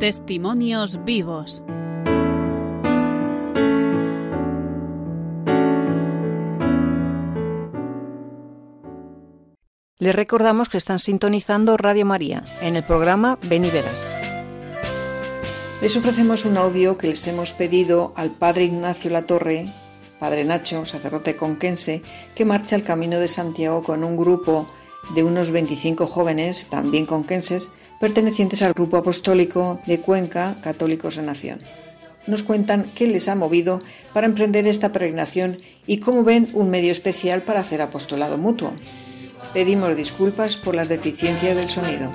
Testimonios 0.04 1.06
vivos. 1.06 1.64
Les 9.98 10.14
recordamos 10.14 10.68
que 10.68 10.76
están 10.76 11.00
sintonizando 11.00 11.78
Radio 11.78 12.04
María 12.06 12.44
en 12.60 12.76
el 12.76 12.84
programa 12.84 13.40
Ven 13.44 13.64
y 13.64 13.70
Verás. 13.70 14.14
Les 15.82 15.96
ofrecemos 15.96 16.44
un 16.44 16.58
audio 16.58 16.98
que 16.98 17.08
les 17.08 17.26
hemos 17.28 17.54
pedido 17.54 18.12
al 18.18 18.32
Padre 18.32 18.66
Ignacio 18.66 19.10
Latorre, 19.10 19.68
Padre 20.20 20.44
Nacho, 20.44 20.84
sacerdote 20.84 21.38
conquense, 21.38 22.02
que 22.36 22.44
marcha 22.44 22.76
al 22.76 22.84
Camino 22.84 23.20
de 23.20 23.30
Santiago 23.30 23.84
con 23.84 24.04
un 24.04 24.18
grupo 24.18 24.68
de 25.16 25.24
unos 25.24 25.52
25 25.52 26.08
jóvenes, 26.08 26.68
también 26.68 27.06
conquenses, 27.06 27.72
pertenecientes 28.04 28.62
al 28.62 28.74
grupo 28.74 28.98
apostólico 28.98 29.80
de 29.86 30.02
Cuenca 30.02 30.58
Católicos 30.62 31.16
de 31.16 31.22
Nación. 31.22 31.60
Nos 32.28 32.44
cuentan 32.44 32.92
qué 32.96 33.08
les 33.08 33.30
ha 33.30 33.36
movido 33.36 33.80
para 34.12 34.28
emprender 34.28 34.68
esta 34.68 34.92
peregrinación 34.92 35.60
y 35.88 36.00
cómo 36.00 36.26
ven 36.26 36.50
un 36.52 36.70
medio 36.70 36.92
especial 36.92 37.44
para 37.44 37.62
hacer 37.62 37.82
apostolado 37.82 38.38
mutuo. 38.38 38.74
Pedimos 39.54 39.96
disculpas 39.96 40.58
por 40.58 40.76
las 40.76 40.90
deficiencias 40.90 41.56
del 41.56 41.70
sonido. 41.70 42.12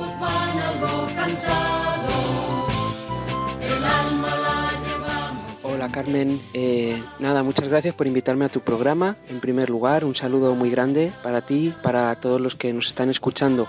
Hola 5.63 5.89
Carmen, 5.91 6.39
eh, 6.53 7.03
nada, 7.19 7.43
muchas 7.43 7.67
gracias 7.69 7.95
por 7.95 8.07
invitarme 8.07 8.45
a 8.45 8.51
tu 8.51 8.61
programa. 8.61 9.17
En 9.31 9.41
primer 9.41 9.71
lugar, 9.71 10.05
un 10.05 10.15
saludo 10.15 10.55
muy 10.55 10.69
grande 10.69 11.13
para 11.23 11.41
ti, 11.41 11.73
para 11.83 12.15
todos 12.17 12.43
los 12.43 12.57
que 12.57 12.75
nos 12.75 12.89
están 12.89 13.09
escuchando. 13.09 13.69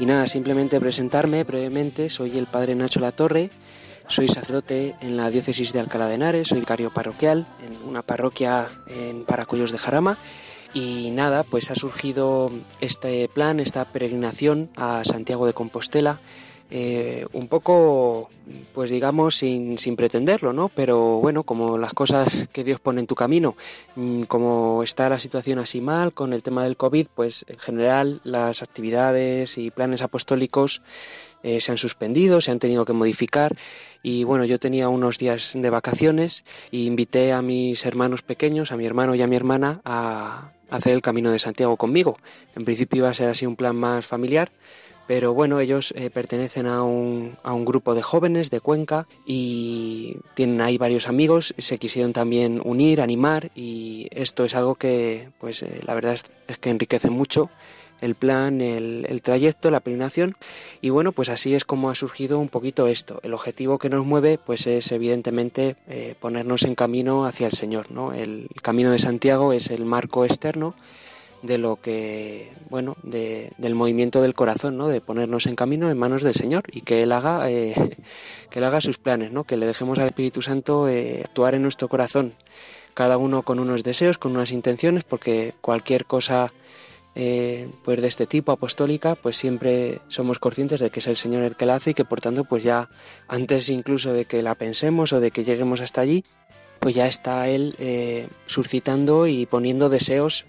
Y 0.00 0.06
nada, 0.06 0.26
simplemente 0.26 0.80
presentarme 0.80 1.44
brevemente, 1.44 2.08
soy 2.08 2.38
el 2.38 2.46
padre 2.46 2.74
Nacho 2.74 3.00
Latorre, 3.00 3.50
soy 4.08 4.28
sacerdote 4.28 4.96
en 5.02 5.18
la 5.18 5.28
diócesis 5.28 5.74
de 5.74 5.80
Alcalá 5.80 6.06
de 6.06 6.14
Henares, 6.14 6.48
soy 6.48 6.60
vicario 6.60 6.90
parroquial 6.90 7.46
en 7.62 7.86
una 7.86 8.00
parroquia 8.00 8.66
en 8.86 9.24
Paracuellos 9.24 9.72
de 9.72 9.78
Jarama. 9.78 10.16
Y 10.72 11.10
nada, 11.10 11.44
pues 11.44 11.70
ha 11.70 11.74
surgido 11.74 12.50
este 12.80 13.28
plan, 13.28 13.60
esta 13.60 13.92
peregrinación 13.92 14.70
a 14.74 15.04
Santiago 15.04 15.44
de 15.44 15.52
Compostela, 15.52 16.22
eh, 16.70 17.26
un 17.32 17.48
poco, 17.48 18.30
pues 18.72 18.90
digamos, 18.90 19.36
sin, 19.36 19.76
sin, 19.78 19.96
pretenderlo, 19.96 20.52
¿no? 20.52 20.68
Pero 20.68 21.18
bueno, 21.18 21.42
como 21.42 21.78
las 21.78 21.94
cosas 21.94 22.48
que 22.52 22.62
Dios 22.62 22.78
pone 22.78 23.00
en 23.00 23.06
tu 23.06 23.16
camino, 23.16 23.56
mm, 23.96 24.22
como 24.22 24.82
está 24.82 25.08
la 25.08 25.18
situación 25.18 25.58
así 25.58 25.80
mal 25.80 26.12
con 26.12 26.32
el 26.32 26.42
tema 26.42 26.62
del 26.62 26.76
COVID, 26.76 27.08
pues 27.14 27.44
en 27.48 27.58
general 27.58 28.20
las 28.22 28.62
actividades 28.62 29.58
y 29.58 29.70
planes 29.70 30.02
apostólicos 30.02 30.80
eh, 31.42 31.60
se 31.60 31.72
han 31.72 31.78
suspendido, 31.78 32.40
se 32.40 32.50
han 32.50 32.58
tenido 32.58 32.84
que 32.84 32.92
modificar 32.92 33.56
y 34.02 34.24
bueno, 34.24 34.44
yo 34.44 34.58
tenía 34.58 34.88
unos 34.88 35.18
días 35.18 35.52
de 35.54 35.70
vacaciones 35.70 36.44
e 36.70 36.78
invité 36.78 37.32
a 37.32 37.42
mis 37.42 37.84
hermanos 37.86 38.22
pequeños, 38.22 38.72
a 38.72 38.76
mi 38.76 38.86
hermano 38.86 39.14
y 39.14 39.22
a 39.22 39.26
mi 39.26 39.36
hermana, 39.36 39.80
a 39.84 40.52
hacer 40.70 40.92
el 40.92 41.02
Camino 41.02 41.30
de 41.30 41.38
Santiago 41.38 41.76
conmigo. 41.76 42.18
En 42.54 42.64
principio 42.64 42.98
iba 42.98 43.08
a 43.08 43.14
ser 43.14 43.28
así 43.28 43.46
un 43.46 43.56
plan 43.56 43.76
más 43.76 44.06
familiar, 44.06 44.52
pero 45.10 45.34
bueno, 45.34 45.58
ellos 45.58 45.92
eh, 45.96 46.08
pertenecen 46.08 46.66
a 46.66 46.84
un, 46.84 47.36
a 47.42 47.52
un, 47.52 47.64
grupo 47.64 47.96
de 47.96 48.00
jóvenes 48.00 48.48
de 48.52 48.60
Cuenca 48.60 49.08
y 49.26 50.18
tienen 50.34 50.60
ahí 50.60 50.78
varios 50.78 51.08
amigos, 51.08 51.52
se 51.58 51.78
quisieron 51.78 52.12
también 52.12 52.60
unir, 52.64 53.00
animar 53.00 53.50
y 53.56 54.06
esto 54.12 54.44
es 54.44 54.54
algo 54.54 54.76
que 54.76 55.30
pues 55.40 55.64
eh, 55.64 55.80
la 55.84 55.94
verdad 55.94 56.12
es, 56.12 56.58
que 56.58 56.70
enriquece 56.70 57.10
mucho 57.10 57.50
el 58.00 58.14
plan, 58.14 58.60
el, 58.60 59.04
el, 59.08 59.20
trayecto, 59.20 59.72
la 59.72 59.80
peregrinación 59.80 60.32
y 60.80 60.90
bueno, 60.90 61.10
pues 61.10 61.28
así 61.28 61.56
es 61.56 61.64
como 61.64 61.90
ha 61.90 61.96
surgido 61.96 62.38
un 62.38 62.48
poquito 62.48 62.86
esto. 62.86 63.18
El 63.24 63.34
objetivo 63.34 63.80
que 63.80 63.90
nos 63.90 64.06
mueve 64.06 64.38
pues 64.38 64.68
es 64.68 64.92
evidentemente 64.92 65.74
eh, 65.88 66.14
ponernos 66.20 66.62
en 66.62 66.76
camino 66.76 67.24
hacia 67.24 67.48
el 67.48 67.52
Señor, 67.52 67.90
¿no? 67.90 68.12
El 68.12 68.46
camino 68.62 68.92
de 68.92 69.00
Santiago 69.00 69.52
es 69.52 69.70
el 69.72 69.86
marco 69.86 70.24
externo 70.24 70.76
de 71.42 71.58
lo 71.58 71.76
que, 71.76 72.52
bueno, 72.68 72.96
de, 73.02 73.52
del 73.58 73.74
movimiento 73.74 74.20
del 74.20 74.34
corazón, 74.34 74.76
¿no? 74.76 74.88
De 74.88 75.00
ponernos 75.00 75.46
en 75.46 75.56
camino 75.56 75.90
en 75.90 75.98
manos 75.98 76.22
del 76.22 76.34
Señor 76.34 76.64
y 76.70 76.82
que 76.82 77.02
Él 77.02 77.12
haga, 77.12 77.50
eh, 77.50 77.74
que 78.50 78.58
Él 78.58 78.64
haga 78.64 78.80
sus 78.80 78.98
planes, 78.98 79.32
¿no? 79.32 79.44
Que 79.44 79.56
le 79.56 79.66
dejemos 79.66 79.98
al 79.98 80.06
Espíritu 80.06 80.42
Santo 80.42 80.88
eh, 80.88 81.22
actuar 81.24 81.54
en 81.54 81.62
nuestro 81.62 81.88
corazón, 81.88 82.34
cada 82.94 83.16
uno 83.16 83.42
con 83.42 83.58
unos 83.58 83.82
deseos, 83.82 84.18
con 84.18 84.32
unas 84.32 84.52
intenciones, 84.52 85.04
porque 85.04 85.54
cualquier 85.60 86.04
cosa 86.04 86.52
eh, 87.14 87.68
pues 87.84 88.00
de 88.00 88.08
este 88.08 88.26
tipo 88.26 88.52
apostólica, 88.52 89.14
pues 89.14 89.36
siempre 89.36 90.00
somos 90.08 90.38
conscientes 90.38 90.80
de 90.80 90.90
que 90.90 91.00
es 91.00 91.06
el 91.06 91.16
Señor 91.16 91.42
el 91.42 91.56
que 91.56 91.66
la 91.66 91.76
hace 91.76 91.90
y 91.90 91.94
que 91.94 92.04
por 92.04 92.20
tanto, 92.20 92.44
pues 92.44 92.62
ya 92.62 92.90
antes 93.28 93.70
incluso 93.70 94.12
de 94.12 94.26
que 94.26 94.42
la 94.42 94.54
pensemos 94.54 95.12
o 95.12 95.20
de 95.20 95.30
que 95.30 95.42
lleguemos 95.42 95.80
hasta 95.80 96.02
allí, 96.02 96.22
pues 96.78 96.94
ya 96.94 97.06
está 97.06 97.48
Él 97.48 98.28
suscitando 98.46 99.26
y 99.26 99.44
poniendo 99.46 99.88
deseos 99.88 100.46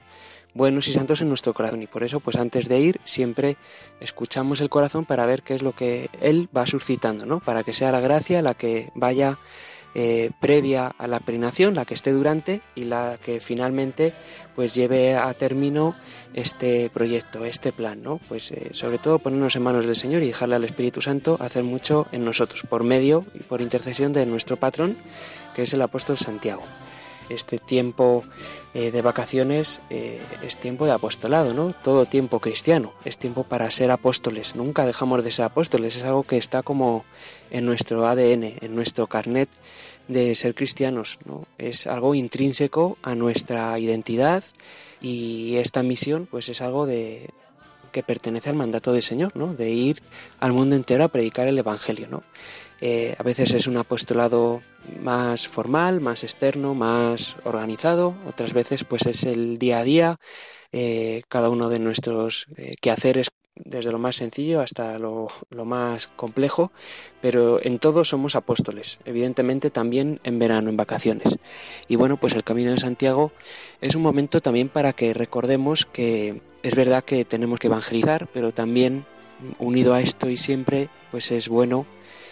buenos 0.54 0.88
y 0.88 0.94
santos 0.94 1.22
en 1.22 1.30
nuestro 1.30 1.54
corazón 1.54 1.82
y 1.82 1.88
por 1.88 2.04
eso 2.04 2.20
pues 2.20 2.36
antes 2.36 2.68
de 2.68 2.80
ir 2.80 3.02
siempre 3.04 3.58
escuchamos 4.00 4.62
el 4.62 4.70
corazón 4.70 5.06
para 5.06 5.26
ver 5.26 5.44
qué 5.44 5.54
es 5.54 5.62
lo 5.62 5.74
que 5.74 6.10
él 6.22 6.50
va 6.56 6.66
suscitando, 6.66 7.26
¿no? 7.26 7.40
Para 7.40 7.64
que 7.64 7.74
sea 7.74 7.92
la 7.92 8.00
gracia 8.00 8.42
la 8.42 8.54
que 8.54 8.92
vaya 8.96 9.38
eh, 9.94 10.32
previa 10.40 10.88
a 10.98 11.06
la 11.06 11.20
peregrinación, 11.20 11.76
la 11.76 11.84
que 11.84 11.96
esté 11.96 12.14
durante 12.14 12.62
y 12.76 12.86
la 12.86 13.18
que 13.22 13.42
finalmente 13.42 14.14
pues 14.56 14.74
lleve 14.74 15.18
a 15.18 15.34
término 15.34 15.96
este 16.34 16.90
proyecto, 16.90 17.44
este 17.44 17.74
plan, 17.74 18.02
¿no? 18.02 18.22
Pues 18.30 18.52
eh, 18.52 18.70
sobre 18.72 19.00
todo 19.00 19.20
ponernos 19.20 19.58
en 19.58 19.64
manos 19.64 19.86
del 19.86 19.98
Señor 19.98 20.24
y 20.24 20.28
dejarle 20.28 20.56
al 20.56 20.64
Espíritu 20.64 21.02
Santo 21.02 21.36
hacer 21.42 21.64
mucho 21.64 22.08
en 22.14 22.24
nosotros 22.24 22.64
por 22.70 22.86
medio 22.86 23.26
y 23.34 23.40
por 23.40 23.60
intercesión 23.60 24.14
de 24.14 24.26
nuestro 24.26 24.56
patrón 24.56 24.96
que 25.54 25.64
es 25.64 25.74
el 25.74 25.82
apóstol 25.82 26.18
Santiago 26.18 26.64
este 27.34 27.58
tiempo 27.58 28.24
eh, 28.74 28.92
de 28.92 29.02
vacaciones 29.02 29.82
eh, 29.90 30.22
es 30.42 30.58
tiempo 30.58 30.86
de 30.86 30.92
apostolado, 30.92 31.54
¿no? 31.54 31.74
Todo 31.74 32.06
tiempo 32.06 32.40
cristiano, 32.40 32.94
es 33.06 33.18
tiempo 33.18 33.44
para 33.44 33.70
ser 33.72 33.92
apóstoles. 33.92 34.56
Nunca 34.56 34.86
dejamos 34.86 35.24
de 35.24 35.32
ser 35.32 35.46
apóstoles, 35.46 35.96
es 35.96 36.04
algo 36.04 36.24
que 36.24 36.38
está 36.38 36.64
como 36.64 37.06
en 37.50 37.66
nuestro 37.66 38.06
ADN, 38.08 38.56
en 38.62 38.76
nuestro 38.76 39.08
carnet 39.08 39.50
de 40.08 40.36
ser 40.36 40.56
cristianos, 40.56 41.20
¿no? 41.26 41.46
Es 41.58 41.88
algo 41.88 42.16
intrínseco 42.16 42.98
a 43.02 43.16
nuestra 43.16 43.78
identidad 43.80 44.44
y 45.02 45.56
esta 45.58 45.84
misión 45.84 46.28
pues 46.30 46.50
es 46.50 46.62
algo 46.62 46.86
de 46.86 47.30
que 47.92 48.04
pertenece 48.04 48.50
al 48.50 48.56
mandato 48.56 48.94
del 48.94 49.04
Señor, 49.04 49.36
¿no? 49.36 49.54
De 49.54 49.70
ir 49.70 50.02
al 50.40 50.54
mundo 50.54 50.76
entero 50.76 51.04
a 51.04 51.10
predicar 51.10 51.48
el 51.48 51.58
Evangelio, 51.58 52.08
¿no? 52.10 52.24
Eh, 52.82 53.16
a 53.18 53.24
veces 53.24 53.54
es 53.54 53.68
un 53.68 53.78
apostolado 53.78 54.62
más 55.02 55.48
formal, 55.48 56.02
más 56.02 56.24
externo, 56.24 56.74
más 56.74 57.38
organizado, 57.44 58.16
otras 58.28 58.54
veces 58.54 58.84
pues 58.84 59.06
es 59.06 59.24
el 59.24 59.60
día 59.60 59.80
a 59.80 59.84
día, 59.84 60.20
eh, 60.72 61.22
cada 61.30 61.50
uno 61.50 61.70
de 61.70 61.80
nuestros 61.80 62.48
eh, 62.58 62.74
quehaceres 62.82 63.30
desde 63.54 63.92
lo 63.92 64.00
más 64.00 64.16
sencillo 64.16 64.62
hasta 64.62 64.98
lo, 64.98 65.28
lo, 65.52 65.66
más 65.66 66.08
complejo, 66.08 66.72
pero 67.22 67.62
en 67.62 67.78
todo 67.78 68.04
somos 68.04 68.36
apóstoles, 68.36 69.00
evidentemente 69.06 69.70
también 69.70 70.20
en 70.24 70.40
verano, 70.40 70.70
en 70.70 70.78
vacaciones. 70.78 71.38
Y 71.88 71.98
bueno, 71.98 72.18
pues 72.18 72.34
el 72.34 72.44
Camino 72.44 72.72
de 72.72 72.78
Santiago 72.78 73.32
es 73.82 73.94
un 73.94 74.02
momento 74.02 74.42
también 74.42 74.70
para 74.70 74.94
que 74.94 75.14
recordemos 75.14 75.86
que 75.86 76.42
es 76.64 76.76
verdad 76.76 77.04
que 77.04 77.26
tenemos 77.26 77.60
que 77.60 77.68
evangelizar, 77.68 78.28
pero 78.34 78.52
también 78.52 79.06
unido 79.60 79.94
a 79.94 80.02
esto 80.02 80.30
y 80.30 80.38
siempre, 80.38 80.90
pues 81.12 81.32
es 81.32 81.50
bueno 81.50 81.86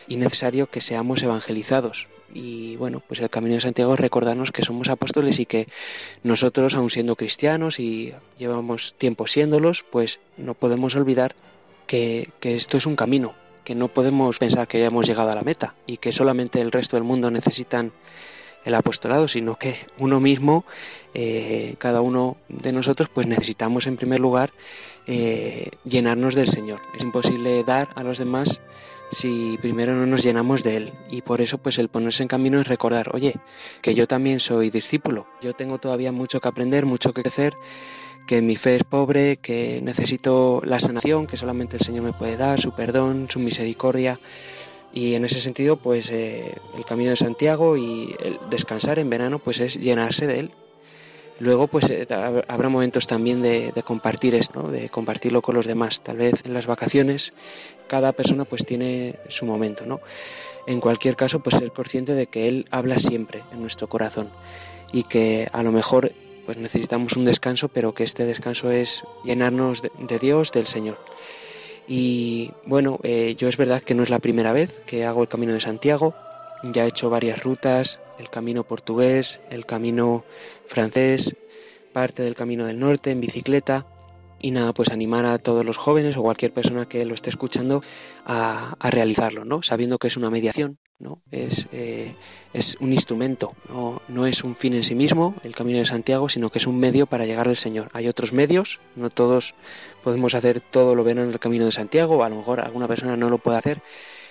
y 0.10 0.18
necesario 0.18 0.68
que 0.68 0.82
seamos 0.82 1.24
evangelizados. 1.24 2.10
Y 2.34 2.76
bueno, 2.76 3.02
pues 3.08 3.22
el 3.22 3.30
Camino 3.30 3.56
de 3.56 3.62
Santiago 3.62 3.94
es 3.94 4.00
recordarnos 4.00 4.52
que 4.52 4.64
somos 4.64 4.90
apóstoles 4.90 5.40
y 5.40 5.46
que 5.46 5.68
nosotros, 6.24 6.76
aun 6.76 6.90
siendo 6.90 7.16
cristianos 7.16 7.80
y 7.80 8.14
llevamos 8.38 8.96
tiempo 8.98 9.26
siéndolos, 9.26 9.86
pues 9.90 10.20
no 10.38 10.54
podemos 10.54 10.96
olvidar 10.96 11.36
que, 11.88 12.30
que 12.40 12.56
esto 12.56 12.78
es 12.78 12.86
un 12.86 12.96
camino, 12.96 13.34
que 13.64 13.74
no 13.74 13.88
podemos 13.88 14.38
pensar 14.38 14.68
que 14.68 14.80
ya 14.80 14.88
hemos 14.88 15.08
llegado 15.08 15.32
a 15.32 15.36
la 15.36 15.42
meta 15.42 15.76
y 15.88 15.98
que 15.98 16.12
solamente 16.12 16.62
el 16.62 16.72
resto 16.72 16.98
del 16.98 17.04
mundo 17.04 17.32
necesitan 17.32 17.94
el 18.66 18.76
apostolado, 18.76 19.28
sino 19.28 19.56
que 19.56 19.76
uno 19.98 20.20
mismo, 20.20 20.66
eh, 21.14 21.76
cada 21.78 22.02
uno 22.02 22.38
de 22.50 22.74
nosotros, 22.74 23.10
pues 23.14 23.28
necesitamos 23.28 23.88
en 23.88 23.96
primer 23.96 24.20
lugar 24.20 24.52
eh, 25.08 25.70
llenarnos 25.86 26.36
del 26.36 26.50
Señor. 26.50 26.82
Es 26.96 27.04
imposible 27.04 27.64
dar 27.64 27.90
a 27.96 28.04
los 28.04 28.18
demás 28.18 28.62
si 29.12 29.58
primero 29.62 29.96
no 29.96 30.06
nos 30.06 30.24
llenamos 30.24 30.64
de 30.64 30.78
Él. 30.78 30.94
Y 31.10 31.22
por 31.22 31.42
eso, 31.42 31.58
pues 31.58 31.80
el 31.80 31.90
ponerse 31.90 32.24
en 32.24 32.30
camino 32.30 32.60
es 32.60 32.68
recordar, 32.68 33.14
oye, 33.14 33.36
que 33.82 33.96
yo 33.96 34.08
también 34.08 34.40
soy 34.40 34.70
discípulo, 34.70 35.28
yo 35.42 35.54
tengo 35.54 35.78
todavía 35.78 36.12
mucho 36.12 36.40
que 36.40 36.48
aprender, 36.48 36.86
mucho 36.86 37.14
que 37.14 37.22
crecer, 37.22 37.54
que 38.28 38.42
mi 38.42 38.56
fe 38.56 38.76
es 38.76 38.84
pobre, 38.84 39.38
que 39.38 39.82
necesito 39.84 40.62
la 40.64 40.80
sanación 40.80 41.26
que 41.26 41.38
solamente 41.38 41.78
el 41.78 41.82
Señor 41.82 42.04
me 42.04 42.14
puede 42.14 42.38
dar, 42.38 42.60
su 42.60 42.74
perdón, 42.74 43.28
su 43.30 43.40
misericordia. 43.40 44.20
Y 44.94 45.16
en 45.16 45.26
ese 45.26 45.40
sentido, 45.42 45.78
pues 45.78 46.12
eh, 46.12 46.56
el 46.78 46.86
camino 46.86 47.12
de 47.12 47.16
Santiago 47.16 47.78
y 47.78 48.16
el 48.20 48.38
descansar 48.50 49.00
en 49.00 49.10
verano, 49.10 49.40
pues 49.40 49.60
es 49.60 49.80
llenarse 49.80 50.28
de 50.28 50.40
Él. 50.40 50.52
Luego, 51.40 51.68
pues 51.68 51.90
eh, 51.90 52.06
habrá 52.48 52.70
momentos 52.70 53.08
también 53.08 53.42
de, 53.42 53.72
compartir 53.86 54.36
esto, 54.36 54.70
de 54.70 54.90
compartirlo 54.90 55.42
con 55.42 55.56
los 55.56 55.66
demás. 55.66 56.02
Tal 56.02 56.18
vez 56.18 56.46
en 56.46 56.54
las 56.54 56.68
vacaciones 56.68 57.34
cada 57.88 58.12
persona 58.12 58.46
pues 58.46 58.66
tiene 58.66 59.16
su 59.30 59.46
momento, 59.46 59.86
¿no? 59.86 60.02
En 60.68 60.82
cualquier 60.82 61.16
caso, 61.16 61.40
pues 61.40 61.56
ser 61.56 61.72
consciente 61.72 62.14
de 62.14 62.28
que 62.28 62.48
Él 62.48 62.66
habla 62.72 63.00
siempre 63.00 63.44
en 63.52 63.62
nuestro 63.62 63.88
corazón 63.88 64.30
y 64.92 65.04
que 65.04 65.48
a 65.52 65.64
lo 65.64 65.72
mejor 65.72 66.12
pues 66.46 66.58
necesitamos 66.58 67.16
un 67.16 67.26
descanso, 67.26 67.70
pero 67.70 67.94
que 67.94 68.04
este 68.04 68.26
descanso 68.26 68.70
es 68.72 69.04
llenarnos 69.24 69.82
de, 69.82 70.20
Dios, 70.20 70.52
del 70.52 70.68
Señor. 70.68 70.98
Y 71.88 72.52
bueno, 72.66 73.00
eh, 73.04 73.36
yo 73.38 73.48
es 73.48 73.58
verdad 73.58 73.82
que 73.82 73.96
no 73.96 74.04
es 74.04 74.10
la 74.10 74.20
primera 74.20 74.52
vez 74.52 74.82
que 74.86 75.06
hago 75.06 75.22
el 75.22 75.28
Camino 75.28 75.54
de 75.54 75.60
Santiago, 75.60 76.16
ya 76.64 76.86
he 76.86 76.88
hecho 76.88 77.10
varias 77.10 77.44
rutas, 77.44 78.02
el 78.18 78.30
camino 78.30 78.66
portugués, 78.66 79.42
el 79.50 79.66
camino 79.66 80.26
francés, 80.66 81.36
parte 81.94 82.24
del 82.24 82.36
camino 82.36 82.66
del 82.66 82.80
norte 82.80 83.12
en 83.12 83.22
bicicleta. 83.22 83.88
Y 84.42 84.52
nada, 84.52 84.74
pues 84.74 84.90
animar 84.90 85.26
a 85.26 85.38
todos 85.38 85.66
los 85.66 85.76
jóvenes 85.76 86.16
o 86.16 86.22
cualquier 86.22 86.54
persona 86.54 86.88
que 86.88 87.04
lo 87.04 87.14
esté 87.14 87.30
escuchando 87.30 87.84
a, 88.26 88.78
realizarlo, 88.90 89.44
¿no? 89.44 89.62
Sabiendo 89.64 89.98
que 89.98 90.08
es 90.08 90.16
una 90.16 90.30
mediación, 90.30 90.78
¿no? 90.98 91.22
Es, 91.30 91.68
eh, 91.74 92.16
es 92.54 92.78
un 92.80 92.94
instrumento, 92.94 93.54
¿no? 93.68 94.02
no 94.08 94.26
es 94.26 94.46
un 94.46 94.56
fin 94.56 94.76
en 94.76 94.86
sí 94.86 94.96
mismo, 94.96 95.36
el 95.44 95.56
Camino 95.56 95.80
de 95.80 95.86
Santiago, 95.86 96.30
sino 96.30 96.50
que 96.50 96.60
es 96.60 96.68
un 96.68 96.80
medio 96.80 97.06
para 97.06 97.26
llegar 97.26 97.50
al 97.50 97.58
Señor. 97.58 97.90
Hay 97.92 98.08
otros 98.08 98.32
medios, 98.32 98.80
no 98.96 99.10
todos 99.10 99.56
podemos 100.04 100.34
hacer 100.36 100.62
todo 100.62 100.96
lo 100.96 101.04
bueno 101.04 101.22
en 101.22 101.32
el 101.32 101.40
Camino 101.40 101.66
de 101.66 101.74
Santiago, 101.74 102.24
a 102.24 102.30
lo 102.30 102.38
mejor 102.38 102.62
alguna 102.62 102.88
persona 102.88 103.18
no 103.18 103.30
lo 103.30 103.40
puede 103.40 103.58
hacer, 103.58 103.82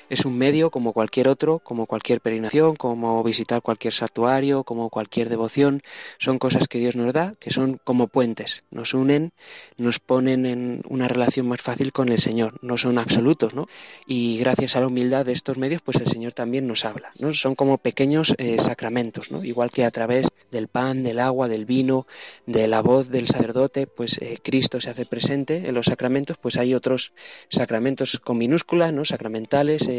es 0.09 0.25
un 0.25 0.39
medio 0.39 0.71
como 0.71 0.93
cualquier 0.93 1.29
otro, 1.29 1.59
como 1.59 1.87
cualquier 1.87 2.21
peregrinación, 2.21 2.77
como 2.77 3.23
visitar 3.23 3.63
cualquier 3.63 3.95
santuario, 3.95 4.65
como 4.65 4.91
cualquier 4.91 5.29
devoción. 5.29 5.83
Son 6.19 6.39
cosas 6.39 6.69
que 6.69 6.79
Dios 6.79 6.97
nos 6.97 7.13
da, 7.13 7.35
que 7.39 7.51
son 7.51 7.81
como 7.85 8.09
puentes. 8.09 8.65
Nos 8.71 8.95
unen, 8.95 9.33
nos 9.77 9.99
ponen 9.99 10.47
en 10.47 10.83
una 10.89 11.09
relación 11.09 11.47
más 11.49 11.61
fácil 11.61 11.93
con 11.93 12.09
el 12.09 12.19
Señor. 12.19 12.59
No 12.63 12.77
son 12.77 12.99
absolutos, 12.99 13.55
¿no? 13.55 13.67
Y 14.07 14.39
gracias 14.39 14.77
a 14.77 14.81
la 14.81 14.87
humildad 14.87 15.27
de 15.27 15.33
estos 15.33 15.59
medios, 15.59 15.83
pues 15.83 15.99
el 15.99 16.07
Señor 16.07 16.33
también 16.33 16.67
nos 16.67 16.85
habla, 16.85 17.13
¿no? 17.19 17.33
Son 17.33 17.55
como 17.55 17.79
pequeños 17.79 18.35
eh, 18.39 18.59
sacramentos, 18.61 19.31
¿no? 19.31 19.45
Igual 19.45 19.71
que 19.71 19.85
a 19.85 19.91
través 19.91 20.29
del 20.51 20.69
pan, 20.69 21.03
del 21.03 21.19
agua, 21.19 21.49
del 21.49 21.65
vino, 21.65 22.07
de 22.47 22.69
la 22.69 22.81
voz 22.83 23.11
del 23.11 23.27
sacerdote, 23.29 23.87
pues 23.87 24.19
eh, 24.19 24.39
Cristo 24.43 24.81
se 24.81 24.91
hace 24.91 25.07
presente 25.07 25.69
en 25.69 25.75
los 25.75 25.87
sacramentos, 25.87 26.39
pues 26.39 26.57
hay 26.57 26.75
otros 26.75 27.13
sacramentos 27.49 28.19
con 28.19 28.39
minúscula, 28.39 28.93
¿no? 28.93 29.05
Sacramentales, 29.05 29.89
eh, 29.89 29.98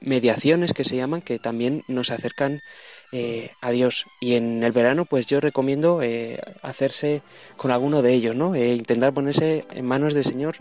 mediaciones 0.00 0.72
que 0.72 0.84
se 0.84 0.96
llaman 0.96 1.20
que 1.20 1.38
también 1.38 1.84
nos 1.88 2.10
acercan 2.10 2.62
eh, 3.12 3.50
a 3.60 3.70
Dios. 3.70 4.06
Y 4.20 4.34
en 4.34 4.62
el 4.62 4.72
verano 4.72 5.04
pues 5.04 5.26
yo 5.26 5.40
recomiendo 5.40 6.02
eh, 6.02 6.40
hacerse 6.62 7.22
con 7.56 7.70
alguno 7.70 8.02
de 8.02 8.12
ellos 8.12 8.34
no 8.34 8.54
e 8.54 8.74
intentar 8.74 9.12
ponerse 9.12 9.64
en 9.72 9.86
manos 9.86 10.14
del 10.14 10.24
Señor 10.24 10.56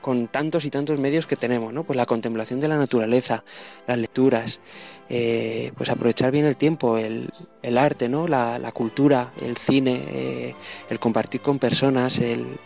con 0.00 0.28
tantos 0.28 0.64
y 0.64 0.70
tantos 0.70 0.98
medios 0.98 1.26
que 1.26 1.36
tenemos 1.36 1.72
no 1.72 1.84
pues 1.84 1.96
la 1.96 2.06
contemplación 2.06 2.58
de 2.58 2.68
la 2.68 2.78
naturaleza 2.78 3.44
las 3.86 3.98
lecturas 3.98 4.60
pues 5.08 5.90
aprovechar 5.90 6.30
bien 6.30 6.46
el 6.46 6.56
tiempo 6.56 6.96
el, 6.96 7.30
el 7.62 7.78
arte 7.78 8.08
no 8.08 8.26
la, 8.26 8.58
la, 8.58 8.72
cultura 8.72 9.32
el 9.40 9.56
cine 9.56 10.54
el 10.88 10.98
compartir 10.98 11.42
con 11.42 11.58
personas 11.58 12.18
el 12.18 12.58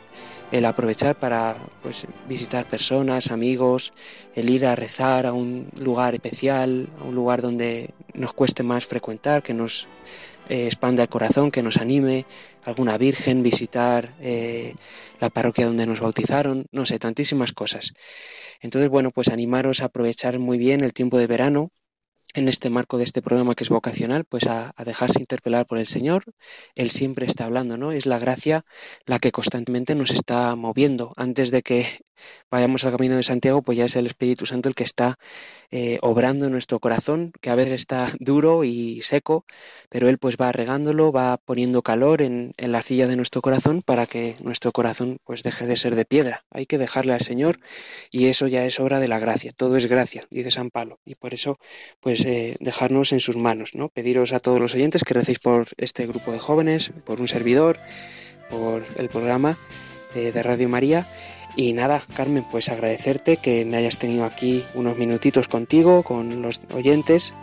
el 0.55 0.66
aprovechar 0.66 1.18
para 1.18 1.57
pues, 1.82 2.07
visitar 2.28 2.68
personas, 2.68 3.32
amigos, 3.32 3.92
el 4.36 4.50
ir 4.50 4.66
a 4.66 4.76
rezar 4.76 5.26
a 5.26 5.32
un 5.32 5.68
lugar 5.80 6.14
especial, 6.14 6.88
a 7.00 7.02
un 7.02 7.16
lugar 7.16 7.42
donde 7.42 7.90
nos 8.14 8.34
cueste 8.34 8.62
más 8.62 8.86
frecuentar, 8.86 9.42
que 9.42 9.52
nos 9.52 9.88
eh, 10.48 10.66
expanda 10.66 11.02
el 11.02 11.09
corazón, 11.09 11.50
que 11.50 11.64
nos 11.64 11.78
anime, 11.78 12.24
alguna 12.62 12.96
virgen, 12.98 13.42
visitar 13.42 14.14
eh, 14.20 14.76
la 15.18 15.28
parroquia 15.28 15.66
donde 15.66 15.86
nos 15.86 15.98
bautizaron, 15.98 16.66
no 16.70 16.86
sé, 16.86 17.00
tantísimas 17.00 17.50
cosas. 17.50 17.92
Entonces, 18.61 18.88
bueno, 18.88 19.11
pues 19.11 19.30
animaros 19.30 19.82
a 19.82 19.86
aprovechar 19.86 20.38
muy 20.38 20.57
bien 20.57 20.84
el 20.84 20.92
tiempo 20.92 21.18
de 21.18 21.26
verano, 21.26 21.72
en 22.35 22.49
este 22.49 22.68
marco 22.68 22.99
de 22.99 23.05
este 23.05 23.22
programa 23.22 23.55
que 23.55 23.64
es 23.64 23.70
vocacional, 23.70 24.24
pues 24.24 24.47
a, 24.47 24.74
dejarse 24.85 25.20
interpelar 25.20 25.66
por 25.66 25.78
el 25.78 25.87
Señor. 25.87 26.24
Él 26.74 26.91
siempre 26.91 27.26
está 27.26 27.47
hablando, 27.47 27.78
¿no? 27.78 27.93
Es 27.93 28.07
la 28.07 28.18
gracia 28.18 28.64
la 29.07 29.18
que 29.18 29.32
constantemente 29.32 29.95
nos 29.95 30.11
está 30.11 30.55
moviendo. 30.57 31.12
Antes 31.16 31.51
de 31.51 31.62
que 31.62 31.87
vayamos 32.50 32.84
al 32.84 32.92
camino 32.92 33.16
de 33.16 33.22
Santiago, 33.22 33.62
pues 33.62 33.78
ya 33.78 33.84
es 33.84 33.96
el 33.96 34.06
Espíritu 34.06 34.46
Santo 34.46 34.68
el 34.68 34.74
que 34.74 34.84
está 34.84 35.18
eh, 35.70 35.98
obrando 36.02 36.46
en 36.46 36.52
nuestro 36.52 36.78
corazón, 36.78 37.32
que 37.40 37.50
a 37.50 37.54
veces 37.54 37.74
está 37.74 38.08
duro 38.20 38.64
y 38.64 39.00
seco, 39.02 39.44
pero 39.88 40.08
Él 40.08 40.18
pues 40.18 40.36
va 40.40 40.52
regándolo, 40.52 41.10
va 41.10 41.36
poniendo 41.36 41.82
calor 41.82 42.22
en, 42.22 42.52
la 42.58 42.78
arcilla 42.78 43.06
de 43.06 43.16
nuestro 43.16 43.42
corazón 43.42 43.82
para 43.82 44.06
que 44.06 44.36
nuestro 44.42 44.72
corazón 44.72 45.18
pues 45.24 45.42
deje 45.42 45.66
de 45.66 45.76
ser 45.76 45.96
de 45.96 46.04
piedra. 46.04 46.44
Hay 46.50 46.66
que 46.66 46.78
dejarle 46.78 47.12
al 47.12 47.20
Señor 47.20 47.58
y 48.10 48.26
eso 48.26 48.46
ya 48.46 48.64
es 48.64 48.78
obra 48.78 49.00
de 49.00 49.08
la 49.08 49.18
gracia. 49.18 49.50
Todo 49.56 49.76
es 49.76 49.86
gracia, 49.86 50.24
dice 50.30 50.50
San 50.50 50.70
Pablo. 50.70 51.00
Y 51.04 51.16
por 51.16 51.34
eso 51.34 51.58
pues 52.00 52.24
eh, 52.24 52.56
dejarnos 52.60 53.12
en 53.12 53.20
sus 53.20 53.36
manos, 53.36 53.74
¿no? 53.74 53.88
Pediros 53.88 54.32
a 54.32 54.40
todos 54.40 54.60
los 54.60 54.74
oyentes 54.74 55.02
que 55.02 55.14
recéis 55.14 55.40
por 55.40 55.66
este 55.76 56.06
grupo 56.06 56.32
de 56.32 56.38
jóvenes, 56.38 56.92
por 57.04 57.20
un 57.20 57.28
servidor, 57.28 57.80
por 58.48 58.84
el 58.96 59.08
programa 59.08 59.58
de 60.14 60.42
Radio 60.44 60.68
María 60.68 61.08
y 61.57 61.72
nada, 61.72 62.02
Carmen, 62.14 62.44
pues 62.50 62.68
agradecerte 62.68 63.36
que 63.36 63.64
me 63.64 63.76
hayas 63.76 63.98
tenido 63.98 64.24
aquí 64.24 64.64
unos 64.74 64.96
minutitos 64.96 65.48
contigo, 65.48 66.02
con 66.02 66.42
los 66.42 66.61
oyentes. 66.72 67.34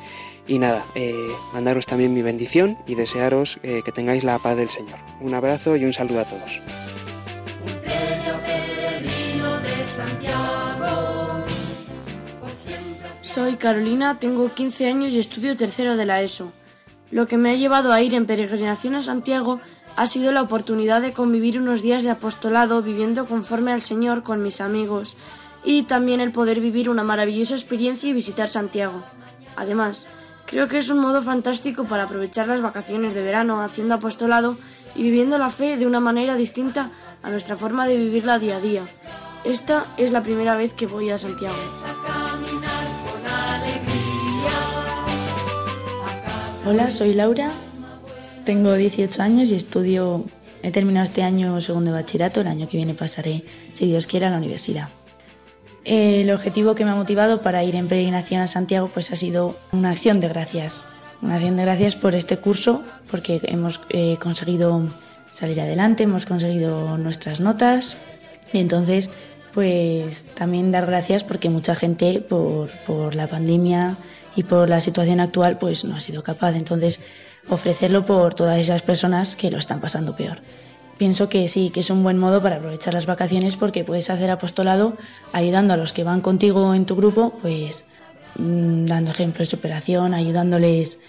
Y 0.48 0.60
nada, 0.60 0.86
eh, 0.96 1.14
mandaros 1.54 1.86
también 1.86 2.14
mi 2.14 2.22
bendición 2.22 2.78
y 2.88 2.96
desearos 2.96 3.60
eh, 3.64 3.82
que 3.86 3.92
tengáis 3.92 4.24
la 4.24 4.38
paz 4.40 4.58
del 4.58 4.70
Señor. 4.70 4.98
Un 5.22 5.34
abrazo 5.34 5.76
y 5.76 5.86
un 5.86 5.94
saludo 5.94 6.22
a 6.22 6.26
todos. 6.26 6.62
Soy 13.22 13.56
Carolina, 13.56 14.20
tengo 14.20 14.54
15 14.54 14.88
años 14.88 15.14
y 15.14 15.20
estudio 15.20 15.56
tercero 15.56 15.96
de 15.96 16.06
la 16.06 16.22
ESO. 16.22 16.52
Lo 17.12 17.28
que 17.28 17.38
me 17.38 17.52
ha 17.52 17.56
llevado 17.56 17.94
a 17.94 18.02
ir 18.02 18.14
en 18.14 18.26
peregrinación 18.26 18.96
a 18.96 19.02
Santiago 19.02 19.62
ha 19.96 20.08
sido 20.08 20.32
la 20.32 20.42
oportunidad 20.42 21.02
de 21.02 21.14
convivir 21.14 21.60
unos 21.60 21.82
días 21.82 22.04
de 22.04 22.10
apostolado 22.10 22.82
viviendo 22.82 23.26
conforme 23.26 23.72
al 23.72 23.82
Señor 23.82 24.24
con 24.24 24.42
mis 24.42 24.62
amigos 24.62 25.16
y 25.64 25.84
también 25.84 26.22
el 26.22 26.32
poder 26.32 26.60
vivir 26.60 26.90
una 26.90 27.04
maravillosa 27.04 27.54
experiencia 27.54 28.10
y 28.10 28.14
visitar 28.14 28.48
Santiago. 28.48 29.04
Además, 29.56 30.08
creo 30.46 30.68
que 30.68 30.78
es 30.78 30.90
un 30.90 31.00
modo 31.00 31.22
fantástico 31.22 31.86
para 31.86 32.04
aprovechar 32.04 32.48
las 32.48 32.62
vacaciones 32.62 33.14
de 33.14 33.24
verano 33.24 33.62
haciendo 33.62 33.96
apostolado 33.96 34.58
y 34.96 35.04
viviendo 35.04 35.38
la 35.38 35.50
fe 35.50 35.78
de 35.78 35.86
una 35.86 36.00
manera 36.00 36.36
distinta 36.36 36.90
a 37.22 37.30
nuestra 37.30 37.56
forma 37.56 37.88
de 37.88 37.98
vivirla 37.98 38.40
día 38.40 38.58
a 38.58 38.62
día. 38.62 38.88
Esta 39.44 39.86
es 39.98 40.12
la 40.12 40.24
primera 40.24 40.56
vez 40.56 40.74
que 40.74 40.88
voy 40.88 41.10
a 41.10 41.18
Santiago. 41.18 41.56
Hola, 46.66 46.92
soy 46.92 47.14
Laura 47.14 47.52
tengo 48.44 48.74
18 48.74 49.22
años 49.22 49.52
y 49.52 49.56
estudio, 49.56 50.26
he 50.64 50.72
terminado 50.72 51.06
este 51.06 51.24
año 51.24 51.60
segundo 51.62 51.92
de 51.92 52.02
bachillerato, 52.02 52.42
el 52.42 52.48
año 52.48 52.68
que 52.68 52.78
viene 52.78 52.94
pasaré, 52.94 53.44
si 53.74 53.86
Dios 53.88 54.08
quiere, 54.08 54.26
a 54.26 54.30
la 54.30 54.38
universidad. 54.38 54.90
El 55.84 56.30
objetivo 56.32 56.76
que 56.76 56.86
me 56.86 56.92
ha 56.92 56.96
motivado 56.96 57.42
para 57.42 57.64
ir 57.64 57.76
en 57.76 57.88
peregrinación 57.88 58.42
a 58.42 58.48
Santiago 58.48 58.90
pues 58.94 59.12
ha 59.12 59.16
sido 59.16 59.58
una 59.72 59.92
acción 59.92 60.20
de 60.20 60.28
gracias, 60.28 60.86
una 61.22 61.36
acción 61.36 61.58
de 61.58 61.64
gracias 61.64 61.96
por 61.96 62.14
este 62.14 62.38
curso, 62.38 62.84
porque 63.10 63.42
hemos 63.44 63.82
eh, 63.90 64.18
conseguido 64.22 64.88
salir 65.32 65.60
adelante, 65.60 66.04
hemos 66.04 66.26
conseguido 66.26 66.98
nuestras 66.98 67.40
notas 67.40 67.98
y 68.54 68.60
entonces 68.60 69.10
pues 69.54 70.28
también 70.36 70.72
dar 70.72 70.86
gracias 70.86 71.24
porque 71.24 71.50
mucha 71.50 71.76
gente 71.76 72.22
por, 72.22 72.70
por 72.86 73.16
la 73.16 73.28
pandemia 73.28 73.98
y 74.36 74.44
por 74.44 74.70
la 74.70 74.80
situación 74.80 75.20
actual 75.20 75.58
pues 75.58 75.86
no 75.86 75.96
ha 75.96 76.00
sido 76.00 76.24
capaz. 76.24 76.56
Entonces 76.56 77.00
ofrecerlo 77.50 78.06
por 78.06 78.34
todas 78.34 78.60
esas 78.60 78.82
personas 78.82 79.36
que 79.36 79.52
lo 79.52 79.58
están 79.58 79.82
pasando 79.82 80.16
peor. 80.16 80.40
Pienso 80.98 81.30
que 81.30 81.48
sí, 81.48 81.72
que 81.72 81.80
es 81.80 81.90
un 81.90 82.04
buen 82.04 82.20
modo 82.20 82.44
para 82.44 82.58
aprovechar 82.58 82.94
las 82.94 83.08
vacaciones 83.08 83.58
porque 83.58 83.84
puedes 83.84 84.10
hacer 84.12 84.30
apostolado 84.30 84.98
ayudando 85.34 85.74
a 85.74 85.78
los 85.78 85.94
que 85.94 86.04
van 86.04 86.22
contigo 86.22 86.76
en 86.76 86.86
tu 86.86 86.96
grupo, 86.96 87.40
pues 87.42 87.86
mm, 88.38 88.86
dando 88.86 89.10
ejemplos 89.10 89.48
de 89.48 89.58
superación, 89.58 90.14
ayudándoles 90.14 91.00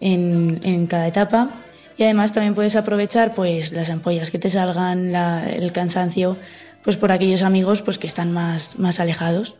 en, 0.00 0.86
cada 0.86 1.06
etapa. 1.06 1.50
Y 1.98 2.04
además 2.04 2.32
también 2.32 2.54
puedes 2.54 2.74
aprovechar 2.74 3.34
pues 3.34 3.72
las 3.72 3.90
ampollas 3.90 4.30
que 4.30 4.38
te 4.38 4.48
salgan, 4.48 5.14
el 5.14 5.72
cansancio, 5.72 6.38
pues 6.82 6.96
por 6.96 7.12
aquellos 7.12 7.42
amigos 7.42 7.82
pues 7.82 7.98
que 7.98 8.06
están 8.06 8.32
más, 8.32 8.78
más 8.78 8.98
alejados 8.98 9.56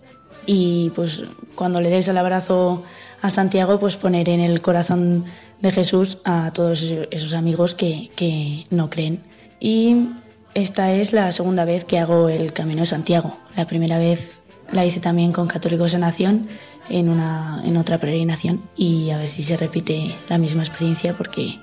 y 0.46 0.90
pues 0.94 1.24
cuando 1.54 1.80
le 1.80 1.90
des 1.90 2.08
el 2.08 2.18
abrazo 2.18 2.82
a 3.22 3.30
Santiago, 3.30 3.78
pues 3.78 3.96
poner 3.96 4.28
en 4.28 4.40
el 4.40 4.60
corazón 4.60 5.24
de 5.60 5.72
Jesús 5.72 6.18
a 6.24 6.52
todos 6.52 6.82
esos 7.10 7.34
amigos 7.34 7.74
que, 7.74 8.10
que 8.16 8.64
no 8.70 8.90
creen. 8.90 9.22
Y 9.60 10.08
esta 10.54 10.92
es 10.92 11.12
la 11.12 11.32
segunda 11.32 11.64
vez 11.64 11.84
que 11.84 11.98
hago 11.98 12.28
el 12.28 12.52
Camino 12.52 12.80
de 12.80 12.86
Santiago. 12.86 13.36
La 13.56 13.66
primera 13.66 13.98
vez 13.98 14.40
la 14.72 14.84
hice 14.84 15.00
también 15.00 15.32
con 15.32 15.46
Católicos 15.46 15.94
en 15.94 16.00
Nación 16.00 16.48
en, 16.88 17.08
una, 17.08 17.62
en 17.64 17.76
otra 17.76 17.98
peregrinación 17.98 18.62
y 18.76 19.10
a 19.10 19.18
ver 19.18 19.28
si 19.28 19.42
se 19.42 19.56
repite 19.56 20.14
la 20.28 20.38
misma 20.38 20.62
experiencia 20.62 21.16
porque 21.16 21.58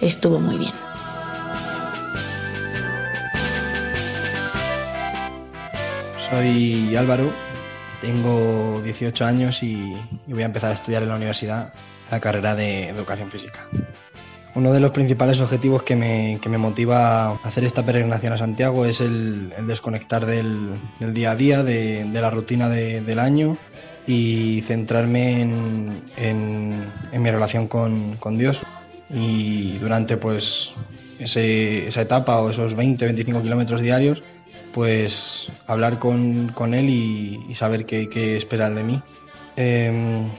estuvo 0.00 0.40
muy 0.40 0.56
bien. 0.56 0.72
Soy 6.30 6.94
Álvaro 6.94 7.32
tengo 8.00 8.80
18 8.82 9.24
años 9.24 9.62
y, 9.62 9.94
voy 10.26 10.42
a 10.42 10.46
empezar 10.46 10.70
a 10.70 10.74
estudiar 10.74 11.02
en 11.02 11.08
la 11.08 11.16
universidad 11.16 11.72
la 12.10 12.20
carrera 12.20 12.54
de 12.54 12.88
educación 12.88 13.30
física. 13.30 13.68
Uno 14.54 14.72
de 14.72 14.80
los 14.80 14.90
principales 14.90 15.40
objetivos 15.40 15.82
que 15.82 15.94
me, 15.94 16.58
motiva 16.58 17.26
a 17.26 17.34
hacer 17.44 17.64
esta 17.64 17.84
peregrinación 17.84 18.32
a 18.32 18.38
Santiago 18.38 18.86
es 18.86 19.00
el, 19.00 19.52
desconectar 19.66 20.26
del, 20.26 20.74
día 20.98 21.32
a 21.32 21.36
día, 21.36 21.62
de, 21.62 22.08
la 22.12 22.30
rutina 22.30 22.68
del 22.68 23.18
año 23.18 23.56
y 24.06 24.62
centrarme 24.62 25.42
en, 25.42 26.82
mi 27.12 27.30
relación 27.30 27.68
con, 27.68 28.38
Dios. 28.38 28.62
Y 29.10 29.78
durante 29.78 30.16
pues, 30.16 30.72
esa 31.18 32.02
etapa 32.02 32.40
o 32.40 32.50
esos 32.50 32.74
20-25 32.74 33.42
kilómetros 33.42 33.80
diarios, 33.82 34.22
pues 34.72 35.48
hablar 35.66 35.98
con, 35.98 36.74
Él 36.74 36.90
y, 36.90 37.54
saber 37.54 37.86
qué, 37.86 38.08
qué 38.08 38.36
espera 38.36 38.70
de 38.70 38.84
mí. 38.84 39.02
Em, 39.56 40.30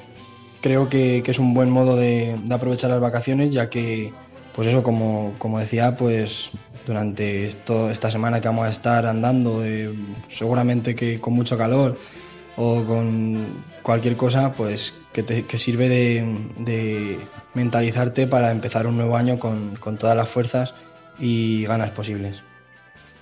creo 0.62 0.90
que, 0.90 1.24
es 1.26 1.40
un 1.40 1.54
buen 1.54 1.70
modo 1.70 1.96
de, 1.96 2.38
aprovechar 2.50 2.90
las 2.90 3.00
vacaciones, 3.00 3.50
ya 3.50 3.70
que, 3.70 4.14
pues 4.54 4.68
eso, 4.68 4.84
como, 4.84 5.60
decía, 5.60 5.96
pues 5.96 6.52
durante 6.86 7.48
esta 7.48 8.12
semana 8.12 8.42
que 8.42 8.48
vamos 8.48 8.66
a 8.66 8.70
estar 8.70 9.06
andando, 9.06 9.64
eh, 9.66 9.94
seguramente 10.28 10.96
que 10.96 11.20
con 11.20 11.34
mucho 11.34 11.58
calor 11.58 11.98
o 12.56 12.84
con 12.84 13.64
cualquier 13.84 14.18
cosa, 14.18 14.54
pues 14.54 14.94
que, 15.14 15.24
te, 15.24 15.58
sirve 15.58 15.90
de, 15.90 17.20
mentalizarte 17.54 18.28
para 18.28 18.52
empezar 18.52 18.88
un 18.88 18.98
nuevo 18.98 19.18
año 19.18 19.40
con, 19.40 19.78
todas 19.98 20.16
las 20.16 20.30
fuerzas 20.30 20.74
y 21.20 21.66
ganas 21.66 21.92
posibles. 21.92 22.42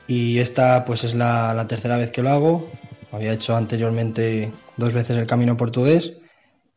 Y 0.07 0.39
esta 0.39 0.85
pues 0.85 1.03
es 1.03 1.13
la, 1.13 1.65
tercera 1.67 1.97
vez 1.97 2.11
que 2.11 2.23
lo 2.23 2.29
hago. 2.29 2.71
Había 3.11 3.33
hecho 3.33 3.55
anteriormente 3.55 4.51
dos 4.77 4.93
veces 4.93 5.17
el 5.17 5.27
camino 5.27 5.57
portugués 5.57 6.13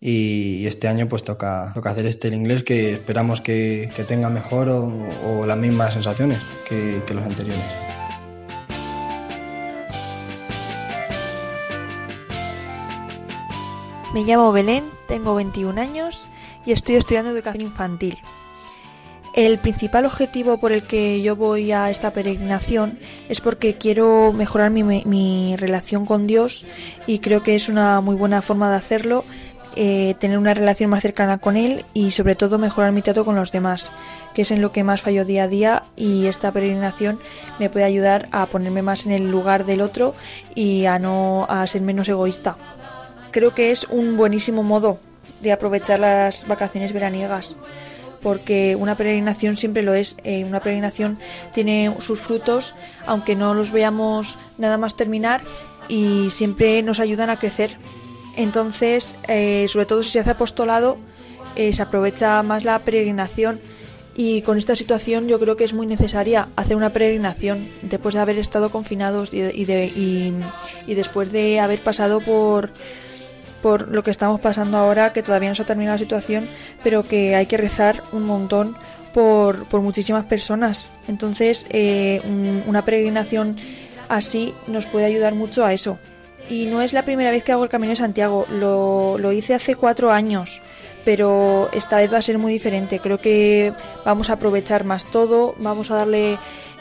y 0.00 0.66
este 0.66 0.88
año 0.88 1.08
pues 1.08 1.22
toca, 1.22 1.72
toca 1.74 1.90
hacer 1.90 2.06
este 2.06 2.28
el 2.28 2.34
inglés 2.34 2.62
que 2.64 2.94
esperamos 2.94 3.40
que, 3.40 3.90
tenga 4.08 4.30
mejor 4.30 4.68
o, 4.68 5.46
las 5.46 5.58
mismas 5.58 5.94
sensaciones 5.94 6.38
que, 6.68 7.02
que 7.06 7.14
los 7.14 7.24
anteriores. 7.24 7.62
Me 14.12 14.24
llamo 14.24 14.50
Belén, 14.50 14.90
tengo 15.06 15.36
21 15.36 15.80
años 15.80 16.28
y 16.66 16.72
estoy 16.72 16.96
estudiando 16.96 17.30
educación 17.30 17.62
infantil. 17.62 18.18
El 19.34 19.58
principal 19.58 20.06
objetivo 20.06 20.58
por 20.58 20.72
el 20.72 20.82
que 20.82 21.22
yo 21.22 21.36
voy 21.36 21.70
a 21.70 21.88
esta 21.88 22.12
peregrinación 22.12 22.98
es 23.28 23.40
porque 23.40 23.74
quiero 23.74 24.32
mejorar 24.32 24.70
mi, 24.72 25.56
relación 25.56 26.04
con 26.04 26.26
Dios 26.26 26.66
y 27.06 27.20
creo 27.20 27.42
que 27.42 27.54
es 27.54 27.68
una 27.68 28.00
muy 28.00 28.16
buena 28.16 28.42
forma 28.42 28.68
de 28.70 28.76
hacerlo 28.76 29.24
eh, 29.76 30.16
tener 30.18 30.36
una 30.36 30.52
relación 30.52 30.90
más 30.90 31.02
cercana 31.02 31.38
con 31.38 31.56
él 31.56 31.84
y 31.94 32.10
sobre 32.10 32.34
todo 32.34 32.58
mejorar 32.58 32.90
mi 32.90 33.02
trato 33.02 33.24
con 33.24 33.36
los 33.36 33.52
demás, 33.52 33.92
que 34.34 34.42
es 34.42 34.50
en 34.50 34.60
lo 34.60 34.72
que 34.72 34.82
más 34.82 35.00
fallo 35.00 35.24
día 35.24 35.44
a 35.44 35.48
día 35.48 35.84
y 35.94 36.26
esta 36.26 36.50
peregrinación 36.50 37.20
me 37.60 37.70
puede 37.70 37.84
ayudar 37.84 38.28
a 38.32 38.46
ponerme 38.46 38.82
más 38.82 39.06
en 39.06 39.12
el 39.12 39.30
lugar 39.30 39.64
del 39.64 39.80
otro 39.80 40.16
y 40.56 40.86
a 40.86 40.98
no 40.98 41.46
a 41.48 41.64
ser 41.68 41.82
menos 41.82 42.08
egoísta. 42.08 42.56
Creo 43.30 43.54
que 43.54 43.70
es 43.70 43.84
un 43.84 44.16
buenísimo 44.16 44.64
modo 44.64 44.98
de 45.40 45.52
aprovechar 45.52 46.00
las 46.00 46.48
vacaciones 46.48 46.92
veraniegas 46.92 47.56
porque 48.22 48.76
una 48.76 48.96
peregrinación 48.96 49.56
siempre 49.56 49.82
lo 49.82 49.94
es. 49.94 50.16
Eh, 50.24 50.44
una 50.44 50.60
peregrinación 50.60 51.18
tiene 51.52 51.94
sus 52.00 52.20
frutos, 52.20 52.74
aunque 53.06 53.36
no 53.36 53.54
los 53.54 53.72
veamos 53.72 54.38
nada 54.58 54.78
más 54.78 54.96
terminar, 54.96 55.42
y 55.88 56.30
siempre 56.30 56.82
nos 56.82 57.00
ayudan 57.00 57.30
a 57.30 57.38
crecer. 57.38 57.76
Entonces, 58.36 59.16
eh, 59.28 59.66
sobre 59.68 59.86
todo 59.86 60.02
si 60.02 60.10
se 60.10 60.20
hace 60.20 60.30
apostolado, 60.30 60.98
eh, 61.56 61.72
se 61.72 61.82
aprovecha 61.82 62.42
más 62.42 62.64
la 62.64 62.78
peregrinación 62.80 63.60
y 64.14 64.42
con 64.42 64.58
esta 64.58 64.76
situación 64.76 65.28
yo 65.28 65.38
creo 65.40 65.56
que 65.56 65.64
es 65.64 65.72
muy 65.72 65.86
necesaria 65.86 66.48
hacer 66.56 66.76
una 66.76 66.92
peregrinación 66.92 67.68
después 67.82 68.14
de 68.14 68.20
haber 68.20 68.38
estado 68.38 68.70
confinados 68.70 69.32
y, 69.32 69.40
y, 69.40 70.94
después 70.94 71.32
de 71.32 71.60
haber 71.60 71.82
pasado 71.82 72.20
por, 72.20 72.70
por 73.62 73.88
lo 73.88 74.02
que 74.02 74.10
estamos 74.10 74.40
pasando 74.40 74.78
ahora, 74.78 75.12
que 75.12 75.22
todavía 75.22 75.48
no 75.48 75.54
se 75.54 75.62
ha 75.62 75.66
terminado 75.66 75.96
la 75.96 76.02
situación, 76.02 76.48
pero 76.82 77.04
que 77.04 77.36
hay 77.36 77.46
que 77.46 77.56
rezar 77.56 78.02
un 78.12 78.24
montón 78.24 78.76
por, 79.12 79.64
por 79.66 79.80
muchísimas 79.82 80.24
personas. 80.24 80.90
Entonces, 81.08 81.66
eh, 81.70 82.22
una 82.66 82.84
peregrinación 82.84 83.56
así 84.08 84.54
nos 84.66 84.86
puede 84.86 85.06
ayudar 85.06 85.34
mucho 85.34 85.64
a 85.64 85.72
eso 85.72 85.98
y 86.50 86.66
no 86.66 86.82
es 86.82 86.92
la 86.92 87.04
primera 87.04 87.30
vez 87.30 87.44
que 87.44 87.52
hago 87.52 87.62
el 87.62 87.70
Camino 87.70 87.90
de 87.90 87.96
Santiago, 87.96 88.46
lo, 88.50 89.18
lo 89.18 89.32
hice 89.32 89.54
hace 89.54 89.76
cuatro 89.76 90.10
años, 90.10 90.60
pero 91.04 91.70
esta 91.72 91.98
vez 91.98 92.12
va 92.12 92.18
a 92.18 92.22
ser 92.22 92.38
muy 92.38 92.52
diferente. 92.52 92.98
Creo 92.98 93.18
que 93.18 93.72
vamos 94.04 94.30
a 94.30 94.34
aprovechar 94.34 94.84
más 94.84 95.06
todo, 95.06 95.54
vamos 95.58 95.90
a 95.90 95.96
darle 95.96 96.38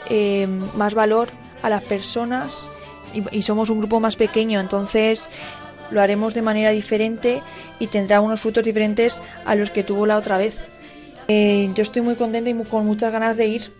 eh, 0.08 0.46
más 0.74 0.94
valor 0.94 1.28
a 1.62 1.70
las 1.70 1.82
personas 1.82 2.68
y, 3.32 3.42
somos 3.42 3.70
un 3.70 3.78
grupo 3.78 4.00
más 4.00 4.16
pequeño, 4.16 4.60
entonces 4.60 5.28
lo 5.90 6.00
haremos 6.00 6.34
de 6.34 6.42
manera 6.42 6.70
diferente 6.70 7.42
y 7.78 7.88
tendrá 7.88 8.20
unos 8.20 8.40
frutos 8.40 8.64
diferentes 8.64 9.20
a 9.44 9.54
los 9.54 9.70
que 9.70 9.82
tuvo 9.82 10.06
la 10.06 10.16
otra 10.16 10.38
vez. 10.38 10.64
Eh, 11.28 11.70
yo 11.74 11.82
estoy 11.82 12.02
muy 12.02 12.16
contenta 12.16 12.50
y 12.50 12.54
con 12.64 12.86
muchas 12.86 13.12
ganas 13.12 13.36
de 13.36 13.46
ir 13.46 13.72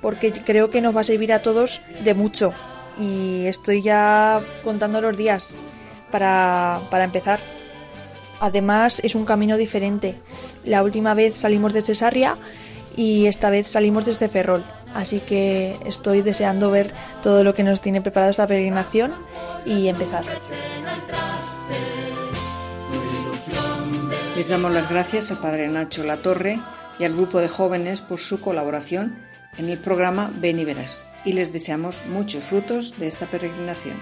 porque 0.00 0.32
creo 0.32 0.70
que 0.70 0.80
nos 0.80 0.94
va 0.94 1.00
a 1.00 1.04
servir 1.04 1.32
a 1.32 1.42
todos 1.42 1.80
de 2.04 2.14
mucho 2.14 2.52
y 2.98 3.46
estoy 3.46 3.82
ya 3.82 4.40
contando 4.62 5.00
los 5.00 5.16
días 5.16 5.54
para, 6.10 6.80
empezar. 6.92 7.40
Además 8.40 9.00
es 9.02 9.14
un 9.14 9.24
camino 9.24 9.56
diferente. 9.56 10.16
La 10.64 10.82
última 10.82 11.14
vez 11.14 11.34
salimos 11.36 11.72
desde 11.72 11.94
Sarria 11.94 12.36
y 12.96 13.26
esta 13.26 13.50
vez 13.50 13.68
salimos 13.68 14.06
desde 14.06 14.28
Ferrol. 14.28 14.64
Así 14.94 15.20
que 15.20 15.78
estoy 15.86 16.22
deseando 16.22 16.70
ver 16.70 16.92
todo 17.22 17.44
lo 17.44 17.54
que 17.54 17.62
nos 17.62 17.80
tiene 17.80 18.02
preparada 18.02 18.30
esta 18.30 18.46
peregrinación 18.46 19.12
y 19.64 19.88
empezar. 19.88 20.24
Les 24.40 24.48
damos 24.48 24.72
las 24.72 24.88
gracias 24.88 25.30
al 25.30 25.38
Padre 25.38 25.68
Nacho 25.68 26.02
Latorre 26.02 26.58
y 26.98 27.04
al 27.04 27.12
grupo 27.12 27.40
de 27.40 27.50
jóvenes 27.50 28.00
por 28.00 28.20
su 28.20 28.40
colaboración 28.40 29.18
en 29.58 29.68
el 29.68 29.76
programa 29.76 30.32
Ven 30.34 30.58
y 30.58 30.64
Verás 30.64 31.04
y 31.26 31.34
les 31.34 31.52
deseamos 31.52 32.06
muchos 32.06 32.42
frutos 32.42 32.98
de 32.98 33.06
esta 33.06 33.26
peregrinación. 33.26 33.98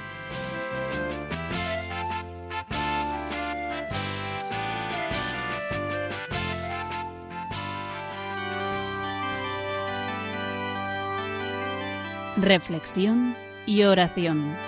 Reflexión 12.36 13.34
y 13.66 13.82
oración. 13.82 14.67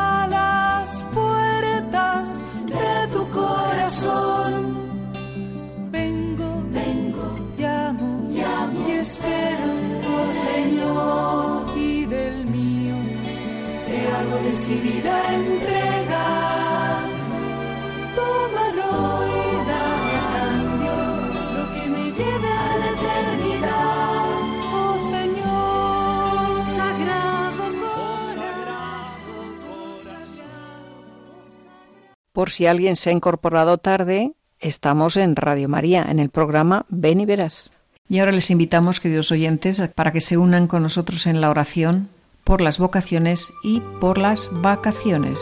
Por 32.41 32.49
si 32.49 32.65
alguien 32.65 32.95
se 32.95 33.11
ha 33.11 33.13
incorporado 33.13 33.77
tarde, 33.77 34.33
estamos 34.59 35.15
en 35.15 35.35
Radio 35.35 35.69
María, 35.69 36.07
en 36.09 36.17
el 36.17 36.29
programa 36.29 36.87
Ven 36.89 37.19
y 37.21 37.25
Verás. 37.27 37.69
Y 38.09 38.17
ahora 38.17 38.31
les 38.31 38.49
invitamos, 38.49 38.99
queridos 38.99 39.31
oyentes, 39.31 39.79
para 39.93 40.11
que 40.11 40.21
se 40.21 40.37
unan 40.37 40.65
con 40.65 40.81
nosotros 40.81 41.27
en 41.27 41.39
la 41.39 41.51
oración 41.51 42.09
por 42.43 42.61
las 42.61 42.77
vocaciones 42.77 43.53
y 43.63 43.81
por 43.99 44.17
las 44.17 44.49
vacaciones. 44.51 45.41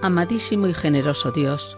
Amadísimo 0.00 0.68
y 0.68 0.74
generoso 0.74 1.32
Dios, 1.32 1.76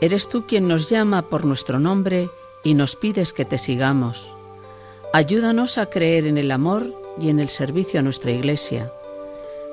eres 0.00 0.28
tú 0.28 0.46
quien 0.46 0.66
nos 0.66 0.88
llama 0.88 1.22
por 1.22 1.44
nuestro 1.44 1.78
nombre 1.78 2.30
y 2.62 2.74
nos 2.74 2.96
pides 2.96 3.32
que 3.32 3.44
te 3.44 3.58
sigamos. 3.58 4.32
Ayúdanos 5.12 5.76
a 5.76 5.86
creer 5.86 6.26
en 6.26 6.38
el 6.38 6.50
amor 6.50 6.94
y 7.20 7.28
en 7.28 7.40
el 7.40 7.48
servicio 7.48 8.00
a 8.00 8.02
nuestra 8.02 8.30
Iglesia. 8.30 8.92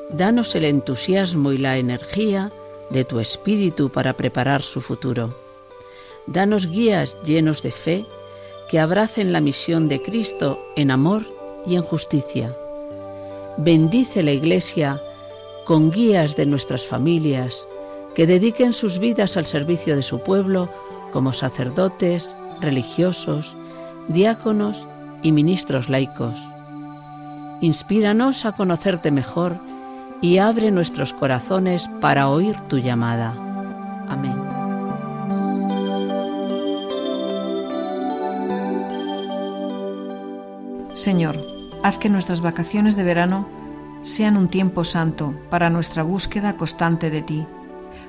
Danos 0.10 0.55
el 0.55 0.66
entusiasmo 0.66 1.51
y 1.51 1.58
la 1.58 1.78
energía 1.78 2.51
de 2.89 3.05
tu 3.05 3.20
espíritu 3.20 3.89
para 3.89 4.14
preparar 4.14 4.62
su 4.62 4.82
futuro. 4.82 5.34
Danos 6.26 6.68
guías 6.68 7.18
llenos 7.24 7.62
de 7.62 7.72
fe 7.72 8.05
que 8.70 8.80
abracen 8.80 9.32
la 9.34 9.41
misión 9.41 9.88
de 9.88 10.01
Cristo 10.01 10.59
en 10.76 10.91
amor 10.91 11.24
y 11.65 11.76
en 11.76 11.84
justicia. 11.84 12.53
Bendice 13.57 14.24
la 14.24 14.32
Iglesia 14.32 15.01
con 15.65 15.91
guías 15.91 16.36
de 16.36 16.45
nuestras 16.45 16.86
familias, 16.86 17.68
que 18.15 18.28
dediquen 18.28 18.74
sus 18.74 18.99
vidas 18.99 19.38
al 19.38 19.45
servicio 19.45 19.95
de 19.95 20.03
su 20.03 20.20
pueblo 20.22 20.70
como 21.11 21.34
sacerdotes, 21.34 22.34
religiosos, 22.61 23.55
diáconos 24.07 24.88
y 25.24 25.32
ministros 25.32 25.89
laicos. 25.89 26.39
Inspíranos 27.61 28.45
a 28.45 28.53
conocerte 28.53 29.11
mejor 29.11 29.57
y 30.22 30.38
abre 30.38 30.72
nuestros 30.72 31.13
corazones 31.13 31.89
para 32.01 32.30
oír 32.30 32.55
tu 32.70 32.78
llamada. 32.78 33.34
Amén. 34.07 34.47
Señor, 40.98 41.45
haz 41.84 42.00
que 42.00 42.10
nuestras 42.10 42.41
vacaciones 42.41 42.95
de 42.95 43.04
verano 43.04 43.48
sean 44.02 44.36
un 44.36 44.48
tiempo 44.48 44.84
santo 44.84 45.36
para 45.52 45.70
nuestra 45.70 46.02
búsqueda 46.02 46.58
constante 46.58 47.12
de 47.12 47.22
ti 47.22 47.45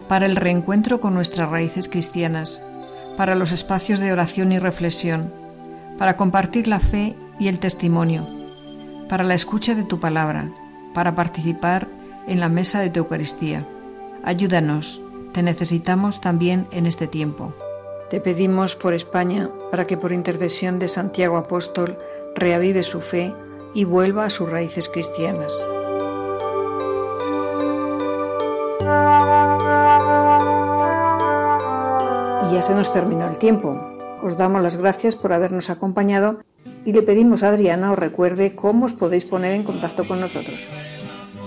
para 0.09 0.25
el 0.25 0.37
reencuentro 0.37 0.99
con 0.99 1.13
nuestras 1.13 1.51
raíces 1.51 1.91
cristianas, 1.91 2.65
para 3.19 3.35
los 3.35 3.53
espacios 3.53 4.01
de 4.01 4.11
oración 4.11 4.53
y 4.53 4.59
reflexión, 4.59 5.31
para 5.99 6.17
compartir 6.17 6.67
la 6.67 6.81
fe 6.81 7.15
y 7.39 7.49
el 7.49 7.61
testimonio, 7.61 8.25
para 9.11 9.23
la 9.23 9.35
escucha 9.35 9.75
de 9.75 9.85
tu 9.85 10.01
palabra, 10.01 10.51
para 10.95 11.15
participar 11.15 11.89
en 12.27 12.41
la 12.41 12.49
mesa 12.49 12.81
de 12.81 12.89
tu 12.89 13.01
Eucaristía. 13.01 13.69
Ayúdanos, 14.25 15.03
te 15.35 15.43
necesitamos 15.43 16.23
también 16.23 16.67
en 16.73 16.87
este 16.87 17.07
tiempo. 17.07 17.53
Te 18.09 18.23
pedimos 18.23 18.75
por 18.75 18.95
España 18.95 19.51
para 19.71 19.87
que 19.87 19.99
por 19.99 20.13
intercesión 20.13 20.79
de 20.79 20.89
Santiago 20.89 21.37
Apóstol 21.37 21.99
reavive 22.35 22.83
su 22.83 23.01
fe 23.01 23.35
y 23.75 23.85
vuelva 23.85 24.25
a 24.25 24.31
sus 24.31 24.49
raíces 24.49 24.89
cristianas. 24.89 25.53
Y 32.51 32.55
ya 32.55 32.63
se 32.63 32.75
nos 32.75 32.93
terminó 32.93 33.27
el 33.27 33.39
tiempo. 33.39 33.79
Os 34.23 34.37
damos 34.37 34.63
las 34.63 34.77
gracias 34.77 35.17
por 35.17 35.33
habernos 35.33 35.71
acompañado 35.71 36.41
y 36.85 36.93
le 36.93 37.03
pedimos 37.03 37.43
a 37.43 37.51
Adriana 37.51 37.93
os 37.93 37.99
recuerde 37.99 38.55
cómo 38.55 38.87
os 38.87 38.95
podéis 38.95 39.25
poner 39.25 39.53
en 39.53 39.63
contacto 39.63 40.07
con 40.07 40.21
nosotros. 40.21 40.69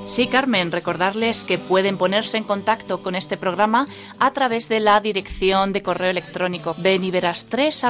Sí, 0.06 0.28
Carmen, 0.28 0.72
recordarles 0.72 1.44
que 1.44 1.58
pueden 1.58 1.98
ponerse 1.98 2.38
en 2.38 2.44
contacto 2.44 3.04
con 3.04 3.16
este 3.16 3.38
programa 3.38 3.86
a 4.20 4.34
través 4.34 4.68
de 4.68 4.80
la 4.80 5.00
dirección 5.00 5.74
de 5.74 5.84
correo 5.84 6.10
electrónico 6.10 6.76
beniveras3 6.76 7.84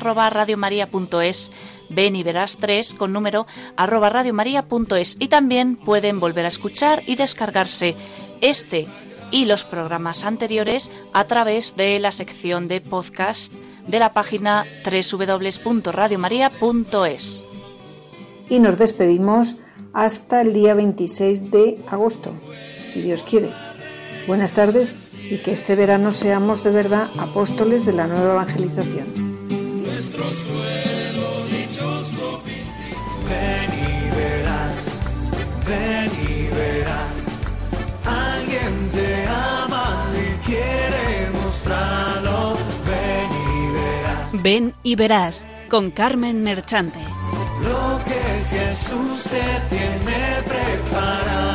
arroba 1.91 1.91
radiomaria.es 1.91 1.93
beniveras3 1.95 2.97
con 2.97 3.13
número 3.13 3.45
arroba 3.75 4.09
radiomaria.es 4.09 5.17
y 5.19 5.27
también 5.27 5.75
pueden 5.75 6.19
volver 6.19 6.45
a 6.45 6.49
escuchar 6.49 7.03
y 7.07 7.15
descargarse 7.15 7.95
este 8.41 8.87
y 9.31 9.45
los 9.45 9.63
programas 9.63 10.25
anteriores 10.25 10.91
a 11.13 11.25
través 11.25 11.75
de 11.75 11.99
la 11.99 12.11
sección 12.11 12.67
de 12.67 12.81
podcast 12.81 13.53
de 13.87 13.99
la 13.99 14.13
página 14.13 14.65
www.radiomaria.es. 14.85 17.45
Y 18.49 18.59
nos 18.59 18.77
despedimos 18.77 19.55
hasta 19.93 20.41
el 20.41 20.53
día 20.53 20.73
26 20.73 21.51
de 21.51 21.79
agosto, 21.89 22.33
si 22.87 23.01
Dios 23.01 23.23
quiere. 23.23 23.49
Buenas 24.27 24.51
tardes 24.51 24.95
y 25.29 25.37
que 25.37 25.53
este 25.53 25.75
verano 25.75 26.11
seamos 26.11 26.63
de 26.63 26.71
verdad 26.71 27.07
apóstoles 27.17 27.85
de 27.85 27.93
la 27.93 28.07
nueva 28.07 28.33
evangelización. 28.33 29.07
Nuestro 29.83 30.25
dichoso 30.25 31.00
ven 33.31 33.69
y 33.87 34.15
verás, 34.15 35.01
ven 35.67 36.11
y 36.29 36.47
verás. 36.55 37.13
Alguien 38.05 38.73
te 38.95 39.27
ama 39.27 40.05
y 40.23 40.27
quiere 40.45 41.29
mostrarlo, 41.41 42.57
ven 42.89 43.31
y 43.53 43.73
verás. 43.77 44.43
Ven 44.43 44.73
y 44.83 44.95
verás 44.95 45.47
con 45.69 45.91
Carmen 45.91 46.43
Merchante. 46.43 46.99
Lo 47.63 47.99
que 48.05 48.21
Jesús 48.55 49.23
te 49.23 49.75
tiene 49.75 50.41
preparado. 50.47 51.50